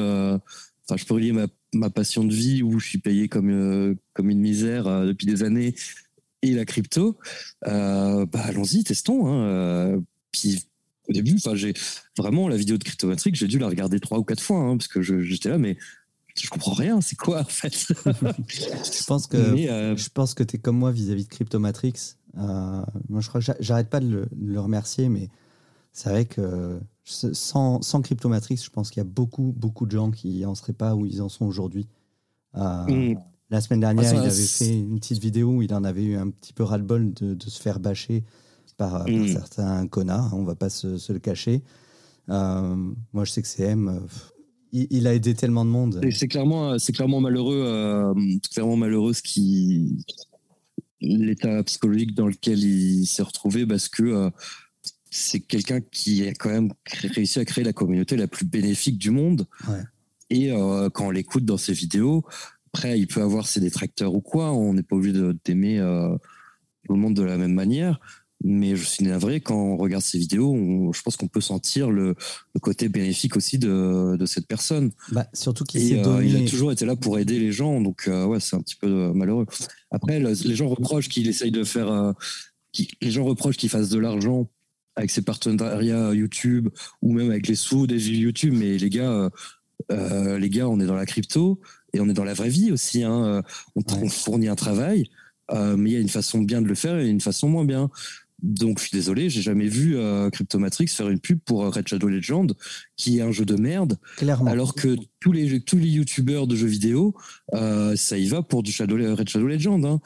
Enfin, 0.85 0.97
je 0.97 1.05
peux 1.05 1.15
relier 1.15 1.31
ma 1.31 1.47
ma 1.73 1.89
passion 1.89 2.23
de 2.23 2.33
vie 2.33 2.63
où 2.63 2.79
je 2.79 2.87
suis 2.87 2.97
payé 2.97 3.27
comme, 3.27 3.49
euh, 3.49 3.95
comme 4.13 4.29
une 4.29 4.39
misère 4.39 4.87
euh, 4.87 5.05
depuis 5.05 5.27
des 5.27 5.43
années 5.43 5.75
et 6.41 6.53
la 6.53 6.65
crypto, 6.65 7.17
euh, 7.65 8.25
bah 8.27 8.41
allons-y, 8.43 8.83
testons. 8.83 9.27
Hein, 9.27 10.03
puis 10.31 10.67
au 11.09 11.13
début, 11.13 11.35
enfin 11.35 11.55
j'ai 11.55 11.73
vraiment 12.17 12.47
la 12.47 12.57
vidéo 12.57 12.77
de 12.77 12.83
Cryptomatrix, 12.83 13.31
j'ai 13.33 13.47
dû 13.47 13.59
la 13.59 13.67
regarder 13.67 13.99
trois 13.99 14.19
ou 14.19 14.23
quatre 14.23 14.41
fois 14.41 14.59
hein, 14.59 14.77
parce 14.77 14.87
que 14.87 15.01
j'étais 15.01 15.49
là, 15.49 15.57
mais 15.57 15.77
je 16.35 16.49
comprends 16.49 16.73
rien, 16.73 17.01
c'est 17.01 17.15
quoi 17.15 17.41
en 17.41 17.45
fait? 17.45 17.73
Je 18.47 19.03
pense 19.05 19.27
que 19.27 19.37
je 19.37 20.09
pense 20.09 20.33
que 20.33 20.43
tu 20.43 20.57
es 20.57 20.59
comme 20.59 20.77
moi 20.77 20.91
vis-à-vis 20.91 21.23
de 21.23 21.29
Cryptomatrix. 21.29 22.15
moi, 22.35 22.85
je 23.19 23.27
crois, 23.27 23.41
j'arrête 23.59 23.89
pas 23.89 23.99
de 23.99 24.07
le, 24.07 24.27
de 24.31 24.53
le, 24.53 24.59
remercier, 24.59 25.09
mais 25.09 25.29
c'est 25.93 26.09
vrai 26.09 26.25
que 26.25 26.79
sans, 27.03 27.81
sans 27.81 28.01
Cryptomatrix, 28.01 28.57
je 28.57 28.69
pense 28.69 28.91
qu'il 28.91 28.99
y 28.99 29.05
a 29.05 29.09
beaucoup, 29.09 29.53
beaucoup 29.57 29.85
de 29.85 29.91
gens 29.91 30.11
qui 30.11 30.41
n'en 30.41 30.55
seraient 30.55 30.73
pas 30.73 30.95
où 30.95 31.05
ils 31.05 31.21
en 31.21 31.29
sont 31.29 31.45
aujourd'hui. 31.45 31.87
Euh, 32.55 33.13
mm. 33.13 33.19
La 33.49 33.61
semaine 33.61 33.79
dernière, 33.79 34.13
il 34.13 34.19
avait 34.19 34.29
fait 34.29 34.77
une 34.77 34.99
petite 34.99 35.21
vidéo 35.21 35.53
où 35.53 35.61
il 35.61 35.73
en 35.73 35.83
avait 35.83 36.03
eu 36.03 36.17
un 36.17 36.29
petit 36.29 36.51
peu 36.51 36.63
ras-le-bol 36.63 37.13
de, 37.13 37.33
de, 37.33 37.49
se 37.49 37.61
faire 37.61 37.79
bâcher 37.79 38.23
par, 38.77 39.07
mm. 39.07 39.27
certains 39.27 39.87
connards, 39.87 40.33
on 40.33 40.43
va 40.43 40.55
pas 40.55 40.69
se, 40.69 40.97
se 40.97 41.13
le 41.13 41.19
cacher. 41.19 41.61
Euh, 42.29 42.75
moi, 43.13 43.25
je 43.25 43.31
sais 43.31 43.41
que 43.41 43.47
CM, 43.47 43.87
euh, 43.87 43.99
il, 44.71 44.87
il, 44.91 45.07
a 45.07 45.13
aidé 45.13 45.33
tellement 45.33 45.65
de 45.65 45.69
monde. 45.69 46.01
C'est 46.11 46.27
clairement, 46.27 46.77
c'est 46.77 46.93
clairement 46.93 47.21
malheureux, 47.21 47.63
euh, 47.65 48.13
clairement 48.51 48.75
malheureux 48.75 49.13
ce 49.13 49.21
qui 49.21 50.05
l'état 50.99 51.63
psychologique 51.63 52.15
dans 52.15 52.27
lequel 52.27 52.59
il 52.59 53.05
s'est 53.05 53.21
retrouvé 53.21 53.67
parce 53.67 53.87
que 53.87 54.31
c'est 55.11 55.39
quelqu'un 55.39 55.79
qui 55.79 56.27
a 56.27 56.33
quand 56.33 56.49
même 56.49 56.71
réussi 57.13 57.39
à 57.39 57.45
créer 57.45 57.63
la 57.63 57.73
communauté 57.73 58.17
la 58.17 58.27
plus 58.27 58.45
bénéfique 58.45 58.97
du 58.97 59.11
monde. 59.11 59.47
Et 60.29 60.51
euh, 60.51 60.89
quand 60.89 61.07
on 61.07 61.11
l'écoute 61.11 61.45
dans 61.45 61.57
ses 61.57 61.73
vidéos, 61.73 62.25
après, 62.73 62.99
il 62.99 63.07
peut 63.07 63.21
avoir 63.21 63.47
ses 63.47 63.59
détracteurs 63.59 64.13
ou 64.13 64.21
quoi. 64.21 64.51
On 64.51 64.73
n'est 64.73 64.83
pas 64.83 64.95
obligé 64.95 65.17
d'aimer 65.45 65.79
euh, 65.79 66.15
tout 66.85 66.93
le 66.93 66.99
monde 66.99 67.15
de 67.15 67.23
la 67.23 67.37
même 67.37 67.53
manière. 67.53 67.99
Mais 68.43 68.75
je 68.75 68.83
suis 68.83 69.03
navré, 69.03 69.41
quand 69.41 69.55
on 69.55 69.77
regarde 69.77 70.03
ses 70.03 70.19
vidéos, 70.19 70.55
je 70.93 71.01
pense 71.01 71.17
qu'on 71.17 71.27
peut 71.27 71.41
sentir 71.41 71.89
le, 71.89 72.15
côté 72.61 72.87
bénéfique 72.87 73.35
aussi 73.35 73.57
de, 73.57 74.17
cette 74.25 74.47
personne. 74.47 74.91
Bah, 75.11 75.27
surtout 75.33 75.63
qu'il 75.63 75.81
euh, 75.97 76.23
il 76.23 76.35
a 76.35 76.47
toujours 76.47 76.71
été 76.71 76.85
là 76.85 76.95
pour 76.95 77.17
aider 77.17 77.39
les 77.39 77.51
gens, 77.51 77.81
donc 77.81 78.07
ouais, 78.07 78.39
c'est 78.39 78.55
un 78.55 78.61
petit 78.61 78.75
peu 78.75 79.11
malheureux. 79.13 79.47
Après, 79.89 80.19
les 80.19 80.55
gens 80.55 80.69
reprochent 80.69 81.09
qu'il 81.09 81.27
essaye 81.27 81.51
de 81.51 81.63
faire, 81.63 82.13
les 83.01 83.11
gens 83.11 83.25
reprochent 83.25 83.57
qu'il 83.57 83.69
fasse 83.69 83.89
de 83.89 83.97
l'argent 83.97 84.47
avec 84.97 85.11
ses 85.11 85.21
partenariats 85.21 86.13
YouTube 86.13 86.69
ou 87.01 87.13
même 87.13 87.29
avec 87.29 87.47
les 87.47 87.55
sous 87.55 87.87
des 87.87 88.09
YouTube. 88.09 88.53
Mais 88.57 88.77
les 88.77 88.89
gars, 88.89 89.11
euh, 89.11 89.29
euh, 89.91 90.39
les 90.39 90.49
gars, 90.49 90.67
on 90.67 90.79
est 90.79 90.85
dans 90.85 90.95
la 90.95 91.05
crypto 91.05 91.61
et 91.93 92.01
on 92.01 92.09
est 92.09 92.13
dans 92.13 92.23
la 92.23 92.33
vraie 92.33 92.49
vie 92.49 92.71
aussi. 92.71 93.03
Hein. 93.03 93.43
On, 93.75 94.09
fournit 94.09 94.49
un 94.49 94.55
travail, 94.55 95.09
euh, 95.51 95.77
mais 95.77 95.91
il 95.91 95.93
y 95.93 95.97
a 95.97 95.99
une 95.99 96.09
façon 96.09 96.41
bien 96.41 96.61
de 96.61 96.67
le 96.67 96.75
faire 96.75 96.97
et 96.99 97.07
une 97.07 97.21
façon 97.21 97.47
moins 97.47 97.63
bien. 97.63 97.89
Donc, 98.41 98.77
je 98.79 98.83
suis 98.87 98.97
désolé, 98.97 99.29
j'ai 99.29 99.41
jamais 99.41 99.67
vu 99.67 99.97
euh, 99.97 100.29
Cryptomatrix 100.29 100.87
faire 100.87 101.09
une 101.09 101.19
pub 101.19 101.39
pour 101.39 101.73
Red 101.73 101.87
Shadow 101.87 102.07
Legend, 102.07 102.53
qui 102.95 103.17
est 103.17 103.21
un 103.21 103.31
jeu 103.31 103.45
de 103.45 103.55
merde. 103.55 103.97
Clairement. 104.17 104.51
Alors 104.51 104.75
que 104.75 104.95
tous 105.19 105.31
les 105.31 105.59
tous 105.61 105.77
les 105.77 105.89
youtubeurs 105.89 106.45
de 106.45 106.55
jeux 106.55 106.67
vidéo, 106.67 107.15
euh, 107.53 107.95
ça 107.95 108.17
y 108.17 108.27
va 108.27 108.43
pour 108.43 108.61
du 108.61 108.71
Shadow, 108.71 108.95
Red 108.95 109.27
Shadow 109.27 109.47
Legend. 109.47 109.83
Hein. 109.85 109.99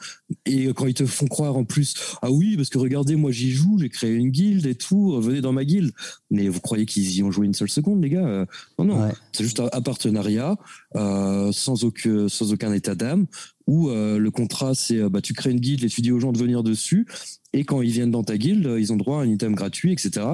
Et 0.46 0.68
quand 0.68 0.86
ils 0.86 0.94
te 0.94 1.04
font 1.04 1.26
croire 1.26 1.56
en 1.56 1.64
plus, 1.64 1.94
ah 2.22 2.30
oui, 2.30 2.56
parce 2.56 2.70
que 2.70 2.78
regardez, 2.78 3.16
moi 3.16 3.30
j'y 3.30 3.50
joue, 3.50 3.78
j'ai 3.78 3.90
créé 3.90 4.14
une 4.14 4.30
guilde 4.30 4.66
et 4.66 4.74
tout, 4.74 5.20
venez 5.20 5.42
dans 5.42 5.52
ma 5.52 5.64
guilde. 5.64 5.92
Mais 6.30 6.48
vous 6.48 6.60
croyez 6.60 6.86
qu'ils 6.86 7.14
y 7.14 7.22
ont 7.22 7.30
joué 7.30 7.46
une 7.46 7.54
seule 7.54 7.68
seconde, 7.68 8.02
les 8.02 8.08
gars 8.08 8.26
euh, 8.26 8.46
Non, 8.78 8.86
non. 8.86 9.10
C'est 9.32 9.44
juste 9.44 9.60
un, 9.60 9.82
partenariat, 9.82 10.56
euh, 10.96 11.52
sans 11.52 11.84
aucun 11.84 12.28
sans 12.28 12.52
aucun 12.52 12.72
état 12.72 12.94
d'âme 12.94 13.26
où 13.66 13.90
euh, 13.90 14.18
le 14.18 14.30
contrat 14.30 14.74
c'est 14.74 14.98
euh, 14.98 15.08
bah, 15.08 15.20
tu 15.20 15.34
crées 15.34 15.50
une 15.50 15.60
guilde 15.60 15.84
et 15.84 15.88
tu 15.88 16.00
dis 16.00 16.10
aux 16.10 16.20
gens 16.20 16.32
de 16.32 16.38
venir 16.38 16.62
dessus 16.62 17.06
et 17.52 17.64
quand 17.64 17.82
ils 17.82 17.90
viennent 17.90 18.10
dans 18.10 18.24
ta 18.24 18.38
guilde 18.38 18.74
ils 18.78 18.92
ont 18.92 18.96
droit 18.96 19.20
à 19.20 19.22
un 19.22 19.28
item 19.28 19.54
gratuit 19.54 19.92
etc 19.92 20.26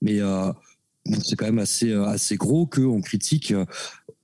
mais 0.00 0.20
euh, 0.20 0.52
c'est 1.24 1.36
quand 1.36 1.46
même 1.46 1.58
assez 1.58 1.92
assez 1.92 2.36
gros 2.36 2.66
qu'on 2.66 3.00
critique 3.00 3.54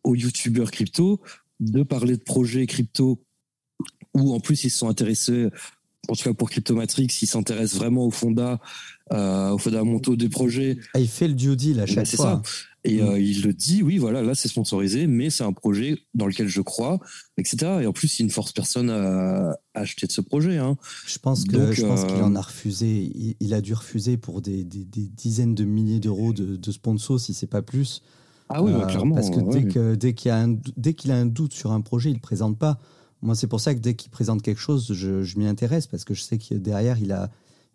aux 0.05 0.14
youtubeurs 0.14 0.70
crypto 0.70 1.20
de 1.61 1.82
parler 1.82 2.16
de 2.16 2.22
projets 2.22 2.66
crypto 2.66 3.22
où 4.14 4.34
en 4.34 4.40
plus 4.40 4.64
ils 4.64 4.70
se 4.70 4.78
sont 4.78 4.88
intéressés 4.88 5.48
en 6.09 6.14
tout 6.14 6.24
cas 6.24 6.34
pour 6.34 6.50
Cryptomatrix, 6.50 7.07
ils 7.22 7.26
s'intéressent 7.26 7.78
vraiment 7.78 8.07
au 8.07 8.11
fonda, 8.11 8.61
euh, 9.12 9.50
au 9.50 9.59
fondamentaux 9.59 10.16
des 10.16 10.28
projets. 10.28 10.78
Ah, 10.94 11.00
il 11.00 11.09
fait 11.09 11.28
le 11.28 11.34
due 11.34 11.57
deal 11.57 11.80
à 11.80 11.86
chaque 11.86 12.09
fois. 12.09 12.42
Ça. 12.44 12.62
Et 12.84 13.00
mm. 13.00 13.16
il 13.16 13.42
le 13.42 13.52
dit, 13.52 13.82
oui, 13.82 13.98
voilà, 13.98 14.22
là 14.22 14.34
c'est 14.34 14.48
sponsorisé, 14.48 15.06
mais 15.06 15.30
c'est 15.30 15.44
un 15.44 15.52
projet 15.52 15.98
dans 16.14 16.26
lequel 16.26 16.48
je 16.48 16.60
crois, 16.60 16.98
etc. 17.38 17.78
Et 17.82 17.86
en 17.86 17.92
plus, 17.92 18.18
il 18.18 18.26
ne 18.26 18.30
force 18.30 18.52
personne 18.52 18.90
à, 18.90 19.56
acheter 19.74 20.06
de 20.06 20.12
ce 20.12 20.20
projet. 20.20 20.58
Hein. 20.58 20.76
Je 21.06 21.18
pense 21.18 21.44
que 21.44 21.72
je 21.72 21.86
pense 21.86 22.04
qu'il 22.04 22.22
en 22.22 22.34
a 22.34 22.40
refusé. 22.40 23.36
Il, 23.40 23.54
a 23.54 23.60
dû 23.60 23.74
refuser 23.74 24.16
pour 24.16 24.42
des, 24.42 24.64
des, 24.64 24.84
dizaines 24.84 25.54
de 25.54 25.64
milliers 25.64 26.00
d'euros 26.00 26.32
de, 26.32 26.56
de 26.56 26.72
sponsors, 26.72 27.20
si 27.20 27.34
c'est 27.34 27.46
pas 27.46 27.62
plus. 27.62 28.02
Ah 28.48 28.62
oui, 28.62 28.72
clairement. 28.88 29.14
Parce 29.14 29.30
que 29.30 29.40
dès 29.50 29.64
que 29.64 29.94
dès 29.94 30.12
qu'il 30.14 30.30
a 30.30 30.40
un, 30.40 30.52
a 30.52 31.24
doute 31.24 31.54
sur 31.54 31.72
un 31.72 31.80
projet, 31.80 32.10
il 32.10 32.14
le 32.14 32.20
présente 32.20 32.58
pas. 32.58 32.78
Moi, 33.22 33.36
c'est 33.36 33.46
pour 33.46 33.60
ça 33.60 33.72
que 33.72 33.78
dès 33.78 33.94
qu'il 33.94 34.10
présente 34.10 34.42
quelque 34.42 34.60
chose, 34.60 34.92
je, 34.92 35.22
je 35.22 35.38
m'y 35.38 35.46
intéresse 35.46 35.86
parce 35.86 36.04
que 36.04 36.12
je 36.12 36.22
sais 36.22 36.38
que 36.38 36.54
derrière, 36.54 36.98
il 36.98 37.12
a, 37.12 37.30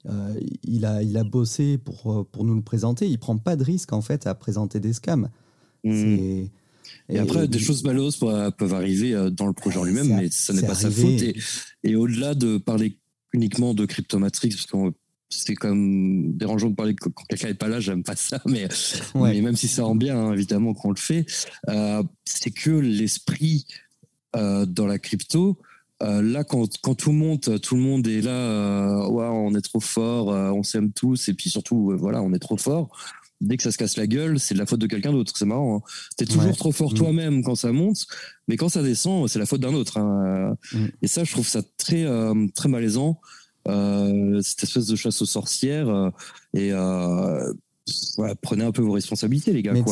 euh, 0.05 0.33
il, 0.63 0.85
a, 0.85 1.03
il 1.03 1.17
a 1.17 1.23
bossé 1.23 1.77
pour, 1.77 2.11
euh, 2.11 2.23
pour 2.31 2.43
nous 2.45 2.55
le 2.55 2.61
présenter. 2.61 3.07
Il 3.07 3.17
prend 3.17 3.37
pas 3.37 3.55
de 3.55 3.63
risque 3.63 3.93
en 3.93 4.01
fait 4.01 4.27
à 4.27 4.35
présenter 4.35 4.79
des 4.79 4.93
scams. 4.93 5.29
Hmm. 5.83 6.45
Et, 7.09 7.19
après, 7.19 7.47
des 7.47 7.59
choses 7.59 7.83
maloses 7.83 8.17
peuvent 8.17 8.73
arriver 8.73 9.13
euh, 9.13 9.29
dans 9.29 9.47
le 9.47 9.53
projet 9.53 9.77
en 9.77 9.83
lui-même, 9.83 10.15
mais 10.15 10.29
ça 10.29 10.53
n'est 10.53 10.65
pas 10.65 10.75
sa 10.75 10.91
faute. 10.91 11.23
Et, 11.83 11.95
au-delà 11.95 12.35
de 12.35 12.57
parler 12.57 12.97
uniquement 13.33 13.73
de 13.73 13.85
Cryptomatrix, 13.85 14.49
parce 14.49 14.65
que 14.65 14.97
c'est 15.29 15.55
comme 15.55 16.33
dérangeant 16.37 16.69
de 16.69 16.75
parler 16.75 16.95
quand 16.95 17.11
quelqu'un 17.27 17.49
n'est 17.49 17.53
pas 17.53 17.67
là, 17.67 17.79
j'aime 17.79 18.03
pas 18.03 18.15
ça, 18.15 18.41
mais, 18.45 18.67
mais, 19.15 19.41
même 19.41 19.57
si 19.57 19.67
ça 19.67 19.83
rend 19.83 19.95
bien, 19.95 20.17
hein, 20.17 20.33
évidemment, 20.33 20.73
qu'on 20.73 20.91
le 20.91 20.97
fait, 20.97 21.25
c'est 22.25 22.51
que 22.51 22.71
l'esprit 22.71 23.65
dans 24.33 24.85
la 24.85 24.99
crypto, 24.99 25.57
euh, 26.03 26.21
là, 26.21 26.43
quand, 26.43 26.67
tout 26.95 27.11
monte, 27.11 27.59
tout 27.61 27.75
le 27.75 27.81
monde 27.81 28.07
est 28.07 28.21
là, 28.21 28.31
euh, 28.31 29.07
on 29.07 29.55
est 29.55 29.61
trop 29.61 29.79
fort, 29.79 30.31
euh, 30.31 30.51
on 30.51 30.61
s'aime 30.61 30.91
tous, 30.91 31.29
et 31.29 31.33
puis 31.33 31.49
surtout, 31.49 31.95
voilà, 31.97 32.21
on 32.21 32.33
est 32.33 32.39
trop 32.39 32.57
fort. 32.57 32.89
Dès 33.41 33.57
que 33.57 33.63
ça 33.63 33.71
se 33.71 33.77
casse 33.77 33.97
la 33.97 34.07
gueule, 34.07 34.39
c'est 34.39 34.55
de 34.55 34.59
la 34.59 34.65
faute 34.65 34.79
de 34.79 34.87
quelqu'un 34.87 35.11
d'autre. 35.11 35.31
C'est 35.35 35.45
marrant. 35.45 35.77
Hein. 35.77 35.81
T'es 36.17 36.25
toujours 36.25 36.57
trop 36.57 36.71
fort 36.71 36.91
mm. 36.91 36.95
toi-même 36.95 37.43
quand 37.43 37.55
ça 37.55 37.71
monte, 37.71 38.07
mais 38.47 38.57
quand 38.57 38.69
ça 38.69 38.81
descend, 38.81 39.27
c'est 39.27 39.37
la 39.37 39.45
faute 39.45 39.61
d'un 39.61 39.73
autre. 39.73 39.97
Hein. 39.97 40.55
Mm. 40.73 40.85
Et 41.03 41.07
ça, 41.07 41.23
je 41.23 41.31
trouve 41.31 41.47
ça 41.47 41.61
très, 41.77 42.05
très 42.55 42.69
malaisant. 42.69 43.19
cette 43.65 44.63
espèce 44.63 44.87
de 44.87 44.95
chasse 44.95 45.21
aux 45.21 45.27
sorcières. 45.27 46.11
et 46.55 46.71
prenez 48.41 48.63
un 48.63 48.71
peu 48.71 48.81
vos 48.81 48.93
responsabilités, 48.93 49.53
les 49.53 49.61
gars. 49.61 49.73
Mais 49.73 49.83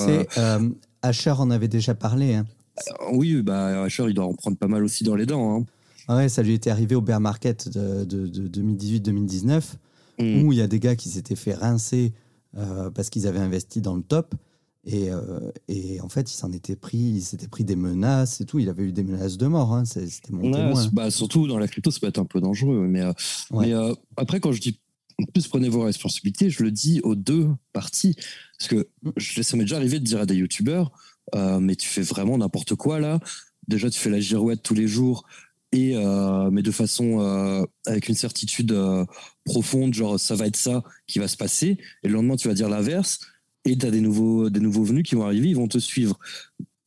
Asher 1.04 1.32
en 1.32 1.52
avait 1.52 1.68
déjà 1.68 1.94
parlé. 1.94 2.34
Hein. 2.34 2.48
oui, 3.12 3.44
bah, 3.44 3.84
Asher, 3.84 4.06
il 4.08 4.16
doit 4.16 4.26
en 4.26 4.34
prendre 4.34 4.58
pas 4.58 4.68
mal 4.68 4.84
aussi 4.84 5.04
dans 5.04 5.16
les 5.16 5.28
dents. 5.28 5.66
Ah 6.08 6.18
ouais, 6.18 6.30
ça 6.30 6.44
lui 6.44 6.54
était 6.54 6.70
arrivé 6.70 6.96
au 6.96 7.02
bear 7.02 7.20
market 7.20 7.70
de, 7.70 8.06
2018-2019, 8.48 9.62
mm. 10.20 10.44
où 10.44 10.52
il 10.54 10.60
y 10.60 10.62
a 10.62 10.68
des 10.68 10.80
gars 10.80 10.96
qui 10.96 11.10
s'étaient 11.10 11.36
fait 11.36 11.54
rincer 11.54 12.14
euh, 12.58 12.90
parce 12.90 13.10
qu'ils 13.10 13.28
avaient 13.28 13.40
investi 13.40 13.82
dans 13.82 13.96
le 13.96 14.04
top. 14.04 14.36
Et, 14.88 15.10
euh, 15.10 15.52
et 15.68 16.00
en 16.02 16.10
fait, 16.10 16.32
il 16.32 16.36
s'en 16.36 16.52
était 16.52 16.76
pris, 16.76 16.98
il 16.98 17.22
s'était 17.22 17.48
pris 17.48 17.64
des 17.64 17.76
menaces 17.76 18.40
et 18.40 18.46
tout. 18.46 18.60
Il 18.60 18.70
avait 18.70 18.84
eu 18.84 18.92
des 18.92 19.04
menaces 19.04 19.38
de 19.38 19.48
mort. 19.48 19.74
Hein. 19.74 19.84
C'était 19.86 20.32
mon 20.32 20.74
bah, 20.94 21.10
surtout 21.10 21.48
dans 21.48 21.58
la 21.58 21.68
crypto, 21.68 21.90
ça 21.90 22.00
peut 22.00 22.08
être 22.08 22.20
un 22.20 22.26
peu 22.26 22.40
dangereux. 22.40 22.86
Mais, 22.88 23.02
euh, 23.02 23.14
mais 23.52 23.74
après, 24.16 24.40
quand 24.40 24.52
je 24.52 24.62
dis 24.62 24.80
en 25.20 25.26
plus 25.28 25.48
prenez 25.48 25.70
vos 25.70 25.82
responsabilités, 25.82 26.50
je 26.50 26.62
le 26.62 26.72
dis 26.72 27.00
aux 27.04 27.16
deux 27.16 27.48
parties. 27.74 28.16
Parce 28.60 28.70
que 28.70 28.88
je, 29.18 29.42
ça 29.42 29.58
m'est 29.58 29.64
déjà 29.64 29.78
arrivé 29.78 30.00
de 30.00 30.04
dire 30.04 30.20
à 30.20 30.26
des 30.26 30.36
youtubeurs, 30.36 30.92
mais 31.34 31.76
tu 31.76 31.88
fais 31.88 32.02
vraiment 32.02 32.38
n'importe 32.38 32.76
quoi 32.76 33.00
là. 33.00 33.20
Déjà, 33.68 33.90
tu 33.90 34.00
fais 34.00 34.12
la 34.12 34.20
girouette 34.20 34.62
tous 34.62 34.76
les 34.76 34.88
jours 34.88 35.26
euh, 35.76 36.50
mais 36.52 36.62
de 36.62 36.72
façon 36.72 37.20
euh, 37.20 37.64
avec 37.86 38.10
une 38.10 38.16
certitude 38.16 38.72
euh, 38.72 39.06
profonde, 39.44 39.94
genre 39.94 40.20
ça 40.20 40.36
va 40.36 40.48
être 40.48 40.56
ça 40.56 40.84
qui 41.08 41.20
va 41.20 41.28
se 41.28 41.38
passer, 41.38 41.78
et 42.04 42.08
le 42.08 42.14
lendemain 42.14 42.36
tu 42.36 42.48
vas 42.48 42.54
dire 42.54 42.70
l'inverse, 42.70 43.20
et 43.66 43.78
tu 43.78 43.86
as 43.86 43.92
des 43.92 44.02
nouveaux, 44.02 44.50
des 44.50 44.60
nouveaux 44.60 44.84
venus 44.84 45.04
qui 45.04 45.16
vont 45.16 45.26
arriver, 45.26 45.50
ils 45.50 45.56
vont 45.56 45.68
te 45.68 45.80
suivre. 45.80 46.20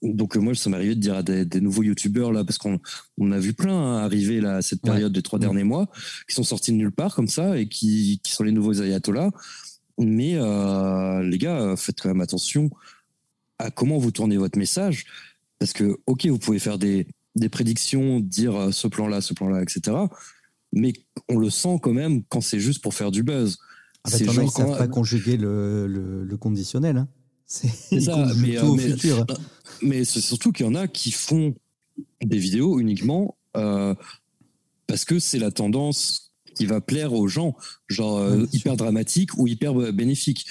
Donc 0.00 0.36
moi, 0.36 0.54
ça 0.54 0.70
m'est 0.70 0.76
arrivé 0.76 0.94
de 0.94 1.00
dire 1.00 1.16
à 1.16 1.22
des, 1.24 1.60
nouveaux 1.60 1.82
youtubeurs 1.82 2.32
là, 2.32 2.44
parce 2.44 2.58
qu'on 2.58 2.78
on 3.18 3.32
a 3.32 3.38
vu 3.38 3.52
plein 3.52 3.74
hein, 3.74 4.04
arriver 4.04 4.40
là 4.40 4.62
cette 4.62 4.80
période 4.80 5.12
des 5.12 5.22
trois 5.22 5.40
derniers 5.40 5.64
mois, 5.64 5.88
qui 6.28 6.34
sont 6.36 6.44
sortis 6.44 6.70
de 6.70 6.76
nulle 6.76 6.92
part 6.92 7.16
comme 7.16 7.26
ça 7.26 7.58
et 7.58 7.68
qui, 7.68 8.20
qui 8.22 8.32
sont 8.32 8.44
les 8.44 8.52
nouveaux 8.52 8.80
ayatollahs. 8.80 9.32
Mais 9.98 10.34
les 11.24 11.38
gars, 11.38 11.74
faites 11.76 12.00
quand 12.00 12.08
même 12.08 12.20
attention 12.20 12.70
à 13.58 13.72
comment 13.72 13.98
vous 13.98 14.12
tournez 14.12 14.36
votre 14.36 14.56
message, 14.56 15.04
parce 15.58 15.72
que 15.72 15.98
ok, 16.06 16.26
vous 16.26 16.38
pouvez 16.38 16.60
faire 16.60 16.78
des 16.78 17.08
des 17.38 17.48
prédictions, 17.48 18.20
dire 18.20 18.56
euh, 18.56 18.72
ce 18.72 18.88
plan-là, 18.88 19.20
ce 19.20 19.34
plan-là, 19.34 19.62
etc. 19.62 19.96
Mais 20.72 20.92
on 21.28 21.38
le 21.38 21.50
sent 21.50 21.78
quand 21.82 21.92
même 21.92 22.22
quand 22.28 22.40
c'est 22.40 22.60
juste 22.60 22.82
pour 22.82 22.94
faire 22.94 23.10
du 23.10 23.22
buzz. 23.22 23.58
Ah 24.04 24.10
bah, 24.10 24.16
ils 24.20 24.50
savent 24.50 24.78
pas 24.78 24.88
conjuguer 24.88 25.36
le, 25.36 25.86
le, 25.86 26.36
conditionnel. 26.36 26.98
Hein. 26.98 27.08
C'est 27.46 28.00
ça, 28.00 28.26
mais, 28.36 28.58
euh, 28.58 28.76
futur. 28.76 29.26
mais 29.82 30.04
c'est 30.04 30.20
surtout 30.20 30.52
qu'il 30.52 30.66
y 30.66 30.68
en 30.68 30.74
a 30.74 30.86
qui 30.86 31.12
font 31.12 31.54
des 32.22 32.36
vidéos 32.36 32.78
uniquement 32.78 33.38
euh, 33.56 33.94
parce 34.86 35.06
que 35.06 35.18
c'est 35.18 35.38
la 35.38 35.50
tendance 35.50 36.30
qui 36.54 36.66
va 36.66 36.82
plaire 36.82 37.14
aux 37.14 37.26
gens, 37.26 37.56
genre 37.88 38.22
hyper 38.52 38.76
dramatique 38.76 39.38
ou 39.38 39.46
hyper 39.46 39.72
bénéfique. 39.92 40.46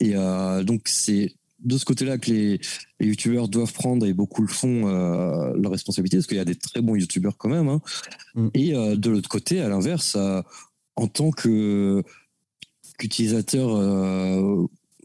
Et 0.00 0.14
donc 0.64 0.82
c'est 0.86 1.34
de 1.60 1.76
ce 1.76 1.84
côté-là 1.84 2.18
que 2.18 2.30
les, 2.30 2.60
youtubeurs 3.00 3.48
doivent 3.48 3.72
prendre 3.72 4.06
et 4.06 4.12
beaucoup 4.12 4.42
le 4.42 4.48
font 4.48 4.88
euh, 4.88 5.52
leur 5.56 5.72
responsabilité 5.72 6.18
parce 6.18 6.26
qu'il 6.26 6.36
y 6.36 6.40
a 6.40 6.44
des 6.44 6.54
très 6.54 6.80
bons 6.80 6.94
youtubeurs 6.94 7.36
quand 7.36 7.48
même. 7.48 7.68
Hein. 7.68 7.80
Mm. 8.34 8.48
Et 8.54 8.74
euh, 8.74 8.96
de 8.96 9.10
l'autre 9.10 9.28
côté, 9.28 9.60
à 9.60 9.68
l'inverse, 9.68 10.16
euh, 10.16 10.42
en 10.96 11.08
tant 11.08 11.30
que 11.30 12.02
qu'utilisateur 12.98 13.76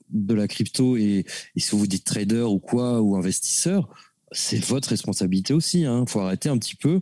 de 0.10 0.34
la 0.34 0.48
crypto 0.48 0.98
et, 0.98 1.26
si 1.56 1.76
vous 1.76 1.86
dites 1.86 2.04
trader 2.04 2.42
ou 2.42 2.58
quoi 2.58 3.02
ou 3.02 3.16
investisseur, 3.16 3.88
c'est 4.32 4.58
votre 4.66 4.90
responsabilité 4.90 5.54
aussi. 5.54 5.82
Il 5.82 5.86
hein. 5.86 6.06
faut 6.08 6.20
arrêter 6.20 6.50
un 6.50 6.58
petit 6.58 6.76
peu 6.76 7.02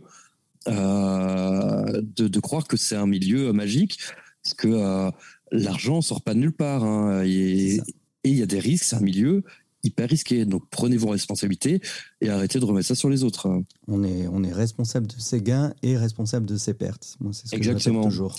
de, 0.66 2.40
croire 2.40 2.68
que 2.68 2.76
c'est 2.76 2.96
un 2.96 3.06
milieu 3.06 3.54
magique 3.54 4.00
parce 4.44 4.52
que 4.52 5.10
l'argent 5.50 6.02
sort 6.02 6.20
pas 6.20 6.34
de 6.34 6.40
nulle 6.40 6.52
part. 6.52 6.84
Hein. 6.84 7.22
et, 7.24 7.80
et 8.24 8.30
il 8.30 8.36
y 8.36 8.42
a 8.42 8.46
des 8.46 8.60
risques, 8.60 8.84
c'est 8.84 8.96
un 8.96 9.00
milieu 9.00 9.44
hyper 9.84 10.08
risqué. 10.08 10.44
Donc 10.44 10.64
prenez 10.70 10.96
vos 10.96 11.08
responsabilités 11.08 11.80
et 12.20 12.28
arrêtez 12.28 12.60
de 12.60 12.64
remettre 12.64 12.88
ça 12.88 12.94
sur 12.94 13.08
les 13.08 13.24
autres. 13.24 13.62
On 13.88 14.04
est, 14.04 14.26
on 14.28 14.42
est 14.44 14.52
responsable 14.52 15.06
de 15.06 15.18
ses 15.18 15.40
gains 15.40 15.74
et 15.82 15.96
responsable 15.96 16.46
de 16.46 16.56
ses 16.56 16.74
pertes. 16.74 17.16
Moi, 17.20 17.32
c'est 17.32 17.48
ce 17.48 17.56
exactement. 17.56 18.02
Que 18.02 18.08
toujours. 18.08 18.36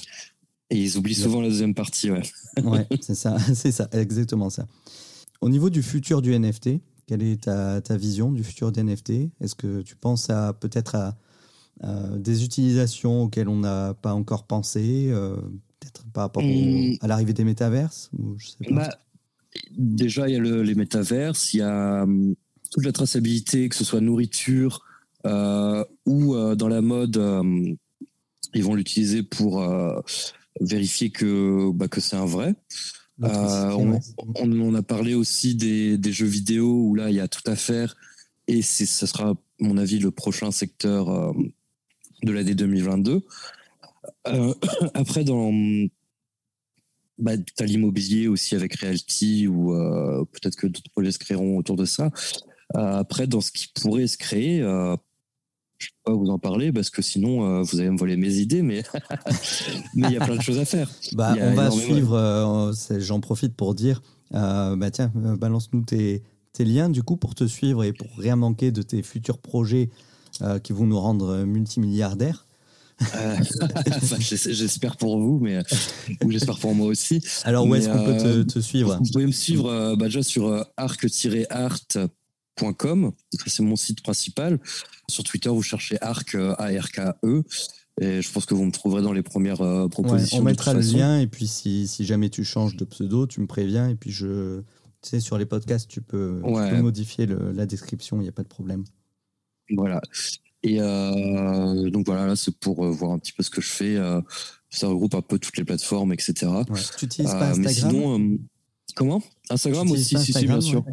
Et 0.70 0.82
ils 0.82 0.98
oublient 0.98 1.16
souvent 1.16 1.42
la 1.42 1.50
deuxième 1.50 1.76
partie, 1.76 2.10
ouais. 2.10 2.24
ouais, 2.64 2.88
c'est 3.02 3.16
ça, 3.16 3.38
c'est 3.54 3.72
ça, 3.72 3.90
exactement 3.92 4.50
ça. 4.50 4.68
Au 5.42 5.50
niveau 5.50 5.70
du 5.70 5.84
futur 5.84 6.22
du 6.22 6.38
NFT, 6.38 6.80
quelle 7.06 7.22
est 7.22 7.44
ta, 7.44 7.82
ta 7.82 7.98
vision 7.98 8.32
du 8.32 8.44
futur 8.44 8.72
des 8.72 8.82
NFT 8.82 9.12
Est-ce 9.42 9.56
que 9.56 9.82
tu 9.82 9.96
penses 9.96 10.30
à 10.30 10.54
peut-être 10.54 10.96
à, 10.96 11.18
des 12.16 12.46
utilisations 12.46 13.24
auxquelles 13.24 13.50
on 13.50 13.58
n'a 13.58 13.94
pas 13.96 14.14
encore 14.14 14.46
pensé, 14.46 15.08
euh, 15.10 15.36
peut-être 15.80 16.06
par 16.14 16.24
rapport 16.24 16.42
hmm. 16.42 16.96
à 17.02 17.08
l'arrivée 17.08 17.34
des 17.34 17.44
métaverses 17.44 18.10
ou 18.18 18.38
je 18.38 18.48
sais 18.48 18.58
pas. 18.70 18.76
Bah, 18.76 18.98
déjà, 19.72 20.28
il 20.28 20.34
y 20.34 20.38
a 20.38 20.64
les 20.64 20.76
métaverses, 20.76 21.54
il 21.54 21.58
y 21.58 21.62
a 21.62 22.04
hum, 22.04 22.36
toute 22.72 22.86
la 22.86 22.92
traçabilité, 22.92 23.70
que 23.70 23.76
ce 23.76 23.84
soit 23.84 24.02
nourriture 24.02 24.84
euh, 25.26 25.84
ou 26.06 26.36
euh, 26.36 26.56
dans 26.56 26.68
la 26.68 26.82
mode, 26.82 27.18
hum, 27.18 27.76
ils 28.54 28.64
vont 28.64 28.76
l'utiliser 28.76 29.24
pour 29.24 29.62
euh, 29.62 30.00
vérifier 30.60 31.10
que, 31.10 31.72
bah, 31.72 31.88
que 31.88 32.02
c'est 32.02 32.16
un 32.16 32.26
vrai. 32.26 32.56
On, 33.22 34.00
on, 34.36 34.76
a 34.76 34.82
parlé 34.82 35.14
aussi 35.14 35.56
des, 35.56 35.98
des, 35.98 36.12
jeux 36.12 36.26
vidéo 36.26 36.88
où 36.88 36.96
là, 36.96 37.10
il 37.10 37.16
y 37.16 37.20
a 37.20 37.28
tout 37.28 37.44
à 37.46 37.56
faire 37.56 37.96
et 38.48 38.62
ce 38.62 38.86
sera, 39.06 39.30
à 39.30 39.36
mon 39.60 39.78
avis, 39.78 40.00
le 40.00 40.12
prochain 40.12 40.52
secteur 40.52 41.34
de 42.24 42.32
l'année 42.32 42.56
2022. 42.56 43.22
après, 44.94 45.24
dans 45.24 45.52
bah, 47.24 47.38
tu 47.38 47.64
as 47.64 47.66
l'immobilier 47.66 48.28
aussi 48.28 48.54
avec 48.54 48.76
Realty 48.76 49.48
ou 49.48 49.74
euh, 49.74 50.26
peut-être 50.26 50.58
que 50.58 50.68
d'autres 50.68 50.92
projets 50.92 51.12
se 51.12 51.20
créeront 51.20 51.58
autour 51.58 51.78
de 51.78 51.86
ça. 51.86 52.12
Euh, 52.76 52.98
après, 53.00 53.28
dans 53.28 53.40
ce 53.40 53.52
qui 53.52 53.70
pourrait 53.82 54.08
se 54.08 54.18
créer, 54.18 54.62
euh, 54.62 54.98
je 55.78 55.88
ne 55.88 55.92
peux 56.04 56.12
pas 56.12 56.18
vous 56.18 56.30
en 56.30 56.38
parler 56.38 56.74
parce 56.74 56.90
que 56.90 57.02
sinon 57.02 57.62
vous 57.62 57.80
allez 57.80 57.90
me 57.90 57.98
voler 57.98 58.18
mes 58.18 58.36
idées, 58.36 58.62
mais 58.62 58.84
mais 59.96 60.08
il 60.10 60.14
y 60.14 60.18
a 60.18 60.26
plein 60.26 60.36
de 60.36 60.42
choses 60.42 60.60
à 60.60 60.66
faire. 60.66 60.90
Bah, 61.14 61.36
on 61.40 61.54
va 61.54 61.72
suivre, 61.72 62.74
j'en 62.98 63.22
profite 63.22 63.56
pour 63.56 63.74
dire, 63.74 64.02
bah, 64.32 64.92
tiens, 64.92 65.12
balance-nous 65.16 65.84
tes, 65.84 66.24
tes, 66.52 66.66
liens 66.66 66.90
du 66.90 67.04
coup 67.04 67.16
pour 67.16 67.36
te 67.36 67.46
suivre 67.46 67.86
et 67.86 67.94
pour 67.94 68.10
rien 68.18 68.36
manquer 68.36 68.72
de 68.72 68.82
tes 68.82 69.02
futurs 69.02 69.38
projets 69.38 69.90
qui 70.64 70.74
vont 70.74 70.86
nous 70.86 71.00
rendre 71.00 71.44
multimilliardaires. 71.44 72.46
Euh, 73.16 73.38
j'espère 74.20 74.98
pour 74.98 75.20
vous, 75.20 75.40
mais 75.40 75.60
ou 76.24 76.32
j'espère 76.32 76.58
pour 76.60 76.76
moi 76.76 76.88
aussi. 76.88 77.22
Alors 77.44 77.66
où 77.66 77.76
est-ce 77.76 77.90
qu'on 77.90 78.04
peut 78.06 78.18
te, 78.46 78.60
euh, 78.60 78.62
suivre? 78.62 78.98
Vous 79.02 79.12
pouvez 79.12 79.26
me 79.26 79.32
suivre 79.32 79.70
euh, 79.70 79.96
bah, 79.96 80.06
déjà 80.06 80.24
sur 80.24 80.66
arc-art.com, 80.78 82.12
c'est 83.46 83.64
mon 83.64 83.76
site 83.76 84.02
principal. 84.02 84.60
Sur 85.10 85.24
Twitter, 85.24 85.50
vous 85.50 85.64
cherchez 85.64 86.02
arc 86.02 86.36
A-R-K-E. 86.36 87.44
Et 88.02 88.24
je 88.24 88.32
pense 88.32 88.48
que 88.48 88.56
vous 88.56 88.66
me 88.66 88.72
trouverez 88.72 89.04
dans 89.04 89.14
les 89.14 89.22
premières 89.22 89.88
propositions. 89.90 90.40
on 90.40 90.44
mettra 90.44 90.74
le 90.74 90.80
lien 90.80 91.20
et 91.20 91.28
puis 91.28 91.46
si, 91.46 91.88
si, 91.88 92.06
jamais 92.06 92.30
tu 92.30 92.44
changes 92.44 92.76
de 92.76 92.86
pseudo, 92.86 93.28
tu 93.28 93.40
me 93.40 93.46
préviens 93.46 93.88
et 93.88 93.96
puis 93.96 94.10
je 94.10 94.62
Tu 95.04 95.10
sais, 95.10 95.20
sur 95.20 95.38
les 95.38 95.46
podcasts, 95.46 95.88
tu 95.88 96.02
peux, 96.02 96.42
modifier 96.82 97.28
la 97.28 97.68
description, 97.68 98.18
il 98.18 98.24
n'y 98.24 98.30
a 98.30 98.34
pas 98.34 98.44
de 98.44 98.48
problème. 98.48 98.84
Voilà. 99.70 100.02
Et 100.64 100.78
donc 100.78 102.06
voilà, 102.06 102.26
là, 102.26 102.36
c'est 102.36 102.58
pour 102.58 102.86
voir 102.86 103.12
un 103.12 103.20
petit 103.20 103.34
peu 103.34 103.44
ce 103.44 103.50
que 103.50 103.62
je 103.62 103.70
fais. 103.70 103.98
ça 104.70 104.88
regroupe 104.88 105.16
un 105.16 105.22
peu 105.22 105.38
toutes 105.38 105.58
les 105.58 105.66
plateformes, 105.66 106.14
etc. 106.14 106.34
Tu 106.98 107.06
n'utilises 107.06 107.32
pas 107.32 107.50
Instagram 107.50 108.38
comment? 108.96 109.22
Instagram 109.50 109.92
aussi, 109.92 110.18
si, 110.20 110.46
bien 110.46 110.62
sûr. 110.62 110.86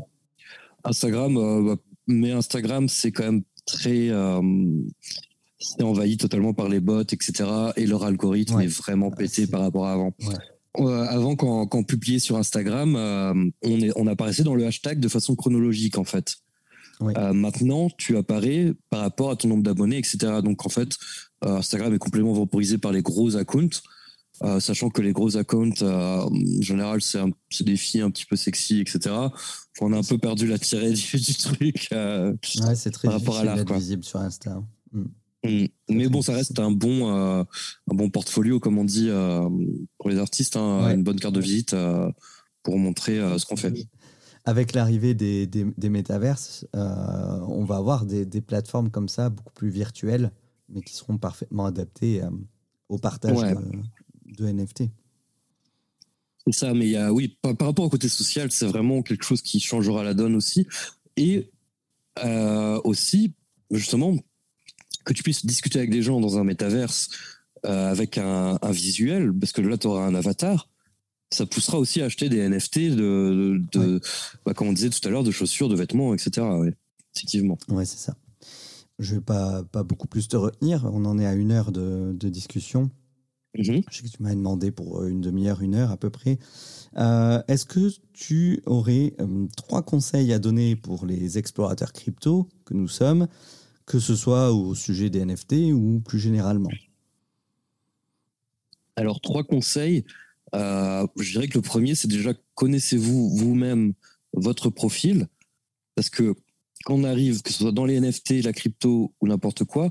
Instagram, 0.85 1.35
bah, 1.67 1.77
mais 2.07 2.33
Instagram, 2.33 2.89
c'est 2.89 3.13
quand 3.13 3.25
même 3.25 3.43
très 3.67 4.11
c'est 5.61 5.83
envahi 5.83 6.17
totalement 6.17 6.55
par 6.55 6.69
les 6.69 6.81
bots, 6.81 7.03
etc. 7.03 7.45
Et 7.77 7.87
leur 7.87 8.05
algorithme 8.05 8.61
est 8.61 8.67
vraiment 8.67 9.11
pété 9.11 9.47
par 9.47 9.61
rapport 9.61 9.87
à 9.87 9.93
avant. 9.93 10.15
avant, 10.75 11.37
quand, 11.37 11.67
quand, 11.67 11.79
on 11.79 11.85
publiait 11.85 12.19
sur 12.19 12.37
Instagram, 12.37 12.97
euh, 12.97 13.35
on, 13.63 13.81
est, 13.81 13.93
on 13.97 14.07
apparaissait 14.07 14.43
dans 14.43 14.55
le 14.55 14.67
hashtag 14.67 14.99
de 15.01 15.09
façon 15.09 15.37
chronologique, 15.37 15.99
en 15.99 16.05
fait. 16.05 16.37
Euh, 17.03 17.33
maintenant, 17.33 17.89
tu 17.97 18.17
apparais 18.17 18.73
par 18.91 19.01
rapport 19.01 19.31
à 19.31 19.37
ton 19.37 19.49
nombre 19.49 19.63
d'abonnés, 19.63 19.99
etc. 19.99 20.19
Donc, 20.43 20.67
en 20.67 20.69
fait, 20.69 20.97
euh, 21.45 21.57
Instagram 21.57 21.95
est 21.95 21.99
complètement 21.99 22.35
vaporisé 22.35 22.79
par 22.79 22.93
les 22.93 23.03
gros 23.03 23.37
accounts. 23.37 23.83
sachant 24.59 24.91
que 24.91 25.03
les 25.03 25.13
gros 25.13 25.37
accounts, 25.37 25.83
en 25.83 26.31
général, 26.61 27.01
c'est 27.03 27.65
des 27.65 27.77
filles 27.77 28.03
un 28.03 28.11
petit 28.11 28.27
peu 28.27 28.37
sexy, 28.37 28.81
etc. 28.81 29.15
On 29.81 29.93
a 29.93 29.99
un 29.99 30.03
peu 30.03 30.19
perdu 30.19 30.47
la 30.47 30.59
tirée 30.59 30.93
du, 31.15 31.35
truc 31.35 31.89
ouais, 31.93 32.75
c'est 32.75 32.91
très 32.91 33.09
par 33.09 33.19
rapport 33.19 33.39
à 33.39 33.45
l'art. 33.45 33.65
visible 33.75 34.05
sur 34.05 34.21
Insta. 34.21 34.63
Mm. 34.93 35.05
Mm. 35.45 35.67
Mais 35.91 36.09
bon, 36.09 36.23
ça 36.23 36.35
reste 36.35 36.59
un 36.59 36.71
bon, 36.71 37.09
euh, 37.09 37.43
un 37.91 37.95
bon 37.95 38.11
portfolio, 38.11 38.61
comme 38.61 38.79
on 38.79 38.85
dit, 38.85 39.09
euh, 39.09 39.49
pour 39.99 40.11
les 40.11 40.19
artistes, 40.19 40.57
hein, 40.57 40.93
une 40.95 41.03
bonne 41.03 41.19
carte 41.19 41.35
de 41.35 41.41
visite 41.41 41.75
euh, 41.75 42.11
pour 42.63 42.79
montrer 42.79 43.19
ce 43.39 43.47
qu'on 43.47 43.57
fait. 43.57 43.73
Avec 44.45 44.73
l'arrivée 44.73 45.15
des, 45.15 45.47
des, 45.47 45.67
des 45.77 45.89
métaverses, 45.91 46.67
on 46.73 47.65
va 47.65 47.77
avoir 47.77 48.07
des, 48.07 48.25
des, 48.25 48.41
plateformes 48.41 48.91
comme 48.91 49.09
ça, 49.09 49.29
beaucoup 49.29 49.53
plus 49.53 49.71
virtuelles, 49.71 50.33
mais 50.69 50.81
qui 50.81 50.95
seront 50.95 51.19
parfaitement 51.19 51.67
adaptées 51.67 52.23
au 52.89 52.99
partage 52.99 53.55
de, 54.25 54.47
NFT. 54.47 54.85
C'est 56.47 56.53
ça, 56.55 56.73
mais 56.73 56.87
il 56.87 56.93
y 56.93 56.97
a, 56.97 57.13
oui, 57.13 57.37
par, 57.43 57.55
par, 57.55 57.69
rapport 57.69 57.85
au 57.85 57.91
côté 57.91 58.09
social, 58.09 58.51
c'est 58.51 58.67
vraiment 58.67 59.03
quelque 59.03 59.25
chose 59.25 59.43
qui 59.43 59.61
changera 59.61 60.03
la 60.03 60.15
donne 60.15 60.35
aussi. 60.35 60.67
Et 61.17 61.51
aussi, 62.85 63.35
justement, 63.71 64.17
que 65.05 65.13
tu 65.13 65.23
puisses 65.23 65.45
discuter 65.45 65.79
avec 65.79 65.91
des 65.91 66.03
gens 66.03 66.21
dans 66.21 66.39
un 66.39 66.45
métaverse 66.45 67.11
euh, 67.67 67.91
avec 67.91 68.17
un, 68.17 68.59
visuel, 68.71 69.33
parce 69.39 69.53
que 69.53 69.61
là, 69.61 69.77
tu 69.77 69.87
auras 69.87 70.07
un 70.07 70.15
avatar, 70.15 70.70
ça 71.31 71.47
poussera 71.47 71.79
aussi 71.79 72.03
à 72.03 72.07
acheter 72.07 72.29
des 72.29 72.49
NFT 72.49 72.79
de, 72.91 73.63
de, 73.73 74.01
bah, 74.45 74.55
comme 74.55 74.69
on 74.69 74.73
disait 74.73 74.91
tout 74.91 75.07
à 75.07 75.11
l'heure, 75.11 75.23
de 75.23 75.31
chaussures, 75.31 75.69
de 75.69 75.77
vêtements, 75.77 76.15
etc. 76.15 76.47
effectivement. 77.15 77.59
Ouais, 77.69 77.85
c'est 77.85 77.99
ça. 77.99 78.17
Je 78.99 79.15
vais 79.15 79.21
pas, 79.21 79.63
pas 79.65 79.83
beaucoup 79.83 80.09
plus 80.09 80.29
te 80.29 80.37
retenir. 80.37 80.85
On 80.93 81.05
en 81.05 81.19
est 81.19 81.27
à 81.27 81.35
une 81.35 81.53
heure 81.53 81.73
de, 81.73 82.13
discussion. 82.29 82.91
Mm-hmm. 83.57 83.85
Je 83.91 83.97
sais 83.97 84.03
que 84.05 84.09
tu 84.09 84.23
m'as 84.23 84.35
demandé 84.35 84.71
pour 84.71 85.05
une 85.05 85.21
demi-heure, 85.21 85.63
une 85.63 85.75
heure 85.75 85.91
à 85.91 85.97
peu 85.97 86.11
près. 86.11 86.39
Euh, 86.99 87.43
est-ce 87.49 87.65
que 87.65 87.91
tu 88.13 88.61
aurais 88.67 89.15
euh, 89.21 89.47
trois 89.57 89.83
conseils 89.83 90.33
à 90.33 90.39
donner 90.39 90.77
pour 90.77 91.07
les 91.07 91.39
explorateurs 91.39 91.93
crypto 91.93 92.49
que 92.65 92.75
nous 92.75 92.89
sommes 92.89 93.27
que 93.91 93.99
ce 93.99 94.15
soit 94.15 94.53
au 94.53 94.77
sujet 94.77 95.11
des 95.11 95.25
NFT 95.25 95.73
ou 95.73 96.01
plus 96.01 96.21
généralement? 96.21 96.71
Alors, 98.95 99.21
trois 99.21 99.43
conseils. 99.43 100.05
Euh, 100.55 101.07
je 101.17 101.33
dirais 101.33 101.49
que 101.49 101.59
le 101.59 101.63
premier, 101.63 101.95
c'est 101.95 102.09
déjà 102.09 102.33
connaissez-vous 102.55 103.31
vous-même 103.37 103.93
votre 104.33 104.71
profil. 104.71 105.29
Parce 105.95 106.11
que 106.11 106.35
quand 106.85 106.95
on 106.95 107.05
arrive, 107.05 107.43
que 107.43 107.53
ce 107.53 107.59
soit 107.59 107.73
dans 107.73 107.85
les 107.85 108.01
NFT, 108.01 108.43
la 108.43 108.53
crypto 108.53 109.13
ou 109.21 109.29
n'importe 109.29 109.65
quoi, 109.65 109.91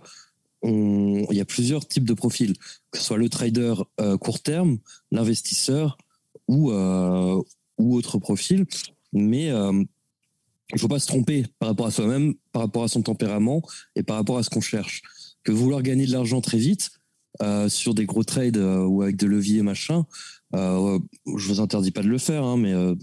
il 0.64 1.28
y 1.32 1.40
a 1.40 1.46
plusieurs 1.46 1.88
types 1.88 2.06
de 2.06 2.14
profils. 2.14 2.54
Que 2.92 2.98
ce 2.98 3.04
soit 3.04 3.18
le 3.18 3.30
trader 3.30 3.76
euh, 4.02 4.18
court 4.18 4.42
terme, 4.42 4.80
l'investisseur 5.12 5.98
ou, 6.48 6.72
euh, 6.72 7.42
autre 7.78 8.18
profil. 8.18 8.66
Mais 9.14 9.48
il 9.48 10.76
ne 10.76 10.78
faut 10.78 10.90
pas 10.90 11.00
se 11.00 11.08
tromper 11.08 11.46
par 11.60 11.70
rapport 11.70 11.88
à 11.88 11.92
soi-même, 11.92 12.34
par 12.52 12.64
rapport 12.64 12.84
à 12.84 12.88
son 12.88 13.02
tempérament 13.02 13.62
et 13.96 14.04
par 14.04 14.18
rapport 14.18 14.38
à 14.38 14.44
ce 14.44 14.50
qu'on 14.50 14.62
cherche. 14.62 15.02
Que 15.44 15.52
vouloir 15.52 15.82
gagner 15.82 16.06
de 16.06 16.12
l'argent 16.12 16.42
très 16.42 16.58
vite 16.58 16.92
sur 17.70 17.94
des 17.94 18.06
gros 18.06 18.26
trades 18.26 18.58
ou 18.58 19.02
avec 19.02 19.16
des 19.16 19.28
leviers 19.28 19.62
machin, 19.62 20.06
euh, 20.56 21.00
je 21.38 21.48
vous 21.48 21.60
interdis 21.60 21.92
pas 21.92 22.02
de 22.02 22.08
le 22.08 22.18
faire, 22.18 22.44
hein, 22.44 22.58
mais 22.58 22.74
euh, 22.74 22.96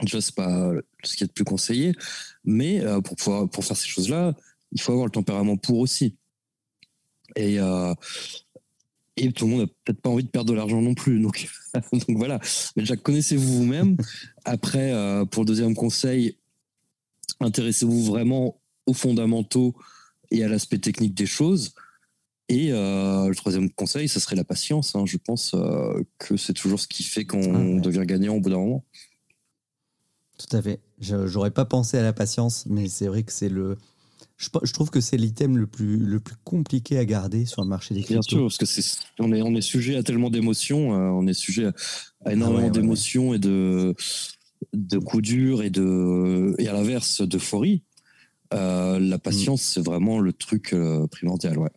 déjà 0.00 0.20
c'est 0.20 0.34
pas 0.34 0.72
ce 1.04 1.16
qui 1.16 1.24
est 1.24 1.26
le 1.26 1.32
plus 1.32 1.44
conseillé. 1.44 1.92
Mais 2.44 2.80
euh, 2.80 3.00
pour 3.00 3.16
pouvoir 3.16 3.48
pour 3.48 3.64
faire 3.64 3.76
ces 3.76 3.88
choses-là, 3.88 4.34
il 4.72 4.80
faut 4.80 4.92
avoir 4.92 5.06
le 5.06 5.12
tempérament 5.12 5.56
pour 5.56 5.78
aussi. 5.78 6.16
Et 7.36 7.58
et 9.18 9.32
tout 9.32 9.46
le 9.46 9.50
monde 9.50 9.60
n'a 9.62 9.66
peut-être 9.84 10.02
pas 10.02 10.10
envie 10.10 10.24
de 10.24 10.28
perdre 10.28 10.50
de 10.50 10.54
l'argent 10.56 10.82
non 10.82 10.94
plus. 10.94 11.20
Donc, 11.20 11.48
donc 11.92 12.04
voilà. 12.10 12.38
Mais 12.76 12.82
déjà, 12.82 12.96
connaissez-vous 12.96 13.58
vous-même. 13.58 13.96
Après, 14.44 14.92
pour 15.30 15.42
le 15.42 15.46
deuxième 15.46 15.74
conseil, 15.74 16.36
intéressez-vous 17.40 18.04
vraiment 18.04 18.60
aux 18.84 18.92
fondamentaux 18.92 19.74
et 20.30 20.44
à 20.44 20.48
l'aspect 20.48 20.78
technique 20.78 21.14
des 21.14 21.26
choses. 21.26 21.74
Et 22.48 22.72
euh, 22.72 23.28
le 23.28 23.34
troisième 23.34 23.70
conseil, 23.70 24.08
ce 24.08 24.20
serait 24.20 24.36
la 24.36 24.44
patience. 24.44 24.94
Hein. 24.94 25.04
Je 25.04 25.16
pense 25.16 25.52
euh, 25.54 26.02
que 26.18 26.36
c'est 26.36 26.52
toujours 26.52 26.78
ce 26.78 26.86
qui 26.86 27.02
fait 27.02 27.24
qu'on 27.24 27.78
ah 27.78 27.80
devient 27.80 28.04
gagnant 28.04 28.36
au 28.36 28.40
bout 28.40 28.50
d'un 28.50 28.58
moment. 28.58 28.84
Tout 30.38 30.56
à 30.56 30.62
fait. 30.62 30.80
J'aurais 31.00 31.50
pas 31.50 31.64
pensé 31.64 31.98
à 31.98 32.02
la 32.02 32.12
patience, 32.12 32.66
mais 32.66 32.88
c'est 32.88 33.08
vrai 33.08 33.22
que 33.24 33.32
c'est 33.32 33.48
le. 33.48 33.76
Je, 34.36 34.72
trouve 34.72 34.90
que 34.90 35.00
c'est 35.00 35.16
l'item 35.16 35.56
le 35.56 35.66
plus, 35.66 35.96
le 35.96 36.20
plus 36.20 36.36
compliqué 36.44 36.98
à 36.98 37.06
garder 37.06 37.46
sur 37.46 37.62
le 37.62 37.68
marché 37.68 37.94
des 37.94 38.02
cryptos. 38.02 38.20
Bien 38.20 38.38
sûr, 38.38 38.42
parce 38.42 38.58
que 38.58 38.66
c'est 38.66 38.82
on 39.18 39.32
est 39.32 39.40
on 39.40 39.54
est 39.54 39.62
sujet 39.62 39.96
à 39.96 40.02
tellement 40.02 40.28
d'émotions, 40.28 40.94
euh, 40.94 41.08
on 41.08 41.26
est 41.26 41.32
sujet 41.32 41.70
à, 42.24 42.32
énormément 42.32 42.68
d'émotions 42.68 43.32
et 43.32 43.38
de 43.38 43.94
de 44.74 44.98
coups 44.98 45.22
durs 45.22 45.62
et 45.62 45.70
de 45.70 46.54
et 46.58 46.68
à 46.68 46.74
l'inverse 46.74 47.22
d'euphorie, 47.22 47.82
la 48.52 49.18
patience 49.18 49.62
mm. 49.62 49.72
c'est 49.72 49.84
vraiment 49.84 50.20
le 50.20 50.34
truc 50.34 50.74
primordial, 51.10 51.58
ouais. 51.58 51.70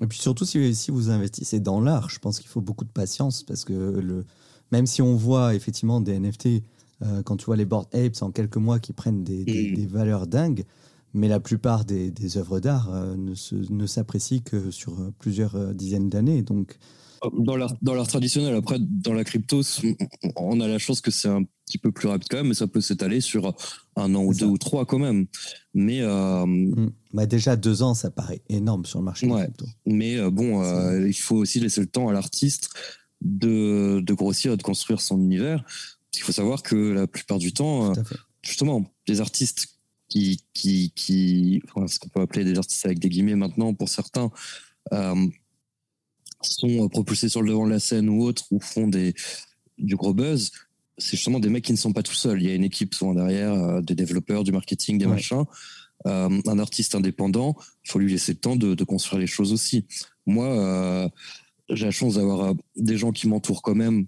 Et 0.00 0.06
puis 0.06 0.18
surtout 0.18 0.44
si, 0.44 0.74
si 0.74 0.90
vous 0.90 1.10
investissez 1.10 1.60
dans 1.60 1.80
l'art, 1.80 2.10
je 2.10 2.18
pense 2.18 2.38
qu'il 2.38 2.48
faut 2.48 2.60
beaucoup 2.60 2.84
de 2.84 2.90
patience 2.90 3.42
parce 3.42 3.64
que 3.64 3.72
le 3.72 4.24
même 4.72 4.86
si 4.86 5.00
on 5.00 5.14
voit 5.14 5.54
effectivement 5.54 6.00
des 6.00 6.18
NFT 6.18 6.62
euh, 7.02 7.22
quand 7.22 7.36
tu 7.36 7.46
vois 7.46 7.56
les 7.56 7.64
board 7.64 7.86
apes 7.94 8.20
en 8.20 8.30
quelques 8.30 8.56
mois 8.56 8.78
qui 8.78 8.92
prennent 8.92 9.22
des, 9.22 9.44
des, 9.44 9.86
mm. 9.86 9.86
valeurs 9.86 10.26
dingues, 10.26 10.64
mais 11.14 11.28
la 11.28 11.40
plupart 11.40 11.84
des, 11.84 12.10
des 12.10 12.36
œuvres 12.36 12.58
d'art 12.58 12.90
ne 12.90 13.86
s'apprécient 13.86 14.40
que 14.40 14.70
sur 14.70 14.96
plusieurs 15.18 15.74
dizaines 15.74 16.10
d'années. 16.10 16.42
Donc 16.42 16.78
dans 17.32 17.56
l'art, 17.56 17.74
dans 17.82 17.94
l'art 17.94 18.06
traditionnel, 18.06 18.54
après, 18.54 18.78
dans 18.80 19.12
la 19.12 19.24
crypto, 19.24 19.62
on 20.36 20.60
a 20.60 20.68
la 20.68 20.78
chance 20.78 21.00
que 21.00 21.10
c'est 21.10 21.28
un 21.28 21.44
petit 21.66 21.78
peu 21.78 21.92
plus 21.92 22.08
rapide 22.08 22.28
quand 22.30 22.38
même, 22.38 22.48
mais 22.48 22.54
ça 22.54 22.66
peut 22.66 22.80
s'étaler 22.80 23.20
sur 23.20 23.54
un 23.96 24.14
an 24.14 24.22
ou 24.22 24.34
deux 24.34 24.46
ou 24.46 24.58
trois 24.58 24.86
quand 24.86 24.98
même. 24.98 25.26
Mais 25.74 26.00
euh, 26.00 26.46
mm. 26.46 26.92
bah 27.12 27.26
déjà 27.26 27.56
deux 27.56 27.82
ans, 27.82 27.94
ça 27.94 28.10
paraît 28.10 28.42
énorme 28.48 28.84
sur 28.84 29.00
le 29.00 29.04
marché 29.04 29.26
ouais, 29.26 29.42
crypto. 29.42 29.66
Mais 29.84 30.16
euh, 30.16 30.30
bon, 30.30 30.62
euh, 30.62 31.06
il 31.06 31.14
faut 31.14 31.36
aussi 31.36 31.60
laisser 31.60 31.80
le 31.80 31.86
temps 31.86 32.08
à 32.08 32.12
l'artiste 32.12 32.70
de, 33.20 34.00
de 34.00 34.14
grossir 34.14 34.52
et 34.52 34.56
de 34.56 34.62
construire 34.62 35.00
son 35.00 35.18
univers. 35.18 35.64
Il 36.14 36.20
faut 36.20 36.32
savoir 36.32 36.62
que 36.62 36.76
la 36.76 37.06
plupart 37.06 37.38
du 37.38 37.52
temps, 37.52 37.92
justement, 38.42 38.84
les 39.06 39.20
artistes 39.20 39.68
qui, 40.08 40.40
qui, 40.54 40.92
qui 40.94 41.62
ce 41.88 41.98
qu'on 41.98 42.08
peut 42.08 42.20
appeler 42.20 42.44
des 42.44 42.56
artistes 42.56 42.86
avec 42.86 43.00
des 43.00 43.08
guillemets 43.08 43.34
maintenant 43.34 43.74
pour 43.74 43.88
certains, 43.90 44.30
sont 46.42 46.84
euh, 46.84 46.88
propulsés 46.88 47.28
sur 47.28 47.42
le 47.42 47.50
devant 47.50 47.66
de 47.66 47.72
la 47.72 47.80
scène 47.80 48.08
ou 48.08 48.22
autres, 48.22 48.44
ou 48.50 48.60
font 48.60 48.88
des, 48.88 49.14
du 49.78 49.96
gros 49.96 50.14
buzz, 50.14 50.50
c'est 50.98 51.16
justement 51.16 51.40
des 51.40 51.48
mecs 51.48 51.64
qui 51.64 51.72
ne 51.72 51.78
sont 51.78 51.92
pas 51.92 52.02
tout 52.02 52.14
seuls. 52.14 52.42
Il 52.42 52.48
y 52.48 52.50
a 52.50 52.54
une 52.54 52.64
équipe 52.64 52.94
souvent 52.94 53.14
derrière, 53.14 53.52
euh, 53.52 53.80
des 53.80 53.94
développeurs, 53.94 54.44
du 54.44 54.52
marketing, 54.52 54.98
des 54.98 55.06
machins. 55.06 55.44
Euh, 56.06 56.40
un 56.46 56.58
artiste 56.58 56.94
indépendant, 56.94 57.56
il 57.84 57.90
faut 57.90 57.98
lui 57.98 58.10
laisser 58.10 58.32
le 58.32 58.38
temps 58.38 58.56
de, 58.56 58.74
de 58.74 58.84
construire 58.84 59.20
les 59.20 59.26
choses 59.26 59.52
aussi. 59.52 59.86
Moi, 60.24 60.46
euh, 60.46 61.08
j'ai 61.70 61.86
la 61.86 61.90
chance 61.90 62.14
d'avoir 62.14 62.54
des 62.76 62.96
gens 62.96 63.12
qui 63.12 63.28
m'entourent 63.28 63.62
quand 63.62 63.74
même 63.74 64.06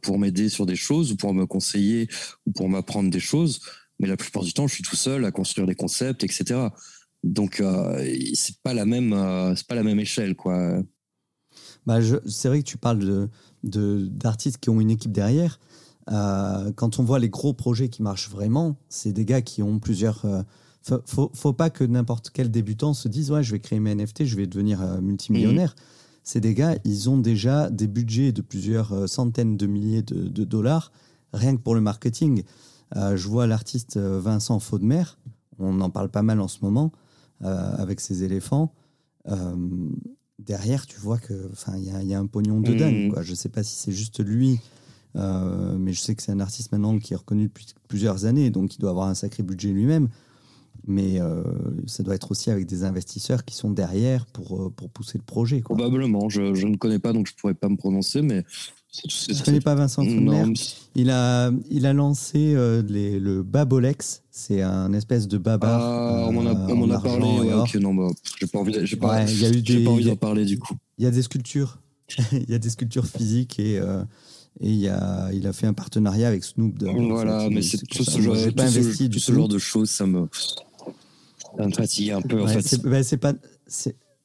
pour 0.00 0.18
m'aider 0.18 0.48
sur 0.48 0.64
des 0.64 0.76
choses 0.76 1.12
ou 1.12 1.16
pour 1.16 1.34
me 1.34 1.44
conseiller 1.44 2.08
ou 2.46 2.52
pour 2.52 2.70
m'apprendre 2.70 3.10
des 3.10 3.20
choses. 3.20 3.60
Mais 3.98 4.08
la 4.08 4.16
plupart 4.16 4.42
du 4.42 4.52
temps, 4.54 4.66
je 4.66 4.74
suis 4.74 4.82
tout 4.82 4.96
seul 4.96 5.26
à 5.26 5.30
construire 5.30 5.66
des 5.66 5.74
concepts, 5.74 6.24
etc. 6.24 6.68
Donc 7.24 7.60
euh, 7.60 8.14
c'est 8.34 8.58
pas 8.62 8.74
la 8.74 8.86
même, 8.86 9.12
euh, 9.12 9.54
c'est 9.54 9.66
pas 9.66 9.74
la 9.74 9.82
même 9.82 10.00
échelle 10.00 10.36
quoi. 10.36 10.82
Bah 11.86 11.98
c'est 12.26 12.48
vrai 12.48 12.60
que 12.60 12.66
tu 12.68 12.78
parles 12.78 13.28
de 13.64 14.08
d'artistes 14.08 14.58
qui 14.58 14.70
ont 14.70 14.80
une 14.80 14.90
équipe 14.90 15.12
derrière. 15.12 15.58
Euh, 16.10 16.72
quand 16.72 16.98
on 16.98 17.02
voit 17.02 17.18
les 17.18 17.28
gros 17.28 17.52
projets 17.52 17.88
qui 17.88 18.02
marchent 18.02 18.30
vraiment, 18.30 18.76
c'est 18.88 19.12
des 19.12 19.24
gars 19.24 19.42
qui 19.42 19.62
ont 19.62 19.78
plusieurs. 19.78 20.24
Faut, 20.82 21.02
faut, 21.04 21.30
faut, 21.34 21.52
pas 21.52 21.70
que 21.70 21.84
n'importe 21.84 22.30
quel 22.30 22.50
débutant 22.50 22.94
se 22.94 23.08
dise 23.08 23.30
ouais 23.30 23.42
je 23.42 23.52
vais 23.52 23.58
créer 23.58 23.80
mes 23.80 23.94
NFT, 23.94 24.24
je 24.24 24.36
vais 24.36 24.46
devenir 24.46 24.80
multimillionnaire. 25.02 25.74
Mhm. 25.76 25.84
C'est 26.22 26.40
des 26.40 26.54
gars, 26.54 26.76
ils 26.84 27.10
ont 27.10 27.18
déjà 27.18 27.68
des 27.68 27.88
budgets 27.88 28.32
de 28.32 28.42
plusieurs 28.42 29.08
centaines 29.08 29.56
de 29.56 29.66
milliers 29.66 30.02
de, 30.02 30.28
de 30.28 30.44
dollars 30.44 30.92
rien 31.32 31.56
que 31.56 31.60
pour 31.60 31.74
le 31.74 31.80
marketing. 31.80 32.42
je 32.94 33.28
vois 33.28 33.46
l'artiste 33.46 33.98
Vincent 33.98 34.60
Faudemer, 34.60 35.04
on 35.58 35.80
en 35.80 35.90
parle 35.90 36.10
pas 36.10 36.22
mal 36.22 36.40
en 36.40 36.48
ce 36.48 36.58
moment, 36.62 36.92
avec 37.40 38.00
ses 38.00 38.24
éléphants 38.24 38.72
derrière, 40.38 40.86
tu 40.86 40.98
vois 40.98 41.18
que, 41.18 41.34
enfin, 41.52 41.76
il 41.76 41.84
y, 41.84 42.14
a 42.14 42.18
un 42.18 42.26
pognon 42.26 42.60
de 42.60 42.74
dingue. 42.74 43.12
Quoi. 43.12 43.22
Je 43.22 43.34
sais 43.34 43.48
pas 43.48 43.62
si 43.62 43.76
c'est 43.76 43.92
juste 43.92 44.24
lui, 44.24 44.60
euh, 45.16 45.76
mais 45.78 45.92
je 45.92 46.00
sais 46.00 46.14
que 46.14 46.22
c'est 46.22 46.32
un 46.32 46.40
artiste 46.40 46.72
maintenant 46.72 46.98
qui 46.98 47.12
est 47.12 47.16
reconnu 47.16 47.44
depuis 47.44 47.66
plusieurs 47.88 48.24
années, 48.24 48.50
donc 48.50 48.74
il 48.76 48.78
doit 48.78 48.90
avoir 48.90 49.08
un 49.08 49.14
sacré 49.14 49.42
budget 49.42 49.70
lui-même. 49.70 50.08
Mais 50.86 51.20
euh, 51.20 51.42
ça 51.86 52.02
doit 52.02 52.14
être 52.14 52.30
aussi 52.30 52.50
avec 52.50 52.64
des 52.66 52.84
investisseurs 52.84 53.44
qui 53.44 53.54
sont 53.54 53.70
derrière 53.70 54.24
pour, 54.26 54.62
euh, 54.62 54.70
pour 54.70 54.88
pousser 54.88 55.18
le 55.18 55.24
projet. 55.24 55.60
Probablement. 55.60 56.28
Je, 56.28 56.54
je, 56.54 56.66
ne 56.66 56.76
connais 56.76 57.00
pas, 57.00 57.12
donc 57.12 57.26
je 57.26 57.34
ne 57.34 57.36
pourrais 57.38 57.54
pas 57.54 57.68
me 57.68 57.76
prononcer, 57.76 58.22
mais 58.22 58.44
je 59.06 59.32
ne 59.32 59.44
connais 59.44 59.60
pas 59.60 59.74
Vincent 59.74 60.04
Fontenay. 60.04 60.52
Il 60.94 61.10
a, 61.10 61.50
il 61.70 61.86
a 61.86 61.92
lancé 61.92 62.54
euh, 62.54 62.82
les, 62.88 63.18
le 63.18 63.42
Babolex. 63.42 64.22
C'est 64.30 64.62
un 64.62 64.92
espèce 64.92 65.28
de 65.28 65.38
baba. 65.38 65.78
Ah, 65.80 66.26
on 66.28 66.32
m'en 66.32 66.46
a, 66.46 66.54
on 66.54 66.90
a 66.90 67.00
parlé. 67.00 67.52
ok, 67.52 67.74
non, 67.76 67.94
bah, 67.94 68.08
j'ai 68.40 68.46
pas 68.46 68.58
envie, 68.58 68.74
j'ai 68.84 68.96
pas, 68.96 69.24
ouais, 69.24 69.32
y 69.34 69.44
a 69.44 69.50
eu 69.50 69.62
des, 69.62 69.84
pas 69.84 69.90
envie 69.90 70.04
d'en 70.04 70.16
parler 70.16 70.44
du 70.44 70.58
coup. 70.58 70.74
Il 70.98 71.04
y 71.04 71.06
a 71.06 71.10
des 71.10 71.22
sculptures. 71.22 71.78
il 72.32 72.48
y 72.48 72.54
a 72.54 72.58
des 72.58 72.70
sculptures 72.70 73.06
physiques 73.06 73.58
et, 73.58 73.78
euh, 73.78 74.02
et 74.60 74.70
il, 74.70 74.88
a, 74.88 75.30
il 75.32 75.46
a 75.46 75.52
fait 75.52 75.66
un 75.66 75.74
partenariat 75.74 76.28
avec 76.28 76.44
Snoop 76.44 76.78
Dogg. 76.78 76.96
Voilà, 77.10 77.48
mais 77.50 77.62
c'est 77.62 77.78
tout, 77.86 78.04
ce, 78.04 78.20
genre, 78.20 78.36
pas 78.56 78.64
investi 78.64 79.10
ce, 79.12 79.18
ce 79.18 79.32
genre 79.32 79.48
de 79.48 79.58
choses, 79.58 79.90
ça 79.90 80.06
me, 80.06 80.28
ça 80.32 81.66
me 81.66 81.72
fatigue 81.72 82.10
un 82.12 82.22
peu. 82.22 82.42
en 82.42 82.46
fait. 82.46 82.62
C'est 82.62 82.82
bah, 82.82 83.32
pas 83.32 83.38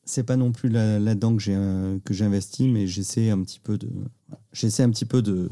c'est 0.06 0.24
pas 0.24 0.36
non 0.36 0.52
plus 0.52 0.70
là-dedans 0.70 1.36
que 1.36 1.42
j'ai 1.42 1.58
que 2.04 2.14
j'ai 2.14 2.26
investi, 2.26 2.68
mais 2.68 2.88
j'essaie 2.88 3.30
un 3.30 3.42
petit 3.42 3.60
peu 3.60 3.78
de 3.78 3.90
j'essaie 4.52 4.84
un 4.84 4.90
petit 4.90 5.06
peu 5.06 5.22
de, 5.22 5.50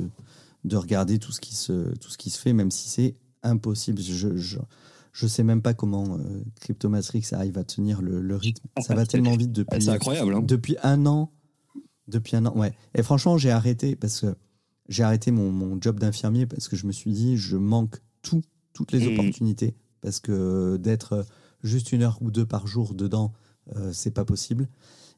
de 0.63 0.75
regarder 0.75 1.19
tout 1.19 1.31
ce 1.31 1.41
qui 1.41 1.55
se 1.55 1.95
tout 1.97 2.09
ce 2.09 2.17
qui 2.17 2.29
se 2.29 2.39
fait, 2.39 2.53
même 2.53 2.71
si 2.71 2.89
c'est 2.89 3.15
impossible. 3.43 4.01
Je, 4.01 4.35
je, 4.35 4.59
je 5.13 5.27
sais 5.27 5.43
même 5.43 5.61
pas 5.61 5.73
comment 5.73 6.17
euh, 6.17 6.43
Cryptomatrix 6.59 7.23
arrive 7.31 7.57
à 7.57 7.63
tenir 7.63 8.01
le, 8.01 8.21
le, 8.21 8.35
rythme. 8.35 8.67
Ça 8.81 8.95
va 8.95 9.05
tellement 9.05 9.35
vite 9.35 9.51
depuis. 9.51 9.81
C'est 9.81 9.89
incroyable. 9.89 10.35
Hein. 10.35 10.41
Depuis 10.41 10.77
un 10.83 11.05
an. 11.05 11.31
Depuis 12.07 12.35
un 12.35 12.45
an, 12.45 12.57
ouais. 12.57 12.73
Et 12.95 13.03
franchement, 13.03 13.37
j'ai 13.37 13.51
arrêté 13.51 13.95
parce 13.95 14.21
que 14.21 14.35
j'ai 14.89 15.03
arrêté 15.03 15.31
mon, 15.31 15.51
mon 15.51 15.79
job 15.79 15.99
d'infirmier 15.99 16.45
parce 16.45 16.67
que 16.67 16.75
je 16.75 16.85
me 16.85 16.91
suis 16.91 17.11
dit, 17.11 17.37
je 17.37 17.55
manque 17.57 17.97
tout, 18.21 18.41
toutes 18.73 18.91
les 18.91 19.07
mmh. 19.07 19.13
opportunités 19.13 19.75
parce 20.01 20.19
que 20.19 20.77
d'être 20.77 21.25
juste 21.63 21.91
une 21.91 22.03
heure 22.03 22.17
ou 22.21 22.31
deux 22.31 22.45
par 22.45 22.67
jour 22.67 22.93
dedans, 22.93 23.31
euh, 23.33 23.50
c'est 23.91 24.13
pas 24.13 24.25
possible. 24.25 24.67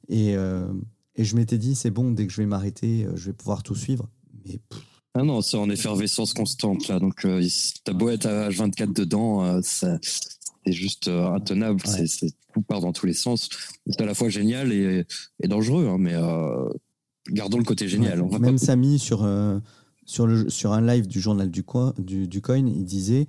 Et, 0.09 0.35
euh, 0.35 0.67
et 1.15 1.23
je 1.23 1.35
m'étais 1.35 1.57
dit, 1.57 1.75
c'est 1.75 1.91
bon, 1.91 2.11
dès 2.11 2.27
que 2.27 2.33
je 2.33 2.41
vais 2.41 2.47
m'arrêter, 2.47 3.05
euh, 3.05 3.15
je 3.15 3.27
vais 3.27 3.33
pouvoir 3.33 3.63
tout 3.63 3.75
suivre. 3.75 4.09
Mais 4.45 4.59
ah 5.15 5.23
non, 5.23 5.41
c'est 5.41 5.57
en 5.57 5.69
effervescence 5.69 6.33
constante 6.33 6.87
là. 6.87 6.99
Donc 6.99 7.27
ta 7.83 7.93
beau 7.93 8.09
être 8.09 8.25
à 8.25 8.49
H24 8.49 8.93
dedans, 8.93 9.61
c'est 9.61 9.99
juste 10.65 11.07
intenable. 11.07 11.81
C'est 11.85 12.31
tout 12.51 12.63
part 12.63 12.81
dans 12.81 12.93
tous 12.93 13.05
les 13.05 13.13
sens. 13.13 13.47
C'est 13.85 14.01
à 14.01 14.07
la 14.07 14.15
fois 14.15 14.29
génial 14.29 14.73
et, 14.73 15.05
et 15.39 15.47
dangereux, 15.47 15.87
hein, 15.87 15.97
mais 15.99 16.15
gardons 17.29 17.59
le 17.59 17.63
côté 17.63 17.87
génial. 17.87 18.23
Même 18.39 18.57
Samy 18.57 18.97
sur 18.97 19.19
sur 20.03 20.25
le 20.25 20.49
sur 20.49 20.73
un 20.73 20.81
live 20.81 21.05
du 21.05 21.21
journal 21.21 21.51
du 21.51 21.63
coin 21.63 21.93
du, 21.99 22.27
du 22.27 22.41
coin, 22.41 22.57
il 22.57 22.83
disait 22.83 23.27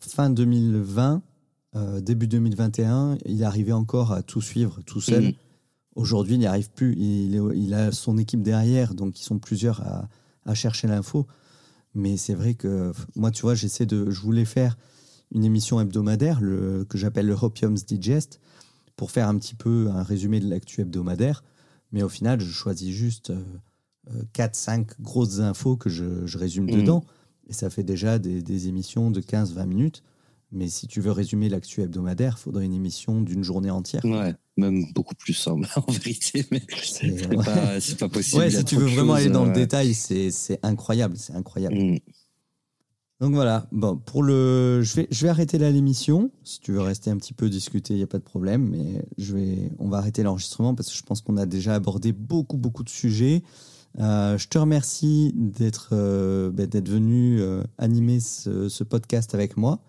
fin 0.00 0.28
2020 0.28 1.22
euh, 1.76 2.00
début 2.00 2.26
2021, 2.26 3.18
il 3.26 3.44
arrivait 3.44 3.72
encore 3.72 4.12
à 4.12 4.22
tout 4.22 4.40
suivre 4.40 4.80
tout 4.86 5.00
seul. 5.00 5.34
Aujourd'hui, 5.94 6.34
il 6.34 6.38
n'y 6.38 6.46
arrive 6.46 6.70
plus. 6.70 6.94
Il, 6.96 7.74
a 7.74 7.92
son 7.92 8.18
équipe 8.18 8.42
derrière, 8.42 8.94
donc 8.94 9.20
ils 9.20 9.24
sont 9.24 9.38
plusieurs 9.38 9.82
à, 10.44 10.54
chercher 10.54 10.86
l'info. 10.88 11.26
Mais 11.94 12.16
c'est 12.16 12.34
vrai 12.34 12.54
que 12.54 12.92
moi, 13.14 13.30
tu 13.30 13.42
vois, 13.42 13.54
j'essaie 13.54 13.86
de. 13.86 14.10
Je 14.10 14.20
voulais 14.20 14.44
faire 14.44 14.76
une 15.32 15.44
émission 15.44 15.80
hebdomadaire 15.80 16.40
le, 16.40 16.84
que 16.84 16.98
j'appelle 16.98 17.26
le 17.26 17.34
Hopium's 17.34 17.84
Digest 17.84 18.40
pour 18.94 19.10
faire 19.10 19.28
un 19.28 19.36
petit 19.38 19.54
peu 19.54 19.88
un 19.90 20.02
résumé 20.02 20.40
de 20.40 20.48
l'actu 20.48 20.80
hebdomadaire. 20.80 21.42
Mais 21.92 22.02
au 22.02 22.08
final, 22.08 22.40
je 22.40 22.50
choisis 22.50 22.94
juste 22.94 23.32
4-5 24.34 24.80
euh, 24.80 24.84
grosses 25.00 25.40
infos 25.40 25.76
que 25.76 25.90
je, 25.90 26.36
résume 26.38 26.66
mhm. 26.66 26.80
dedans. 26.80 27.04
Et 27.48 27.52
ça 27.52 27.70
fait 27.70 27.82
déjà 27.84 28.18
des, 28.18 28.42
des 28.42 28.68
émissions 28.68 29.10
de 29.10 29.20
15-20 29.20 29.66
minutes. 29.66 30.02
Mais 30.52 30.68
si 30.68 30.86
tu 30.86 31.00
veux 31.00 31.10
résumer 31.10 31.48
l'actu 31.48 31.82
hebdomadaire, 31.82 32.36
il 32.38 32.42
faudrait 32.42 32.64
une 32.64 32.74
émission 32.74 33.20
d'une 33.20 33.42
journée 33.42 33.70
entière. 33.70 34.04
Ouais, 34.04 34.34
même 34.56 34.84
beaucoup 34.94 35.14
plus 35.14 35.46
en, 35.48 35.60
vérité, 35.88 36.46
mais 36.50 36.62
c'est 36.82 37.28
pas, 37.28 37.44
pas, 37.98 38.08
possible. 38.08 38.42
Ouais, 38.42 38.50
si 38.50 38.64
tu 38.64 38.76
veux 38.76 38.86
vraiment 38.86 39.14
aller 39.14 39.30
dans 39.30 39.44
le 39.44 39.52
détail, 39.52 39.94
c'est 39.94 40.30
incroyable, 40.62 41.16
c'est 41.16 41.34
incroyable. 41.34 41.76
Mm. 41.76 41.98
Donc 43.20 43.32
voilà, 43.32 43.66
bon, 43.72 43.96
pour 43.96 44.22
le, 44.22 44.82
je 44.82 44.96
vais, 44.96 45.08
je 45.10 45.22
vais 45.22 45.30
arrêter 45.30 45.56
là 45.56 45.70
l'émission. 45.70 46.30
Si 46.44 46.60
tu 46.60 46.72
veux 46.72 46.82
rester 46.82 47.10
un 47.10 47.16
petit 47.16 47.32
peu 47.32 47.48
discuter, 47.48 47.94
il 47.94 47.96
n'y 47.96 48.02
a 48.02 48.06
pas 48.06 48.18
de 48.18 48.22
problème, 48.22 48.68
mais 48.68 49.06
je 49.16 49.34
vais, 49.34 49.70
on 49.78 49.88
va 49.88 49.98
arrêter 49.98 50.22
l'enregistrement 50.22 50.74
parce 50.74 50.90
que 50.90 50.96
je 50.96 51.02
pense 51.02 51.22
qu'on 51.22 51.38
a 51.38 51.46
déjà 51.46 51.74
abordé 51.74 52.12
beaucoup, 52.12 52.58
beaucoup 52.58 52.84
de 52.84 52.90
sujets. 52.90 53.42
Euh, 53.98 54.36
je 54.36 54.48
te 54.48 54.58
remercie 54.58 55.32
d'être 55.34 55.90
euh, 55.92 56.50
ben, 56.50 56.68
venu 56.68 57.40
euh, 57.40 57.62
animer 57.78 58.20
ce, 58.20 58.68
ce, 58.68 58.84
podcast 58.84 59.34
avec 59.34 59.56
moi. 59.56 59.80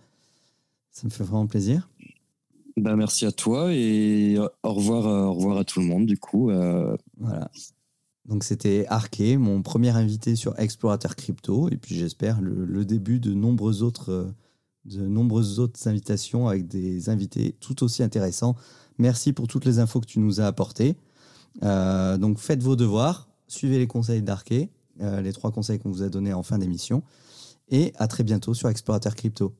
Ça 0.97 1.03
me 1.05 1.11
fait 1.11 1.23
vraiment 1.23 1.45
plaisir. 1.45 1.87
Ben, 2.75 2.95
merci 2.95 3.27
à 3.27 3.31
toi 3.31 3.71
et 3.71 4.39
au 4.63 4.73
revoir, 4.73 5.05
euh, 5.05 5.25
au 5.25 5.33
revoir 5.33 5.57
à 5.57 5.63
tout 5.63 5.79
le 5.79 5.85
monde 5.85 6.07
du 6.07 6.17
coup. 6.17 6.49
Euh. 6.49 6.97
Voilà. 7.19 7.51
Donc 8.25 8.43
c'était 8.43 8.87
Arke, 8.87 9.21
mon 9.37 9.61
premier 9.61 9.91
invité 9.91 10.35
sur 10.35 10.57
Explorateur 10.59 11.15
Crypto 11.15 11.69
et 11.69 11.77
puis 11.77 11.93
j'espère 11.93 12.41
le, 12.41 12.83
début 12.83 13.19
de 13.19 13.35
nombreuses 13.35 13.83
autres 13.83 14.33
de 14.85 15.07
nombreuses 15.07 15.59
autres 15.59 15.87
invitations 15.87 16.47
avec 16.47 16.67
des 16.67 17.09
invités 17.09 17.55
tout 17.59 17.83
aussi 17.83 18.01
intéressants. 18.01 18.55
Merci 18.97 19.33
pour 19.33 19.47
toutes 19.47 19.65
les 19.65 19.77
infos 19.77 20.01
que 20.01 20.07
tu 20.07 20.17
nous 20.17 20.41
as 20.41 20.47
apportées. 20.47 20.95
Euh, 21.61 22.17
donc 22.17 22.39
faites 22.39 22.63
vos 22.63 22.75
devoirs, 22.75 23.29
suivez 23.47 23.77
les 23.77 23.87
conseils 23.87 24.23
d'Arke, 24.23 24.67
les 24.99 25.33
trois 25.33 25.51
conseils 25.51 25.77
qu'on 25.77 25.91
vous 25.91 26.01
a 26.01 26.09
donnés 26.09 26.33
en 26.33 26.41
fin 26.41 26.57
d'émission 26.57 27.03
et 27.69 27.93
à 27.97 28.07
très 28.07 28.23
bientôt 28.23 28.55
sur 28.55 28.67
Explorateur 28.67 29.13
Crypto. 29.13 29.53